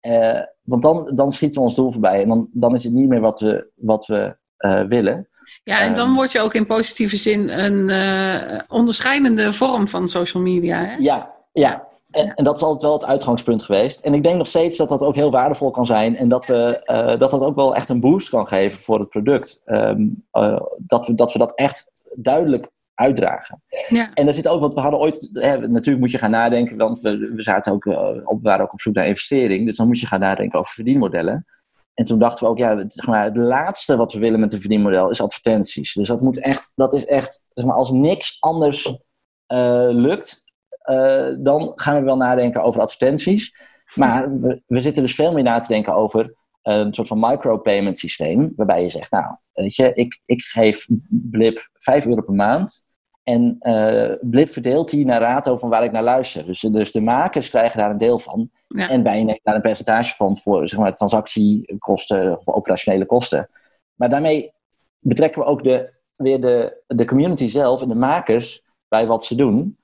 eh, 0.00 0.40
want 0.62 0.82
dan, 0.82 1.10
dan 1.14 1.32
schieten 1.32 1.60
we 1.60 1.66
ons 1.66 1.74
doel 1.74 1.92
voorbij. 1.92 2.22
En 2.22 2.28
dan, 2.28 2.48
dan 2.52 2.74
is 2.74 2.84
het 2.84 2.92
niet 2.92 3.08
meer 3.08 3.20
wat 3.20 3.40
we, 3.40 3.70
wat 3.74 4.06
we 4.06 4.36
eh, 4.56 4.82
willen. 4.82 5.28
Ja, 5.64 5.80
en 5.80 5.94
dan 5.94 6.06
Ehm. 6.06 6.14
word 6.14 6.32
je 6.32 6.40
ook 6.40 6.54
in 6.54 6.66
positieve 6.66 7.16
zin 7.16 7.48
een 7.48 7.90
eh, 7.90 8.60
onderscheidende 8.68 9.52
vorm 9.52 9.88
van 9.88 10.08
social 10.08 10.42
media. 10.42 10.84
Hè? 10.84 10.96
Ja, 10.98 11.34
ja. 11.52 11.86
En, 12.10 12.34
en 12.34 12.44
dat 12.44 12.56
is 12.56 12.62
altijd 12.62 12.82
wel 12.82 12.92
het 12.92 13.04
uitgangspunt 13.04 13.62
geweest. 13.62 14.00
En 14.00 14.14
ik 14.14 14.22
denk 14.22 14.36
nog 14.36 14.46
steeds 14.46 14.76
dat 14.76 14.88
dat 14.88 15.02
ook 15.02 15.14
heel 15.14 15.30
waardevol 15.30 15.70
kan 15.70 15.86
zijn. 15.86 16.16
En 16.16 16.28
dat 16.28 16.46
we, 16.46 16.80
dat, 17.18 17.30
dat 17.30 17.40
ook 17.40 17.54
wel 17.54 17.74
echt 17.74 17.88
een 17.88 18.00
boost 18.00 18.28
kan 18.28 18.46
geven 18.46 18.78
voor 18.78 18.98
het 18.98 19.08
product. 19.08 19.62
Ehm, 19.64 20.08
eh, 20.30 20.60
dat, 20.78 21.06
we, 21.06 21.14
dat 21.14 21.32
we 21.32 21.38
dat 21.38 21.54
echt 21.54 21.90
duidelijk 22.14 22.68
uitdragen. 22.96 23.62
Ja. 23.88 24.12
En 24.14 24.28
er 24.28 24.34
zit 24.34 24.48
ook, 24.48 24.60
want 24.60 24.74
we 24.74 24.80
hadden 24.80 25.00
ooit, 25.00 25.28
hè, 25.32 25.68
natuurlijk 25.68 25.98
moet 25.98 26.10
je 26.10 26.18
gaan 26.18 26.30
nadenken, 26.30 26.76
want 26.76 27.00
we, 27.00 27.32
we, 27.34 27.42
zaten 27.42 27.72
ook, 27.72 27.86
eh, 27.86 28.28
op, 28.28 28.42
waren 28.42 28.64
ook 28.64 28.72
op 28.72 28.80
zoek 28.80 28.94
naar 28.94 29.06
investering. 29.06 29.66
Dus 29.66 29.76
dan 29.76 29.86
moet 29.86 30.00
je 30.00 30.06
gaan 30.06 30.20
nadenken 30.20 30.58
over 30.58 30.72
verdienmodellen. 30.72 31.46
En 31.94 32.04
toen 32.04 32.18
dachten 32.18 32.44
we 32.44 32.50
ook, 32.50 32.58
ja, 32.58 32.76
het, 32.76 32.92
zeg 32.92 33.06
maar, 33.06 33.24
het 33.24 33.36
laatste 33.36 33.96
wat 33.96 34.12
we 34.12 34.18
willen 34.18 34.40
met 34.40 34.52
een 34.52 34.60
verdienmodel 34.60 35.10
is 35.10 35.20
advertenties. 35.20 35.92
Dus 35.92 36.08
dat 36.08 36.20
moet 36.20 36.40
echt, 36.40 36.72
dat 36.74 36.94
is 36.94 37.06
echt, 37.06 37.42
zeg 37.54 37.64
maar, 37.64 37.76
als 37.76 37.90
niks 37.90 38.36
anders 38.40 38.86
uh, 38.86 39.88
lukt, 39.90 40.44
uh, 40.90 41.28
dan 41.38 41.72
gaan 41.74 41.98
we 41.98 42.02
wel 42.02 42.16
nadenken 42.16 42.62
over 42.62 42.80
advertenties. 42.80 43.54
Maar 43.94 44.38
we, 44.40 44.62
we, 44.66 44.80
zitten 44.80 45.02
dus 45.02 45.14
veel 45.14 45.32
meer 45.32 45.42
na 45.42 45.58
te 45.58 45.72
denken 45.72 45.94
over 45.94 46.34
een 46.62 46.94
soort 46.94 47.08
van 47.08 47.20
micropayment 47.20 47.98
systeem, 47.98 48.52
waarbij 48.56 48.82
je 48.82 48.88
zegt, 48.88 49.10
nou, 49.10 49.36
weet 49.52 49.74
je, 49.74 49.92
ik, 49.94 50.20
ik 50.24 50.42
geef 50.42 50.86
Blip 51.08 51.68
5 51.72 52.06
euro 52.06 52.22
per 52.22 52.34
maand. 52.34 52.85
En 53.26 53.56
uh, 53.60 54.12
Blip 54.20 54.48
verdeelt 54.48 54.90
die 54.90 55.06
naar 55.06 55.20
rato 55.20 55.58
van 55.58 55.68
waar 55.68 55.84
ik 55.84 55.92
naar 55.92 56.02
luister. 56.02 56.46
Dus, 56.46 56.60
dus 56.60 56.92
de 56.92 57.00
makers 57.00 57.50
krijgen 57.50 57.78
daar 57.78 57.90
een 57.90 57.98
deel 57.98 58.18
van. 58.18 58.50
Ja. 58.68 58.88
En 58.88 59.02
wij 59.02 59.16
nemen 59.16 59.40
daar 59.42 59.54
een 59.54 59.60
percentage 59.60 60.14
van 60.14 60.36
voor 60.36 60.68
zeg 60.68 60.78
maar, 60.78 60.94
transactiekosten 60.94 62.38
of 62.38 62.54
operationele 62.54 63.06
kosten. 63.06 63.48
Maar 63.94 64.08
daarmee 64.08 64.52
betrekken 65.00 65.42
we 65.42 65.48
ook 65.48 65.62
de, 65.62 65.90
weer 66.12 66.40
de, 66.40 66.82
de 66.86 67.04
community 67.04 67.48
zelf 67.48 67.82
en 67.82 67.88
de 67.88 67.94
makers 67.94 68.62
bij 68.88 69.06
wat 69.06 69.24
ze 69.24 69.34
doen. 69.34 69.78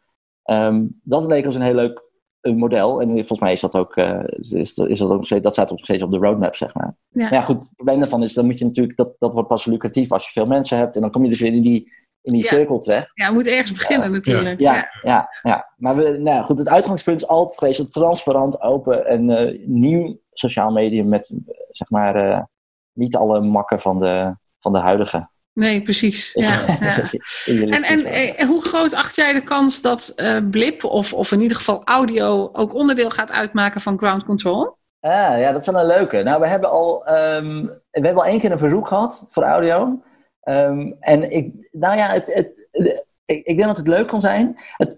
Um, 0.44 1.00
dat 1.02 1.26
leek 1.26 1.44
ons 1.44 1.55
een 1.55 1.62
heel 1.62 1.74
leuk 1.74 2.02
een 2.40 2.57
model. 2.57 3.00
En 3.00 3.11
volgens 3.11 3.40
mij 3.40 3.52
is 3.52 3.61
dat 3.61 3.76
ook, 3.76 3.96
uh, 3.96 4.20
is, 4.24 4.52
is 4.52 4.74
dat, 4.74 5.11
ook 5.11 5.24
steeds, 5.24 5.42
dat 5.42 5.52
staat 5.52 5.72
ook 5.72 5.78
steeds 5.78 6.02
op 6.02 6.11
de 6.11 6.18
roadmap, 6.18 6.55
zeg 6.55 6.74
maar. 6.74 6.96
Ja. 7.09 7.22
Maar 7.22 7.33
ja, 7.33 7.40
goed, 7.40 7.62
het 7.62 7.72
probleem 7.76 7.98
daarvan 7.98 8.22
is, 8.22 8.33
dan 8.33 8.44
moet 8.44 8.59
je 8.59 8.64
natuurlijk, 8.64 8.96
dat, 8.96 9.14
dat 9.18 9.33
wordt 9.33 9.48
pas 9.48 9.64
lucratief 9.64 10.12
als 10.12 10.24
je 10.24 10.33
veel 10.33 10.46
mensen 10.46 10.76
hebt. 10.76 10.94
En 10.94 11.00
dan 11.00 11.11
kom 11.11 11.22
je 11.22 11.28
dus 11.28 11.40
weer 11.40 11.52
in 11.52 11.62
die, 11.62 11.92
in 12.22 12.32
die 12.32 12.42
ja. 12.42 12.48
cirkel 12.48 12.78
terecht. 12.78 13.11
Ja, 13.14 13.26
we 13.26 13.32
moeten 13.32 13.52
ergens 13.52 13.72
beginnen 13.72 14.06
ja. 14.06 14.14
natuurlijk. 14.14 14.61
Ja, 14.61 14.88
ja, 15.02 15.28
ja, 15.42 15.72
Maar 15.76 15.96
we, 15.96 16.18
nou, 16.18 16.44
goed, 16.44 16.58
het 16.58 16.68
uitgangspunt 16.68 17.20
is 17.20 17.28
altijd 17.28 17.58
geweest 17.58 17.92
transparant, 17.92 18.61
open 18.61 19.06
en 19.06 19.28
uh, 19.28 19.66
nieuw 19.66 20.20
sociaal 20.32 20.70
medium 20.70 21.08
met, 21.08 21.38
zeg 21.70 21.90
maar, 21.90 22.28
uh, 22.28 22.40
niet 22.92 23.16
alle 23.16 23.40
makken 23.40 23.80
van 23.80 23.98
de, 23.98 24.37
van 24.61 24.72
de 24.72 24.78
huidige. 24.78 25.30
Nee, 25.52 25.82
precies. 25.82 26.32
Ja, 26.32 26.61
ja. 26.80 27.04
en, 27.44 27.82
en, 27.82 28.04
en, 28.37 28.46
hoe 28.46 28.62
groot 28.62 28.94
acht 28.94 29.16
jij 29.16 29.32
de 29.32 29.42
kans 29.42 29.80
dat 29.80 30.12
uh, 30.16 30.37
Blip, 30.50 30.85
of, 30.85 31.12
of 31.12 31.32
in 31.32 31.40
ieder 31.40 31.56
geval 31.56 31.85
audio, 31.85 32.50
ook 32.52 32.74
onderdeel 32.74 33.11
gaat 33.11 33.32
uitmaken 33.32 33.80
van 33.80 33.98
ground 33.98 34.24
control? 34.24 34.76
Ah, 35.00 35.38
ja, 35.38 35.52
dat 35.52 35.61
is 35.61 35.72
wel 35.72 35.80
een 35.80 35.87
leuke. 35.87 36.22
Nou, 36.22 36.40
we 36.40 36.48
hebben 36.48 36.70
al, 36.70 37.08
um, 37.08 37.64
we 37.90 38.00
hebben 38.00 38.22
al 38.22 38.28
één 38.28 38.40
keer 38.40 38.52
een 38.52 38.58
verzoek 38.58 38.88
gehad 38.88 39.26
voor 39.30 39.42
audio. 39.42 40.02
Um, 40.44 40.96
en 41.00 41.31
ik, 41.31 41.68
nou 41.70 41.96
ja, 41.96 42.12
het, 42.12 42.35
het, 42.35 43.07
ik, 43.24 43.44
denk 43.44 43.64
dat 43.64 43.76
het 43.76 43.88
leuk 43.88 44.09
kan 44.09 44.20
zijn. 44.20 44.57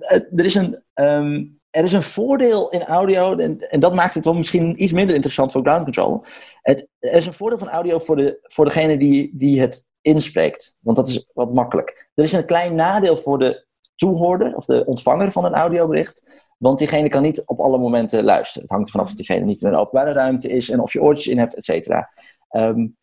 er, 0.09 0.45
is 0.45 0.55
een, 0.55 0.83
um, 0.95 1.61
er 1.71 1.85
is 1.85 1.93
een 1.93 2.03
voordeel 2.03 2.71
in 2.71 2.85
audio, 2.85 3.37
en, 3.37 3.59
en, 3.59 3.81
dat 3.81 3.95
maakt 3.95 4.15
het 4.15 4.25
wel 4.25 4.35
misschien 4.35 4.83
iets 4.83 4.93
minder 4.93 5.15
interessant 5.15 5.53
voor 5.53 5.63
ground 5.63 5.85
control. 5.85 6.25
Er 6.63 6.87
is 6.99 7.27
een 7.27 7.33
voordeel 7.33 7.59
van 7.59 7.69
audio 7.69 7.99
voor, 7.99 8.17
de, 8.17 8.39
voor 8.43 8.65
degene 8.65 8.99
die, 8.99 9.31
die 9.35 9.61
het 9.61 9.87
inspreekt. 10.01 10.77
Want 10.81 10.97
dat 10.97 11.09
is 11.09 11.31
wat 11.33 11.55
makkelijk. 11.55 12.11
Er 12.15 12.25
is 12.25 12.33
een 12.33 12.47
klein 12.47 12.75
nadeel 12.75 13.17
voor 13.17 13.39
de 13.39 13.67
toehoorder 13.95 14.57
of 14.57 14.65
de 14.65 14.85
ontvanger 14.85 15.33
van 15.33 15.45
een 15.45 15.55
audiobericht. 15.55 16.47
Want 16.59 16.79
diegene 16.79 17.09
kan 17.09 17.23
niet 17.23 17.43
op 17.47 17.61
alle 17.61 17.79
momenten 17.79 18.25
luisteren. 18.25 18.63
Het 18.63 18.71
hangt 18.71 18.87
ervan 18.87 19.01
af 19.01 19.11
of 19.11 19.17
diegene 19.17 19.45
niet 19.45 19.63
in 19.63 19.69
een 19.69 19.77
openbare 19.77 20.13
ruimte 20.13 20.49
is 20.49 20.71
en 20.71 20.81
of 20.81 20.93
je 20.93 21.03
oortjes 21.03 21.27
in 21.27 21.39
hebt, 21.39 21.55
et 21.55 21.65
cetera. 21.65 22.11
Um, 22.51 22.97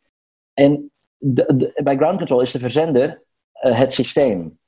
en 0.54 0.91
de, 1.24 1.56
de, 1.56 1.82
bij 1.84 1.96
ground 1.96 2.18
control 2.18 2.42
is 2.42 2.52
de 2.52 2.60
verzender 2.60 3.24
uh, 3.66 3.78
het 3.78 3.94
systeem. 3.94 4.60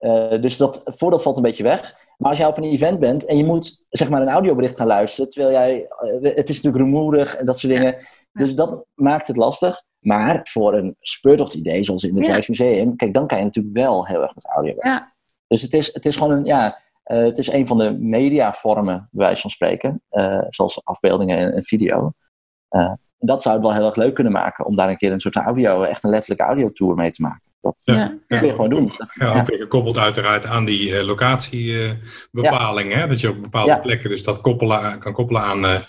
Uh, 0.00 0.40
dus 0.40 0.56
dat 0.56 0.82
voordeel 0.84 1.18
valt 1.18 1.36
een 1.36 1.42
beetje 1.42 1.62
weg. 1.62 1.96
Maar 2.18 2.28
als 2.28 2.38
jij 2.38 2.46
op 2.46 2.56
een 2.56 2.64
event 2.64 2.98
bent 2.98 3.24
en 3.24 3.36
je 3.36 3.44
moet 3.44 3.84
zeg 3.88 4.10
maar 4.10 4.22
een 4.22 4.28
audiobericht 4.28 4.76
gaan 4.76 4.86
luisteren, 4.86 5.30
terwijl 5.30 5.52
jij, 5.52 5.88
uh, 6.02 6.34
het 6.34 6.48
is 6.48 6.60
natuurlijk 6.60 6.84
rumoerig 6.84 7.36
en 7.36 7.46
dat 7.46 7.58
soort 7.58 7.72
dingen. 7.72 7.92
Ja. 7.92 8.04
Dus 8.32 8.54
dat 8.54 8.84
maakt 8.94 9.26
het 9.26 9.36
lastig. 9.36 9.82
Maar 9.98 10.40
voor 10.50 10.74
een 10.74 10.96
speurtocht-idee, 11.00 11.84
zoals 11.84 12.04
in 12.04 12.16
het 12.16 12.24
ja. 12.24 12.32
Rijksmuseum, 12.32 12.96
kijk, 12.96 13.14
dan 13.14 13.26
kan 13.26 13.38
je 13.38 13.44
natuurlijk 13.44 13.76
wel 13.76 14.06
heel 14.06 14.22
erg 14.22 14.34
met 14.34 14.46
audio 14.46 14.72
werken. 14.72 14.90
Ja. 14.90 15.14
Dus 15.46 15.62
het 15.62 15.72
is, 15.72 15.94
het 15.94 16.06
is 16.06 16.16
gewoon 16.16 16.32
een, 16.32 16.44
ja, 16.44 16.80
uh, 17.04 17.24
het 17.24 17.38
is 17.38 17.52
een 17.52 17.66
van 17.66 17.78
de 17.78 17.90
mediavormen, 17.90 19.08
bij 19.10 19.26
wijze 19.26 19.40
van 19.40 19.50
spreken, 19.50 20.02
zoals 20.48 20.84
afbeeldingen 20.84 21.38
en, 21.38 21.52
en 21.52 21.64
video. 21.64 22.12
Dat 23.24 23.42
zou 23.42 23.54
het 23.54 23.64
wel 23.64 23.74
heel 23.74 23.86
erg 23.86 23.96
leuk 23.96 24.14
kunnen 24.14 24.32
maken 24.32 24.66
om 24.66 24.76
daar 24.76 24.88
een 24.88 24.96
keer 24.96 25.12
een 25.12 25.20
soort 25.20 25.36
audio, 25.36 25.82
echt 25.82 26.04
een 26.04 26.10
letterlijke 26.10 26.44
audiotour 26.44 26.94
mee 26.94 27.10
te 27.10 27.22
maken. 27.22 27.42
Dat 27.60 27.82
ja, 27.84 28.14
kun 28.26 28.46
je 28.46 28.50
gewoon 28.50 28.70
doen. 28.70 28.92
Dat, 28.96 29.14
ja, 29.18 29.40
ook 29.40 29.46
weer 29.46 29.58
gekoppeld 29.58 29.98
uiteraard 29.98 30.46
aan 30.46 30.64
die 30.64 30.90
uh, 30.90 31.02
locatiebepaling. 31.02 32.96
Uh, 32.96 33.08
dat 33.08 33.20
je 33.20 33.30
op 33.30 33.42
bepaalde 33.42 33.80
plekken 33.80 34.10
dus 34.10 34.22
dat 34.22 34.40
koppelen, 34.40 34.98
kan 34.98 35.12
koppelen 35.12 35.42
aan, 35.42 35.64
uh, 35.64 35.80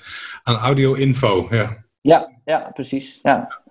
aan 0.43 0.55
audio-info. 0.55 1.47
Ja. 1.49 1.83
Ja, 2.01 2.31
ja, 2.45 2.69
precies. 2.73 3.19
Ja. 3.21 3.61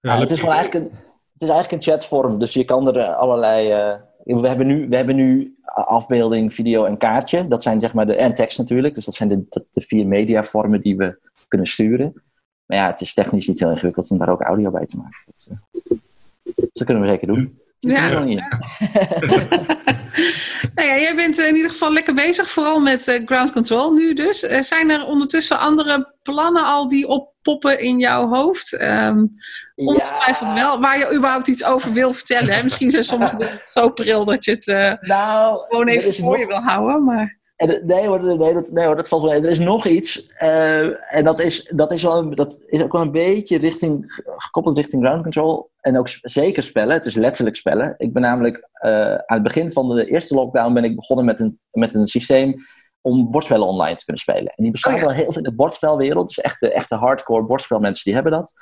Ja, 0.00 0.18
het, 0.18 0.30
is 0.30 0.38
gewoon 0.38 0.54
eigenlijk 0.54 0.84
een, 0.84 0.92
het 1.32 1.42
is 1.42 1.48
eigenlijk 1.48 1.72
een 1.72 1.92
chatvorm, 1.92 2.38
dus 2.38 2.52
je 2.52 2.64
kan 2.64 2.94
er 2.94 3.14
allerlei. 3.14 3.72
Uh, 3.72 4.40
we, 4.40 4.48
hebben 4.48 4.66
nu, 4.66 4.88
we 4.88 4.96
hebben 4.96 5.16
nu 5.16 5.56
afbeelding, 5.64 6.54
video 6.54 6.84
en 6.84 6.98
kaartje. 6.98 7.48
Dat 7.48 7.62
zijn 7.62 7.80
zeg 7.80 7.94
maar 7.94 8.06
de. 8.06 8.14
En 8.14 8.34
tekst 8.34 8.58
natuurlijk. 8.58 8.94
Dus 8.94 9.04
dat 9.04 9.14
zijn 9.14 9.28
de, 9.28 9.46
de, 9.48 9.66
de 9.70 9.80
vier 9.80 10.06
mediavormen 10.06 10.80
die 10.80 10.96
we 10.96 11.18
kunnen 11.48 11.66
sturen. 11.66 12.22
Maar 12.72 12.80
ja, 12.80 12.90
het 12.90 13.00
is 13.00 13.14
technisch 13.14 13.46
niet 13.46 13.60
heel 13.60 13.70
ingewikkeld 13.70 14.10
om 14.10 14.18
daar 14.18 14.28
ook 14.28 14.40
audio 14.42 14.70
bij 14.70 14.86
te 14.86 14.96
maken. 14.96 15.18
Dat, 15.24 15.48
dat 16.72 16.84
kunnen 16.84 17.02
we 17.02 17.08
zeker 17.08 17.26
doen. 17.26 17.58
Ja. 17.78 18.08
ja. 18.08 18.24
nou 20.74 20.88
ja, 20.88 20.98
jij 20.98 21.14
bent 21.14 21.38
in 21.38 21.54
ieder 21.56 21.70
geval 21.70 21.92
lekker 21.92 22.14
bezig, 22.14 22.50
vooral 22.50 22.80
met 22.80 23.06
uh, 23.06 23.26
ground 23.26 23.52
control 23.52 23.92
nu 23.92 24.14
dus. 24.14 24.44
Uh, 24.44 24.60
zijn 24.60 24.90
er 24.90 25.06
ondertussen 25.06 25.58
andere 25.58 26.14
plannen 26.22 26.64
al 26.64 26.88
die 26.88 27.06
oppoppen 27.06 27.80
in 27.80 27.98
jouw 27.98 28.28
hoofd? 28.28 28.82
Um, 28.82 29.34
ongetwijfeld 29.74 30.48
ja. 30.48 30.54
wel, 30.54 30.80
waar 30.80 30.98
je 30.98 31.14
überhaupt 31.14 31.48
iets 31.48 31.64
over 31.64 31.92
wil 31.92 32.12
vertellen. 32.12 32.54
Hè? 32.54 32.62
Misschien 32.62 32.90
zijn 32.90 33.04
sommige 33.04 33.36
dingen 33.42 33.60
zo 33.68 33.90
pril 33.90 34.24
dat 34.24 34.44
je 34.44 34.50
het 34.50 34.66
uh, 34.66 34.92
nou, 35.00 35.58
gewoon 35.68 35.88
even 35.88 36.14
voor 36.14 36.30
nog... 36.30 36.38
je 36.38 36.46
wil 36.46 36.62
houden. 36.62 37.04
Maar... 37.04 37.40
Nee 37.66 38.06
hoor, 38.06 38.24
nee, 38.24 38.54
dat, 38.54 38.70
nee 38.70 38.86
hoor, 38.86 38.96
dat 38.96 39.08
valt 39.08 39.22
wel. 39.22 39.32
Er 39.32 39.48
is 39.48 39.58
nog 39.58 39.86
iets. 39.86 40.26
Uh, 40.38 41.14
en 41.14 41.24
dat 41.24 41.40
is, 41.40 41.70
dat, 41.74 41.92
is 41.92 42.02
wel, 42.02 42.34
dat 42.34 42.64
is 42.66 42.82
ook 42.82 42.92
wel 42.92 43.00
een 43.00 43.12
beetje 43.12 43.58
richting, 43.58 44.22
gekoppeld 44.36 44.76
richting 44.76 45.02
ground 45.04 45.22
control. 45.22 45.70
En 45.80 45.98
ook 45.98 46.08
zeker 46.20 46.62
spellen. 46.62 46.94
Het 46.94 47.06
is 47.06 47.14
letterlijk 47.14 47.56
spellen. 47.56 47.94
Ik 47.96 48.12
ben 48.12 48.22
namelijk 48.22 48.68
uh, 48.84 49.14
aan 49.14 49.22
het 49.26 49.42
begin 49.42 49.72
van 49.72 49.94
de 49.94 50.10
eerste 50.10 50.34
lockdown 50.34 50.72
ben 50.72 50.84
ik 50.84 50.96
begonnen 50.96 51.24
met 51.24 51.40
een, 51.40 51.58
met 51.70 51.94
een 51.94 52.06
systeem 52.06 52.54
om 53.00 53.30
bordspellen 53.30 53.66
online 53.66 53.96
te 53.96 54.04
kunnen 54.04 54.22
spelen. 54.22 54.52
En 54.56 54.62
die 54.62 54.72
bestaan 54.72 54.94
oh, 54.94 55.00
ja. 55.00 55.06
wel 55.06 55.14
heel 55.14 55.32
veel 55.32 55.42
in 55.42 55.50
de 55.50 55.54
bordspelwereld. 55.54 56.26
Dus 56.26 56.40
echte, 56.40 56.72
echte 56.72 56.94
hardcore 56.94 57.44
bordspelmensen 57.44 58.04
die 58.04 58.14
hebben 58.14 58.32
dat. 58.32 58.52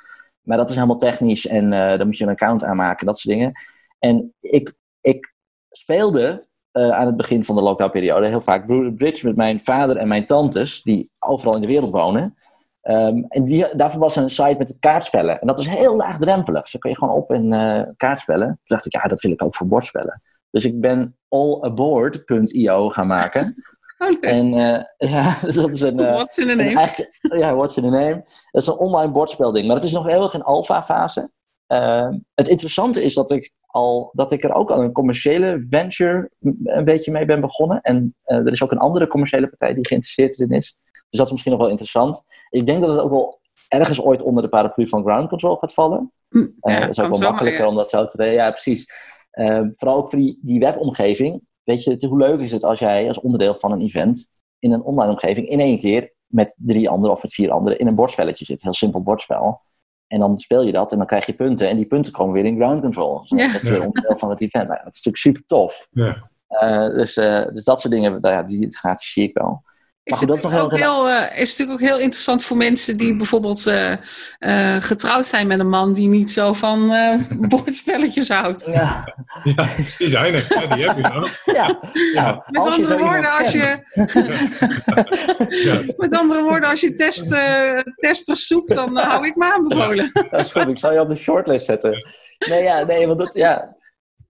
Maar 0.41 0.57
dat 0.57 0.69
is 0.69 0.75
helemaal 0.75 0.97
technisch 0.97 1.47
en 1.47 1.71
uh, 1.71 1.97
dan 1.97 2.05
moet 2.05 2.17
je 2.17 2.23
een 2.23 2.29
account 2.29 2.63
aanmaken, 2.63 3.05
dat 3.05 3.19
soort 3.19 3.35
dingen. 3.35 3.51
En 3.99 4.33
ik, 4.39 4.73
ik 5.01 5.33
speelde 5.69 6.47
uh, 6.73 6.89
aan 6.89 7.05
het 7.05 7.17
begin 7.17 7.43
van 7.43 7.55
de 7.55 7.61
lockdownperiode 7.61 8.27
heel 8.27 8.41
vaak 8.41 8.65
Bridge 8.95 9.27
met 9.27 9.35
mijn 9.35 9.59
vader 9.59 9.97
en 9.97 10.07
mijn 10.07 10.25
tantes, 10.25 10.81
die 10.81 11.09
overal 11.19 11.55
in 11.55 11.61
de 11.61 11.67
wereld 11.67 11.91
wonen. 11.91 12.35
Um, 12.83 13.25
en 13.27 13.43
die, 13.43 13.75
daarvoor 13.75 13.99
was 13.99 14.15
een 14.15 14.29
site 14.29 14.55
met 14.57 14.77
kaartspellen. 14.79 15.39
En 15.39 15.47
dat 15.47 15.59
is 15.59 15.65
heel 15.65 15.95
laagdrempelig. 15.95 16.67
Zo 16.67 16.79
kun 16.79 16.89
je 16.89 16.97
gewoon 16.97 17.15
op 17.15 17.31
in 17.31 17.53
uh, 17.53 17.81
kaartspellen. 17.97 18.47
Toen 18.47 18.57
dacht 18.63 18.85
ik, 18.85 18.93
ja, 18.93 19.01
dat 19.01 19.21
wil 19.21 19.31
ik 19.31 19.43
ook 19.43 19.55
voor 19.55 19.67
bordspellen. 19.67 20.21
Dus 20.49 20.65
ik 20.65 20.79
ben 20.79 21.17
allaboard.io 21.29 22.89
gaan 22.89 23.07
maken. 23.07 23.53
Okay. 24.01 24.31
En 24.31 24.53
uh, 24.53 24.81
ja, 25.11 25.37
dus 25.41 25.55
dat 25.55 25.69
is 25.69 25.81
een... 25.81 25.99
Uh, 25.99 26.13
what's 26.13 26.37
in 26.37 26.49
a 26.49 26.53
name? 26.53 27.09
ja, 27.21 27.55
what's 27.55 27.77
in 27.77 27.85
a 27.85 27.89
name. 27.89 28.23
Dat 28.51 28.61
is 28.61 28.67
een 28.67 28.77
online 28.77 29.11
bordspelding. 29.11 29.67
Maar 29.67 29.75
het 29.75 29.85
is 29.85 29.91
nog 29.91 30.07
heel 30.07 30.23
erg 30.23 30.33
in 30.33 30.43
alpha 30.43 30.83
fase. 30.83 31.31
Uh, 31.67 32.09
het 32.33 32.47
interessante 32.47 33.03
is 33.03 33.13
dat 33.13 33.31
ik 33.31 33.51
al 33.71 34.09
dat 34.13 34.31
ik 34.31 34.43
er 34.43 34.53
ook 34.53 34.71
al 34.71 34.81
een 34.81 34.91
commerciële 34.91 35.65
venture 35.69 36.31
een 36.63 36.85
beetje 36.85 37.11
mee 37.11 37.25
ben 37.25 37.41
begonnen. 37.41 37.81
En 37.81 38.15
uh, 38.25 38.37
er 38.37 38.51
is 38.51 38.63
ook 38.63 38.71
een 38.71 38.77
andere 38.77 39.07
commerciële 39.07 39.47
partij 39.47 39.73
die 39.73 39.87
geïnteresseerd 39.87 40.39
erin 40.39 40.57
is. 40.57 40.77
Dus 40.91 41.19
dat 41.19 41.25
is 41.25 41.31
misschien 41.31 41.51
nog 41.51 41.61
wel 41.61 41.69
interessant. 41.69 42.23
Ik 42.49 42.65
denk 42.65 42.81
dat 42.81 42.89
het 42.89 42.99
ook 42.99 43.09
wel 43.09 43.39
ergens 43.67 44.01
ooit 44.01 44.21
onder 44.21 44.43
de 44.43 44.49
paraplu 44.49 44.87
van 44.87 45.03
ground 45.03 45.29
control 45.29 45.55
gaat 45.55 45.73
vallen. 45.73 46.11
Ja, 46.29 46.39
uh, 46.39 46.79
dat 46.79 46.89
is 46.89 46.99
ook 46.99 47.09
wel 47.09 47.29
makkelijker 47.29 47.61
ja. 47.61 47.67
om 47.67 47.75
dat 47.75 47.89
zo 47.89 48.05
te 48.05 48.17
weten. 48.17 48.33
Ja, 48.33 48.51
precies. 48.51 48.91
Uh, 49.33 49.61
vooral 49.71 49.97
ook 49.97 50.09
voor 50.09 50.19
die, 50.19 50.39
die 50.41 50.59
webomgeving. 50.59 51.41
Weet 51.63 51.83
je, 51.83 52.07
hoe 52.07 52.17
leuk 52.17 52.39
is 52.39 52.51
het 52.51 52.63
als 52.63 52.79
jij 52.79 53.07
als 53.07 53.19
onderdeel 53.19 53.55
van 53.55 53.71
een 53.71 53.81
event 53.81 54.31
in 54.59 54.71
een 54.71 54.83
online 54.83 55.11
omgeving 55.11 55.47
in 55.47 55.59
één 55.59 55.77
keer 55.77 56.13
met 56.27 56.55
drie 56.57 56.89
anderen 56.89 57.15
of 57.15 57.21
met 57.21 57.33
vier 57.33 57.51
anderen 57.51 57.79
in 57.79 57.87
een 57.87 57.95
bordspelletje 57.95 58.45
zit. 58.45 58.61
Heel 58.61 58.73
simpel 58.73 59.03
bordspel. 59.03 59.61
En 60.11 60.19
dan 60.19 60.37
speel 60.37 60.61
je 60.63 60.71
dat 60.71 60.91
en 60.91 60.97
dan 60.97 61.07
krijg 61.07 61.25
je 61.25 61.33
punten. 61.33 61.69
En 61.69 61.75
die 61.75 61.85
punten 61.85 62.11
komen 62.11 62.33
weer 62.33 62.45
in 62.45 62.55
ground 62.55 62.81
control. 62.81 63.19
Dus 63.19 63.39
ja. 63.39 63.51
Dat 63.51 63.63
is 63.63 63.69
weer 63.69 63.85
onderdeel 63.85 64.17
van 64.17 64.29
het 64.29 64.41
event. 64.41 64.67
Nou, 64.67 64.83
dat 64.83 64.95
is 64.95 65.03
natuurlijk 65.03 65.17
super 65.17 65.45
tof. 65.45 65.87
Ja. 65.91 66.29
Uh, 66.49 66.95
dus, 66.95 67.17
uh, 67.17 67.47
dus 67.47 67.63
dat 67.63 67.81
soort 67.81 67.93
dingen, 67.93 68.21
nou 68.21 68.35
ja, 68.35 68.43
die 68.43 68.77
gratis 68.77 69.13
zie 69.13 69.23
ik 69.23 69.37
wel. 69.37 69.63
Is, 70.03 70.17
goed, 70.17 70.27
dat 70.27 70.37
het 70.37 70.45
is 70.45 70.51
nog 70.51 70.61
ook 70.61 70.77
heel, 70.77 71.09
eh, 71.09 71.39
is 71.41 71.49
natuurlijk 71.57 71.81
ook 71.81 71.87
heel 71.89 71.99
interessant 71.99 72.45
voor 72.45 72.57
mensen 72.57 72.97
die 72.97 73.15
bijvoorbeeld 73.17 73.67
eh, 73.67 73.91
eh, 74.39 74.83
getrouwd 74.83 75.27
zijn 75.27 75.47
met 75.47 75.59
een 75.59 75.69
man 75.69 75.93
die 75.93 76.07
niet 76.07 76.31
zo 76.31 76.53
van 76.53 76.91
eh, 76.93 77.15
bordspelletjes 77.49 78.29
houdt. 78.29 78.65
Ja, 78.65 79.13
Ja, 79.43 79.67
die 79.97 80.09
zijn 80.09 80.33
er. 80.33 80.45
Ja, 80.49 80.75
die 80.75 80.87
heb 80.87 80.95
je 80.95 81.01
dan. 81.01 81.27
ja. 81.55 81.79
Nou, 82.13 82.41
Met 82.47 82.61
als 82.65 82.75
andere 82.75 82.97
woorden, 82.97 83.37
als 83.37 83.51
je, 83.51 83.77
Ja. 85.63 85.81
met 85.97 86.13
andere 86.17 86.41
woorden, 86.41 86.69
als 86.69 86.81
je 86.81 86.93
test, 86.93 87.31
eh, 87.31 87.79
testers 87.95 88.47
zoekt, 88.47 88.75
dan 88.75 88.97
hou 88.97 89.25
ik 89.27 89.35
me 89.35 89.53
aanbevolen. 89.53 90.09
Dat 90.13 90.45
is 90.45 90.51
goed, 90.51 90.67
ik 90.67 90.77
zal 90.77 90.93
je 90.93 90.99
op 90.99 91.09
de 91.09 91.15
shortlist 91.15 91.65
zetten. 91.65 92.11
Nee, 92.49 92.63
ja, 92.63 92.83
nee, 92.83 93.07
want 93.07 93.19
dat, 93.19 93.33
ja. 93.33 93.75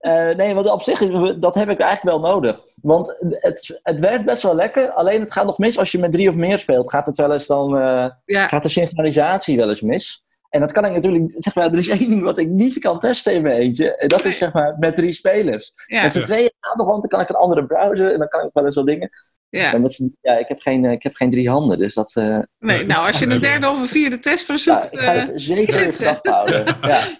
Eh, 0.01 0.29
nee, 0.29 0.53
want 0.53 0.69
op 0.69 0.81
zich, 0.81 0.99
dat 1.39 1.55
heb 1.55 1.69
ik 1.69 1.79
eigenlijk 1.79 2.17
wel 2.17 2.31
nodig. 2.31 2.59
Want 2.81 3.15
het, 3.19 3.79
het 3.83 3.99
werkt 3.99 4.25
best 4.25 4.41
wel 4.41 4.55
lekker, 4.55 4.89
alleen 4.89 5.19
het 5.19 5.31
gaat 5.31 5.45
nog 5.45 5.57
mis 5.57 5.77
als 5.77 5.91
je 5.91 5.99
met 5.99 6.11
drie 6.11 6.29
of 6.29 6.35
meer 6.35 6.59
speelt. 6.59 6.89
Gaat 6.89 7.05
het 7.05 7.17
wel 7.17 7.33
eens 7.33 7.47
dan, 7.47 7.77
eh, 7.77 8.09
Ja, 8.25 8.47
gaat 8.47 8.63
de 8.63 8.69
synchronisatie 8.69 9.57
wel 9.57 9.69
eens 9.69 9.81
mis? 9.81 10.23
En 10.49 10.59
dat 10.59 10.71
kan 10.71 10.85
ik 10.85 10.91
natuurlijk, 10.91 11.33
zeg 11.37 11.55
maar, 11.55 11.65
er 11.65 11.77
is 11.77 11.87
één 11.87 12.09
ding 12.09 12.23
wat 12.23 12.37
ik 12.37 12.47
niet 12.49 12.79
kan 12.79 12.99
testen 12.99 13.33
in 13.33 13.41
mijn 13.41 13.57
eentje. 13.59 13.95
En 13.95 14.07
dat 14.07 14.25
is 14.25 14.37
zeg 14.37 14.53
maar 14.53 14.75
met 14.79 14.95
drie 14.95 15.13
spelers. 15.13 15.73
ja, 15.85 16.01
Met 16.01 16.13
z'n 16.13 16.23
tweeën 16.23 16.51
gaat 16.59 16.75
nog, 16.75 16.87
want 16.87 17.01
dan 17.01 17.09
kan 17.09 17.21
ik 17.21 17.29
een 17.29 17.35
andere 17.35 17.65
browser 17.65 18.11
en 18.13 18.19
dan 18.19 18.27
kan 18.27 18.45
ik 18.45 18.49
wel 18.53 18.65
eens 18.65 18.75
wat 18.75 18.85
dingen. 18.87 19.09
Ja. 19.51 19.77
Met 19.77 20.09
ja, 20.21 20.37
ik 20.37 20.47
heb, 20.47 20.59
geen, 20.61 20.85
eh, 20.85 20.91
ik 20.91 21.03
heb 21.03 21.15
geen 21.15 21.29
drie 21.29 21.49
handen, 21.49 21.77
dus 21.77 21.93
dat... 21.93 22.15
eh, 22.15 22.39
Nee, 22.59 22.85
nou, 22.91 23.07
als 23.07 23.19
je 23.19 23.25
een 23.29 23.39
derde 23.39 23.69
of 23.69 23.79
een 23.81 23.87
vierde 23.87 24.19
tester 24.19 24.55
Ja, 24.55 24.61
zoekt. 24.81 24.93
ik 24.93 24.99
ga 24.99 25.13
eh, 25.13 25.27
het 25.27 25.31
zeker 25.41 25.85
in 25.85 25.93
gedachten 25.93 26.31
houden. 26.33 26.65
Ja. 26.81 27.19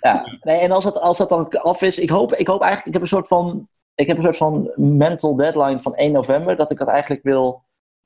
Ja. 0.00 0.38
Nee, 0.40 0.58
en 0.60 0.70
als 0.70 0.84
dat, 0.84 1.00
als 1.00 1.18
dat 1.18 1.28
dan 1.28 1.48
af 1.48 1.82
is, 1.82 1.98
ik 1.98 2.10
hoop, 2.10 2.34
ik 2.34 2.46
hoop 2.46 2.60
eigenlijk, 2.60 2.86
ik 2.86 2.92
heb 2.92 3.02
een 3.02 3.16
soort 3.16 3.28
van, 3.28 3.68
ik 3.94 4.06
heb 4.06 4.16
een 4.16 4.22
soort 4.22 4.36
van 4.36 4.70
mental 4.76 5.36
deadline 5.36 5.80
van 5.80 5.94
1 5.94 6.12
november, 6.12 6.56
dat 6.56 6.70
ik 6.70 6.78
dat 6.78 6.88
eigenlijk 6.88 7.22
wil, 7.22 7.64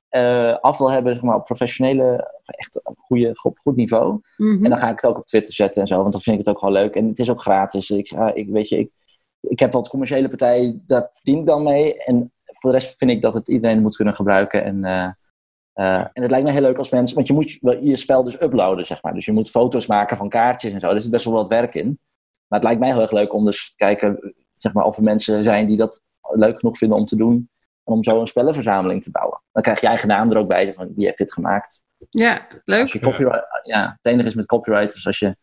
eh, 0.09 0.57
af 0.61 0.79
wil 0.79 0.91
hebben, 0.91 1.13
zeg 1.15 1.23
maar, 1.23 1.37
op 1.37 1.45
professionele, 1.45 2.31
echt 2.45 2.81
op 2.85 2.99
goede, 2.99 3.41
op 3.43 3.59
goed 3.59 3.77
niveau. 3.77 4.21
mhm. 4.37 4.65
En 4.65 4.71
dan 4.71 4.79
ga 4.79 4.87
ik 4.91 5.01
het 5.01 5.07
ook 5.11 5.19
op 5.19 5.27
Twitter 5.27 5.55
zetten 5.55 5.83
en 5.83 5.89
zo, 5.89 6.01
want 6.01 6.13
dan 6.13 6.21
vind 6.21 6.39
ik 6.41 6.47
het 6.47 6.55
ook 6.55 6.61
gewoon 6.61 6.75
leuk. 6.75 6.95
En 6.95 7.09
het 7.09 7.19
is 7.19 7.31
ook 7.31 7.41
gratis. 7.41 7.91
Ik, 7.91 8.09
ga, 8.09 8.35
ik, 8.35 8.49
weet 8.49 8.69
je, 8.69 8.79
ik, 8.79 8.91
ik 9.41 9.59
heb 9.59 9.73
wat 9.73 9.89
commerciële 9.89 10.29
partijen, 10.29 10.83
daar 10.87 11.09
verdien 11.13 11.41
ik 11.41 11.47
dan 11.47 11.63
mee. 11.63 11.97
En 12.05 12.33
voor 12.59 12.71
de 12.71 12.77
rest 12.77 12.97
vind 12.97 13.11
ik 13.11 13.23
dat 13.23 13.35
het 13.35 13.49
iedereen 13.49 13.83
moet 13.83 13.97
kunnen 13.97 14.15
gebruiken. 14.15 14.65
En, 14.65 14.85
eh, 14.85 15.11
eh, 15.73 16.01
en 16.13 16.23
het 16.23 16.31
lijkt 16.31 16.47
me 16.47 16.53
heel 16.53 16.61
leuk 16.61 16.79
als 16.79 16.91
mensen, 16.91 17.15
want 17.15 17.27
je 17.27 17.33
moet 17.33 17.51
je, 17.51 17.79
je 17.81 17.97
spel 17.97 18.25
dus 18.25 18.41
uploaden, 18.41 18.87
zeg 18.87 19.03
maar. 19.03 19.15
Dus 19.15 19.25
je 19.25 19.33
moet 19.33 19.51
foto's 19.51 19.87
maken 19.87 20.17
van 20.17 20.29
kaartjes 20.29 20.73
en 20.73 20.81
zo. 20.81 20.89
Er 20.89 21.03
zit 21.03 21.11
best 21.11 21.25
wel 21.25 21.35
wat 21.35 21.49
werk 21.49 21.75
in. 21.75 21.99
Maar 22.47 22.59
het 22.59 22.63
lijkt 22.63 22.81
mij 22.81 22.91
heel 22.91 23.01
erg 23.01 23.13
leuk 23.13 23.35
om 23.35 23.45
dus 23.45 23.71
te 23.71 23.77
kijken, 23.77 24.35
zeg 24.55 24.73
maar, 24.73 24.85
of 24.85 24.97
er 24.97 25.03
mensen 25.03 25.45
zijn 25.45 25.67
die 25.67 25.77
dat 25.77 26.03
leuk 26.21 26.59
genoeg 26.59 26.79
vinden 26.79 26.99
om 26.99 27.05
te 27.05 27.17
doen. 27.17 27.51
En 27.85 27.93
om 27.93 28.05
zo 28.05 28.21
een 28.21 28.27
spellenverzameling 28.27 29.03
te 29.03 29.11
bouwen. 29.11 29.43
Dan 29.53 29.63
krijg 29.63 29.81
je 29.81 29.85
je 29.87 29.93
eigen 29.93 30.09
naam 30.09 30.31
er 30.31 30.37
ook 30.37 30.49
bij, 30.49 30.75
van 30.75 30.93
wie 30.95 31.05
heeft 31.05 31.19
dit 31.19 31.33
gemaakt. 31.33 31.85
Ja, 32.11 32.47
leuk. 32.65 32.81
Als 32.81 32.93
je 32.93 33.01
copyright, 33.01 33.47
ja, 33.63 33.97
het 34.01 34.13
enige 34.13 34.29
is 34.29 34.35
met 34.35 34.47
copyright, 34.47 34.93
dus 34.93 35.07
als 35.07 35.19
je, 35.19 35.37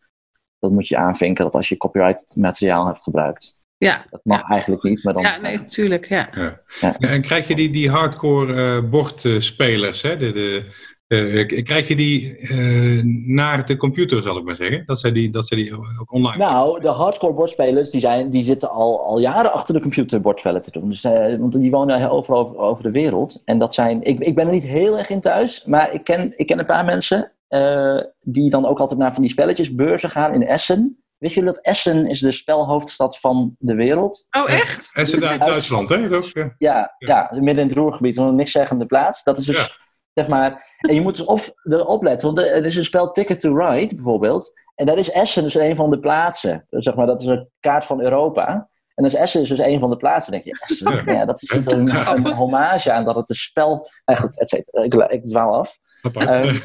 dat 0.58 0.70
moet 0.70 0.88
je 0.88 0.96
aanvinken, 0.96 1.44
dat 1.44 1.54
als 1.54 1.68
je 1.68 1.76
copyright 1.76 2.36
materiaal 2.36 2.86
hebt 2.86 3.02
gebruikt. 3.02 3.56
Ja, 3.84 4.04
Dat 4.10 4.20
mag 4.24 4.50
eigenlijk 4.50 4.82
niet, 4.82 5.04
maar 5.04 5.14
dan... 5.14 5.22
ja 5.22 5.40
nee, 5.40 5.56
natuurlijk. 5.56 6.08
Ja. 6.08 6.28
Ja. 6.34 6.60
Ja. 6.80 6.98
En 6.98 7.22
krijg 7.22 7.48
je 7.48 7.54
die, 7.54 7.70
die 7.70 7.90
hardcore 7.90 8.76
eh, 8.76 8.90
bordspelers, 8.90 10.02
hè? 10.02 10.16
De, 10.16 10.32
de, 10.32 10.64
eh, 11.06 11.62
krijg 11.62 11.88
je 11.88 11.96
die 11.96 12.36
eh, 12.36 13.02
naar 13.26 13.66
de 13.66 13.76
computer, 13.76 14.22
zal 14.22 14.38
ik 14.38 14.44
maar 14.44 14.56
zeggen? 14.56 14.82
Dat 14.86 15.00
zij 15.00 15.12
die, 15.12 15.32
dat 15.32 15.46
zij 15.46 15.56
die 15.56 15.74
ook 15.74 16.12
online... 16.12 16.44
Nou, 16.44 16.80
de 16.80 16.88
hardcore 16.88 17.34
bordspelers 17.34 17.90
die 17.90 18.00
zijn, 18.00 18.30
die 18.30 18.42
zitten 18.42 18.70
al, 18.70 19.04
al 19.04 19.18
jaren 19.18 19.52
achter 19.52 19.74
de 19.74 19.80
computer 19.80 20.20
bordspellen 20.20 20.62
te 20.62 20.70
doen. 20.70 20.88
Dus, 20.88 21.04
eh, 21.04 21.38
want 21.38 21.52
die 21.52 21.70
wonen 21.70 21.98
heel 21.98 22.08
overal 22.08 22.46
over, 22.46 22.58
over 22.58 22.82
de 22.82 22.90
wereld. 22.90 23.42
En 23.44 23.58
dat 23.58 23.74
zijn, 23.74 24.02
ik, 24.02 24.20
ik 24.20 24.34
ben 24.34 24.46
er 24.46 24.52
niet 24.52 24.66
heel 24.66 24.98
erg 24.98 25.10
in 25.10 25.20
thuis, 25.20 25.64
maar 25.64 25.92
ik 25.92 26.04
ken, 26.04 26.32
ik 26.36 26.46
ken 26.46 26.58
een 26.58 26.66
paar 26.66 26.84
mensen 26.84 27.32
eh, 27.48 28.00
die 28.20 28.50
dan 28.50 28.66
ook 28.66 28.80
altijd 28.80 28.98
naar 28.98 29.12
van 29.12 29.22
die 29.22 29.30
spelletjesbeurzen 29.30 30.10
gaan 30.10 30.32
in 30.32 30.46
Essen. 30.46 31.03
Wist 31.18 31.34
jullie 31.34 31.52
dat 31.52 31.62
Essen 31.62 32.06
is 32.06 32.20
de 32.20 32.32
spelhoofdstad 32.32 33.18
van 33.18 33.56
de 33.58 33.74
wereld? 33.74 34.26
Oh, 34.30 34.50
echt? 34.50 34.90
En 34.94 35.06
ze 35.06 35.20
daar 35.20 35.38
Duitsland, 35.38 35.88
hè? 35.88 35.96
Ja. 35.96 36.54
Ja, 36.58 36.94
ja. 36.98 37.28
midden 37.30 37.62
in 37.62 37.68
het 37.68 37.76
roergebied, 37.76 38.16
een 38.16 38.34
niks 38.34 38.52
zeggende 38.52 38.86
plaats. 38.86 39.22
Dat 39.22 39.38
is 39.38 39.44
dus, 39.44 39.58
Ja. 39.58 39.68
zeg 40.12 40.28
maar... 40.28 40.76
En 40.78 40.94
je 40.94 41.00
moet 41.00 41.16
dus 41.16 41.26
op, 41.26 41.40
erop 41.62 42.02
letten, 42.02 42.34
want 42.34 42.48
er 42.48 42.64
is 42.64 42.76
een 42.76 42.84
spel 42.84 43.10
Ticket 43.10 43.40
to 43.40 43.56
Ride, 43.56 43.94
bijvoorbeeld. 43.94 44.52
En 44.74 44.86
daar 44.86 44.98
is 44.98 45.10
Essen 45.10 45.42
dus 45.42 45.54
een 45.54 45.76
van 45.76 45.90
de 45.90 46.00
plaatsen. 46.00 46.66
Dus 46.70 46.84
zeg 46.84 46.94
maar, 46.94 47.06
dat 47.06 47.20
is 47.20 47.26
een 47.26 47.50
kaart 47.60 47.84
van 47.84 48.02
Europa. 48.02 48.68
En 48.94 49.04
is 49.04 49.14
Essen 49.14 49.44
dus 49.48 49.58
een 49.58 49.80
van 49.80 49.90
de 49.90 49.96
plaatsen. 49.96 50.32
Dan 50.32 50.40
denk 50.42 50.56
je, 50.56 50.64
Essen? 50.68 51.04
Ja. 51.04 51.12
Ja, 51.12 51.24
dat 51.24 51.42
is 51.42 51.50
een, 51.50 51.72
een, 51.72 52.08
een 52.26 52.34
hommage 52.34 52.92
aan 52.92 53.04
dat 53.04 53.14
het 53.14 53.30
een 53.30 53.36
spel... 53.36 53.90
Nou 54.04 54.20
goed, 54.20 54.40
et 54.40 54.48
cetera. 54.48 54.82
Ik, 54.82 54.94
ik 54.94 55.28
dwaal 55.28 55.54
af. 55.54 55.78
Apart. 56.02 56.62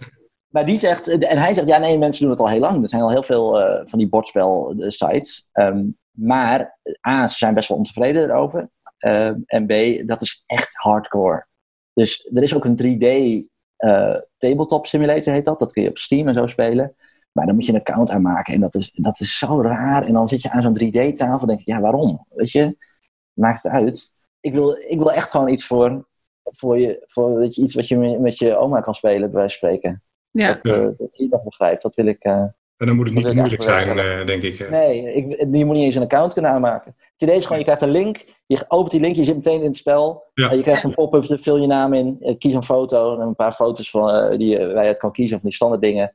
Maar 0.50 0.66
die 0.66 0.80
zegt, 0.80 1.08
en 1.08 1.38
hij 1.38 1.54
zegt, 1.54 1.68
ja 1.68 1.78
nee, 1.78 1.98
mensen 1.98 2.22
doen 2.22 2.32
het 2.32 2.40
al 2.40 2.50
heel 2.50 2.60
lang. 2.60 2.84
Er 2.84 2.90
zijn 2.90 3.02
al 3.02 3.10
heel 3.10 3.24
veel 3.24 3.62
eh, 3.62 3.86
van 3.86 4.00
die 4.00 4.10
bordspel-sites. 4.10 5.48
Ehm, 5.52 5.86
maar 6.12 6.80
A, 7.08 7.28
ze 7.28 7.38
zijn 7.38 7.54
best 7.54 7.68
wel 7.68 7.78
ontevreden 7.78 8.24
erover. 8.24 8.70
Ehm, 8.98 9.36
en 9.46 9.66
B, 9.66 10.08
dat 10.08 10.22
is 10.22 10.44
echt 10.46 10.76
hardcore. 10.76 11.48
Dus 11.94 12.30
er 12.34 12.44
is 12.44 12.56
ook 12.56 12.66
een 12.66 12.76
3D 12.76 13.48
eh, 13.76 14.16
tabletop 14.38 14.86
simulator, 14.86 15.34
heet 15.34 15.46
dat. 15.46 15.60
Dat 15.60 15.74
kun 15.74 15.84
je 15.84 15.90
op 15.90 15.98
Steam 15.98 16.28
en 16.28 16.34
zo 16.34 16.48
spelen. 16.48 16.96
Maar 17.32 17.46
dan 17.46 17.56
moet 17.56 17.66
je 17.66 17.74
een 17.74 17.80
account 17.80 18.12
aanmaken. 18.12 18.54
En 18.54 18.60
dat 18.60 18.76
is, 18.76 18.92
dat 18.94 19.20
is 19.20 19.38
zo 19.38 19.62
raar. 19.62 20.06
En 20.06 20.14
dan 20.14 20.28
zit 20.28 20.42
je 20.42 20.52
aan 20.52 20.62
zo'n 20.62 20.80
3D-tafel 20.84 21.42
en 21.42 21.48
denk 21.48 21.60
je, 21.60 21.72
ja, 21.72 21.80
waarom? 21.80 22.26
Weet 22.30 22.52
je, 22.52 22.78
maakt 23.34 23.64
het 23.64 23.72
uit. 23.72 24.14
Ik 24.40 24.54
wil, 24.54 24.76
ik 24.88 24.98
wil 24.98 25.12
echt 25.12 25.32
gewoon 25.32 25.50
iets 25.50 25.66
voor, 25.66 26.08
voor, 26.44 26.80
je, 26.80 27.04
voor 27.06 27.36
weet 27.36 27.56
je, 27.56 27.62
iets 27.62 27.76
wat 27.76 27.88
je 27.88 27.98
met 27.98 28.38
je 28.38 28.58
oma 28.58 28.82
kan 28.82 28.94
spelen, 28.94 29.32
bij 29.32 29.40
wijze 29.40 29.58
van 29.58 29.70
spreken. 29.70 30.04
Ja. 30.32 30.54
Dat, 30.54 30.66
eh, 30.66 30.88
dat 30.96 31.14
die 31.14 31.30
dat 31.30 31.44
begrijpt. 31.44 31.82
Dat 31.82 31.96
wil 31.96 32.06
ik. 32.06 32.24
eh, 32.24 32.34
En 32.78 32.86
dan 32.88 32.96
moet 32.96 33.06
het 33.06 33.16
niet 33.16 33.26
te 33.26 33.34
moeilijk 33.34 33.64
zijn, 33.64 34.00
eh, 34.00 34.26
denk 34.26 34.42
ik. 34.44 34.70
nee, 34.70 35.14
ik, 35.14 35.38
je 35.56 35.66
moet 35.66 35.76
niet 35.76 35.84
eens 35.84 35.96
een 35.96 36.02
account 36.04 36.34
kunnen 36.34 36.52
aanmaken. 36.52 36.96
Het 37.14 37.22
idee 37.22 37.36
is 37.36 37.44
gewoon, 37.44 37.58
je 37.58 37.64
krijgt 37.64 37.82
een 37.82 37.90
link. 37.92 38.26
Je 38.46 38.66
opent 38.68 38.92
die 38.92 39.00
link, 39.00 39.16
je 39.16 39.24
zit 39.24 39.36
meteen 39.36 39.60
in 39.60 39.66
het 39.66 39.76
spel. 39.76 40.24
Ja. 40.34 40.52
Je 40.52 40.62
krijgt 40.62 40.84
een 40.84 40.94
pop-up, 40.94 41.28
daar 41.28 41.38
vul 41.40 41.58
je 41.58 41.68
naam 41.68 41.94
in. 41.94 42.18
eh, 42.22 42.38
kies 42.38 42.54
een 42.54 42.64
foto 42.64 43.14
en 43.20 43.28
een 43.28 43.36
paar 43.36 43.52
foto's 43.52 43.90
van, 43.90 44.10
eh, 44.10 44.38
die 44.38 44.48
je 44.50 44.74
uit 44.76 45.00
kan 45.00 45.12
kiezen. 45.12 45.38
Van 45.40 45.46
die 45.48 45.56
standaard 45.56 45.82
dingen. 45.82 46.14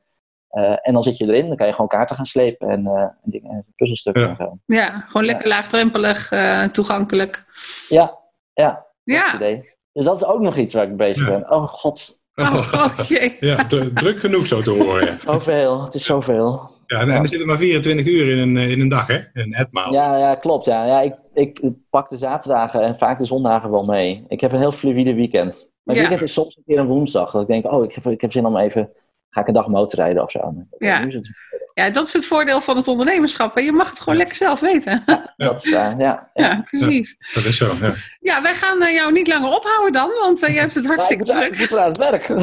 Eh, 0.49 0.75
en 0.81 0.93
dan 0.93 1.03
zit 1.03 1.17
je 1.17 1.25
erin. 1.25 1.47
Dan 1.47 1.55
kan 1.55 1.65
je 1.67 1.71
gewoon 1.73 1.87
kaarten 1.87 2.15
gaan 2.15 2.25
slepen 2.25 2.69
en, 2.69 2.85
eh, 2.87 2.93
en 3.01 3.17
dingen, 3.23 3.51
en 3.51 3.65
puzzelstukken 3.75 4.23
Ja. 4.23 4.29
en 4.29 4.35
zo. 4.35 4.57
ja, 4.65 4.99
gewoon 5.07 5.25
lekker 5.25 5.47
laagdrempelig, 5.47 6.31
eh, 6.31 6.63
toegankelijk. 6.63 7.43
Ja, 7.89 8.17
ja, 8.53 8.69
dat 8.71 8.85
is 9.03 9.15
het 9.21 9.25
Ja. 9.31 9.35
idee. 9.35 9.73
Dus 9.93 10.05
dat 10.05 10.15
is 10.15 10.25
ook 10.25 10.39
nog 10.41 10.55
iets 10.57 10.73
waar 10.73 10.83
ik 10.87 10.97
bezig 10.97 11.27
Ja. 11.27 11.39
ben. 11.39 11.51
Oh 11.51 11.67
god, 11.67 12.23
Oh, 12.35 12.55
oh, 12.73 12.99
jee. 13.07 13.37
Ja, 13.51 13.65
dru- 13.67 13.93
druk 13.93 14.19
genoeg 14.19 14.47
zo 14.47 14.61
te 14.61 14.69
horen. 14.69 15.19
Zoveel. 15.25 15.83
Het 15.83 15.93
is 15.95 16.05
zoveel. 16.05 16.69
ja 16.87 16.99
en, 16.99 17.09
en 17.09 17.21
er 17.21 17.27
zitten 17.27 17.47
maar 17.47 17.57
24 17.57 18.05
uur 18.05 18.29
in 18.31 18.37
een, 18.37 18.57
eh, 18.57 18.69
in 18.69 18.79
een 18.81 18.87
dag, 18.89 19.07
hè? 19.07 19.19
Een 19.33 19.53
etmaal. 19.53 19.93
Ja, 19.93 20.17
ja 20.17 20.35
klopt. 20.35 20.65
Ja. 20.65 20.85
Ja, 20.85 21.01
ik, 21.01 21.15
ik 21.33 21.71
pak 21.89 22.09
de 22.09 22.17
zaterdagen 22.17 22.81
en 22.81 22.95
vaak 22.95 23.17
de 23.19 23.25
zondagen 23.25 23.71
wel 23.71 23.85
mee. 23.85 24.25
Ik 24.27 24.41
heb 24.41 24.51
een 24.51 24.59
heel 24.59 24.71
fluïde 24.71 25.13
weekend. 25.13 25.69
Mijn 25.83 25.97
Ja. 25.99 26.03
weekend 26.07 26.27
is 26.29 26.33
soms 26.33 26.57
een 26.57 26.63
keer 26.65 26.79
een 26.79 26.85
woensdag. 26.87 27.31
Dat 27.31 27.41
ik 27.41 27.47
denk, 27.47 27.65
oh, 27.71 27.83
ik 27.83 27.93
heb, 27.93 28.05
ik 28.07 28.21
heb 28.21 28.31
zin 28.31 28.45
om 28.45 28.57
even... 28.57 28.89
Ga 29.29 29.41
ik 29.41 29.47
een 29.47 29.53
dag 29.53 29.67
motorrijden 29.67 30.23
of 30.23 30.31
zo. 30.31 30.53
Ja. 30.77 30.99
Nu 30.99 31.07
is 31.07 31.13
het, 31.13 31.29
ja, 31.75 31.89
dat 31.89 32.05
is 32.07 32.13
het 32.13 32.25
voordeel 32.25 32.61
van 32.61 32.75
het 32.77 32.87
ondernemerschap. 32.87 33.55
hè. 33.55 33.61
Je 33.61 33.71
mag 33.71 33.89
het 33.89 33.99
gewoon 33.99 34.17
lekker 34.17 34.35
zelf 34.35 34.59
weten. 34.59 35.03
dat 35.37 35.65
is 35.65 35.71
waar, 35.71 35.95
ja. 35.97 36.29
ja. 36.33 36.45
Ja, 36.45 36.61
precies. 36.69 37.17
Dat 37.33 37.43
is 37.45 37.57
zo, 37.57 37.75
ja. 37.81 37.93
Ja, 38.19 38.41
wij 38.41 38.53
gaan 38.55 38.81
eh, 38.81 38.93
jou 38.93 39.11
niet 39.11 39.27
langer 39.27 39.49
ophouden 39.55 39.91
dan, 39.93 40.09
want 40.21 40.43
eh, 40.43 40.53
je 40.53 40.59
hebt 40.59 40.73
het 40.73 40.83
ik 40.83 40.89
hartstikke 40.89 41.23
moet, 41.23 41.33
ik 41.41 41.47
druk. 41.47 41.57
moet 41.59 41.69
weer 41.69 41.79
aan 41.79 41.87
het 41.87 41.97
werk. 41.97 42.27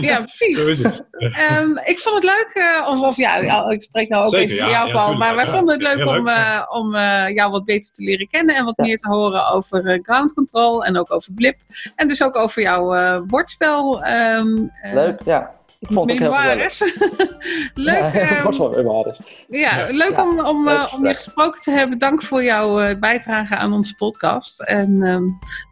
Ja, 0.00 0.18
precies. 0.20 0.56
Zo 0.58 0.66
is 0.66 0.78
het. 0.82 1.04
Ehm, 1.10 1.70
ik 1.84 1.98
vond 1.98 2.14
het 2.14 2.24
leuk, 2.24 2.50
eh, 2.54 2.88
of, 2.88 3.00
of 3.00 3.16
ja, 3.16 3.36
ja, 3.36 3.68
ik 3.70 3.82
spreek 3.82 4.08
nou 4.08 4.22
ook 4.24 4.30
Zeker, 4.30 4.44
even 4.50 4.56
voor 4.58 4.66
ja, 4.66 4.72
jou, 4.78 4.88
ja, 4.88 4.94
Paul. 4.94 5.14
maar 5.16 5.34
wij 5.34 5.44
ja. 5.44 5.50
vonden 5.50 5.74
het 5.74 5.82
leuk 5.82 6.06
om, 6.08 6.24
leuk, 6.26 6.36
eh, 6.36 6.62
om 6.68 6.94
eh, 6.94 7.28
jou 7.28 7.50
wat 7.50 7.64
beter 7.64 7.94
te 7.94 8.02
leren 8.04 8.28
kennen 8.30 8.56
en 8.56 8.64
wat 8.64 8.74
Ja. 8.76 8.84
meer 8.84 8.98
te 8.98 9.08
horen 9.08 9.48
over 9.48 9.86
eh, 9.86 9.98
ground 10.02 10.32
control 10.34 10.84
en 10.84 10.98
ook 10.98 11.12
over 11.12 11.32
Blip. 11.32 11.56
En 11.96 12.08
dus 12.08 12.22
ook 12.22 12.36
over 12.36 12.62
jouw 12.62 12.94
eh 12.94 13.20
bordspel. 13.26 14.02
ehm, 14.02 14.56
eh, 14.82 14.92
Leuk, 14.92 15.20
ja. 15.24 15.56
Ik 15.80 15.88
vond 15.90 16.10
het 16.10 16.18
heel 16.18 16.30
leuk, 17.74 17.96
Ja, 17.96 18.12
ehm, 18.20 18.42
was 18.44 18.58
wel 18.58 18.70
memoires. 18.70 19.18
ja, 19.48 19.86
leuk 19.90 20.16
Ja, 20.16 20.22
om, 20.22 20.40
om, 20.40 20.64
leuk 20.64 20.76
eh, 20.76 20.94
om 20.96 21.06
je 21.06 21.14
gesproken 21.14 21.60
te 21.60 21.70
hebben. 21.70 21.98
Dank 21.98 22.22
voor 22.22 22.42
jouw 22.44 22.80
eh, 22.80 22.98
bijdrage 22.98 23.56
aan 23.56 23.72
onze 23.72 23.94
podcast. 23.96 24.60
En 24.62 25.02
ehm, 25.02 25.22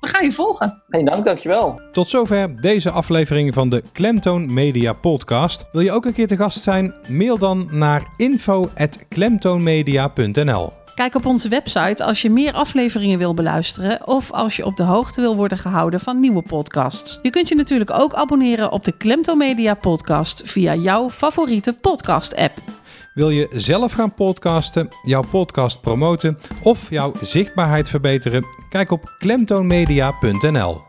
we 0.00 0.08
gaan 0.08 0.24
je 0.24 0.32
volgen. 0.32 0.82
Geen 0.88 1.04
dank, 1.04 1.24
dankjewel. 1.24 1.80
Tot 1.92 2.08
zover 2.08 2.60
deze 2.60 2.90
aflevering 2.90 3.54
van 3.54 3.68
de 3.68 3.82
Klemtoon 3.92 4.54
Media 4.54 4.92
Podcast. 4.92 5.64
Wil 5.72 5.82
je 5.82 5.92
ook 5.92 6.04
een 6.04 6.12
keer 6.12 6.26
te 6.26 6.36
gast 6.36 6.62
zijn? 6.62 6.94
Mail 7.08 7.38
dan 7.38 7.68
naar 7.70 8.02
info.klemtoonmedia.nl. 8.16 10.72
Kijk 10.96 11.14
op 11.14 11.26
onze 11.26 11.48
website 11.48 12.04
als 12.04 12.22
je 12.22 12.30
meer 12.30 12.52
afleveringen 12.52 13.18
wil 13.18 13.34
beluisteren 13.34 14.06
of 14.06 14.32
als 14.32 14.56
je 14.56 14.64
op 14.64 14.76
de 14.76 14.82
hoogte 14.82 15.20
wil 15.20 15.36
worden 15.36 15.58
gehouden 15.58 16.00
van 16.00 16.20
nieuwe 16.20 16.42
podcasts. 16.42 17.18
Je 17.22 17.30
kunt 17.30 17.48
je 17.48 17.54
natuurlijk 17.54 17.90
ook 17.90 18.14
abonneren 18.14 18.72
op 18.72 18.84
de 18.84 18.92
Klemto 18.92 19.34
Media 19.34 19.74
podcast 19.74 20.42
via 20.44 20.74
jouw 20.74 21.10
favoriete 21.10 21.72
podcast 21.72 22.36
app. 22.36 22.52
Wil 23.14 23.30
je 23.30 23.48
zelf 23.50 23.92
gaan 23.92 24.14
podcasten, 24.14 24.88
jouw 25.02 25.24
podcast 25.30 25.80
promoten 25.80 26.38
of 26.62 26.90
jouw 26.90 27.12
zichtbaarheid 27.20 27.88
verbeteren? 27.88 28.44
Kijk 28.68 28.90
op 28.90 29.14
klemtoonmedia.nl. 29.18 30.85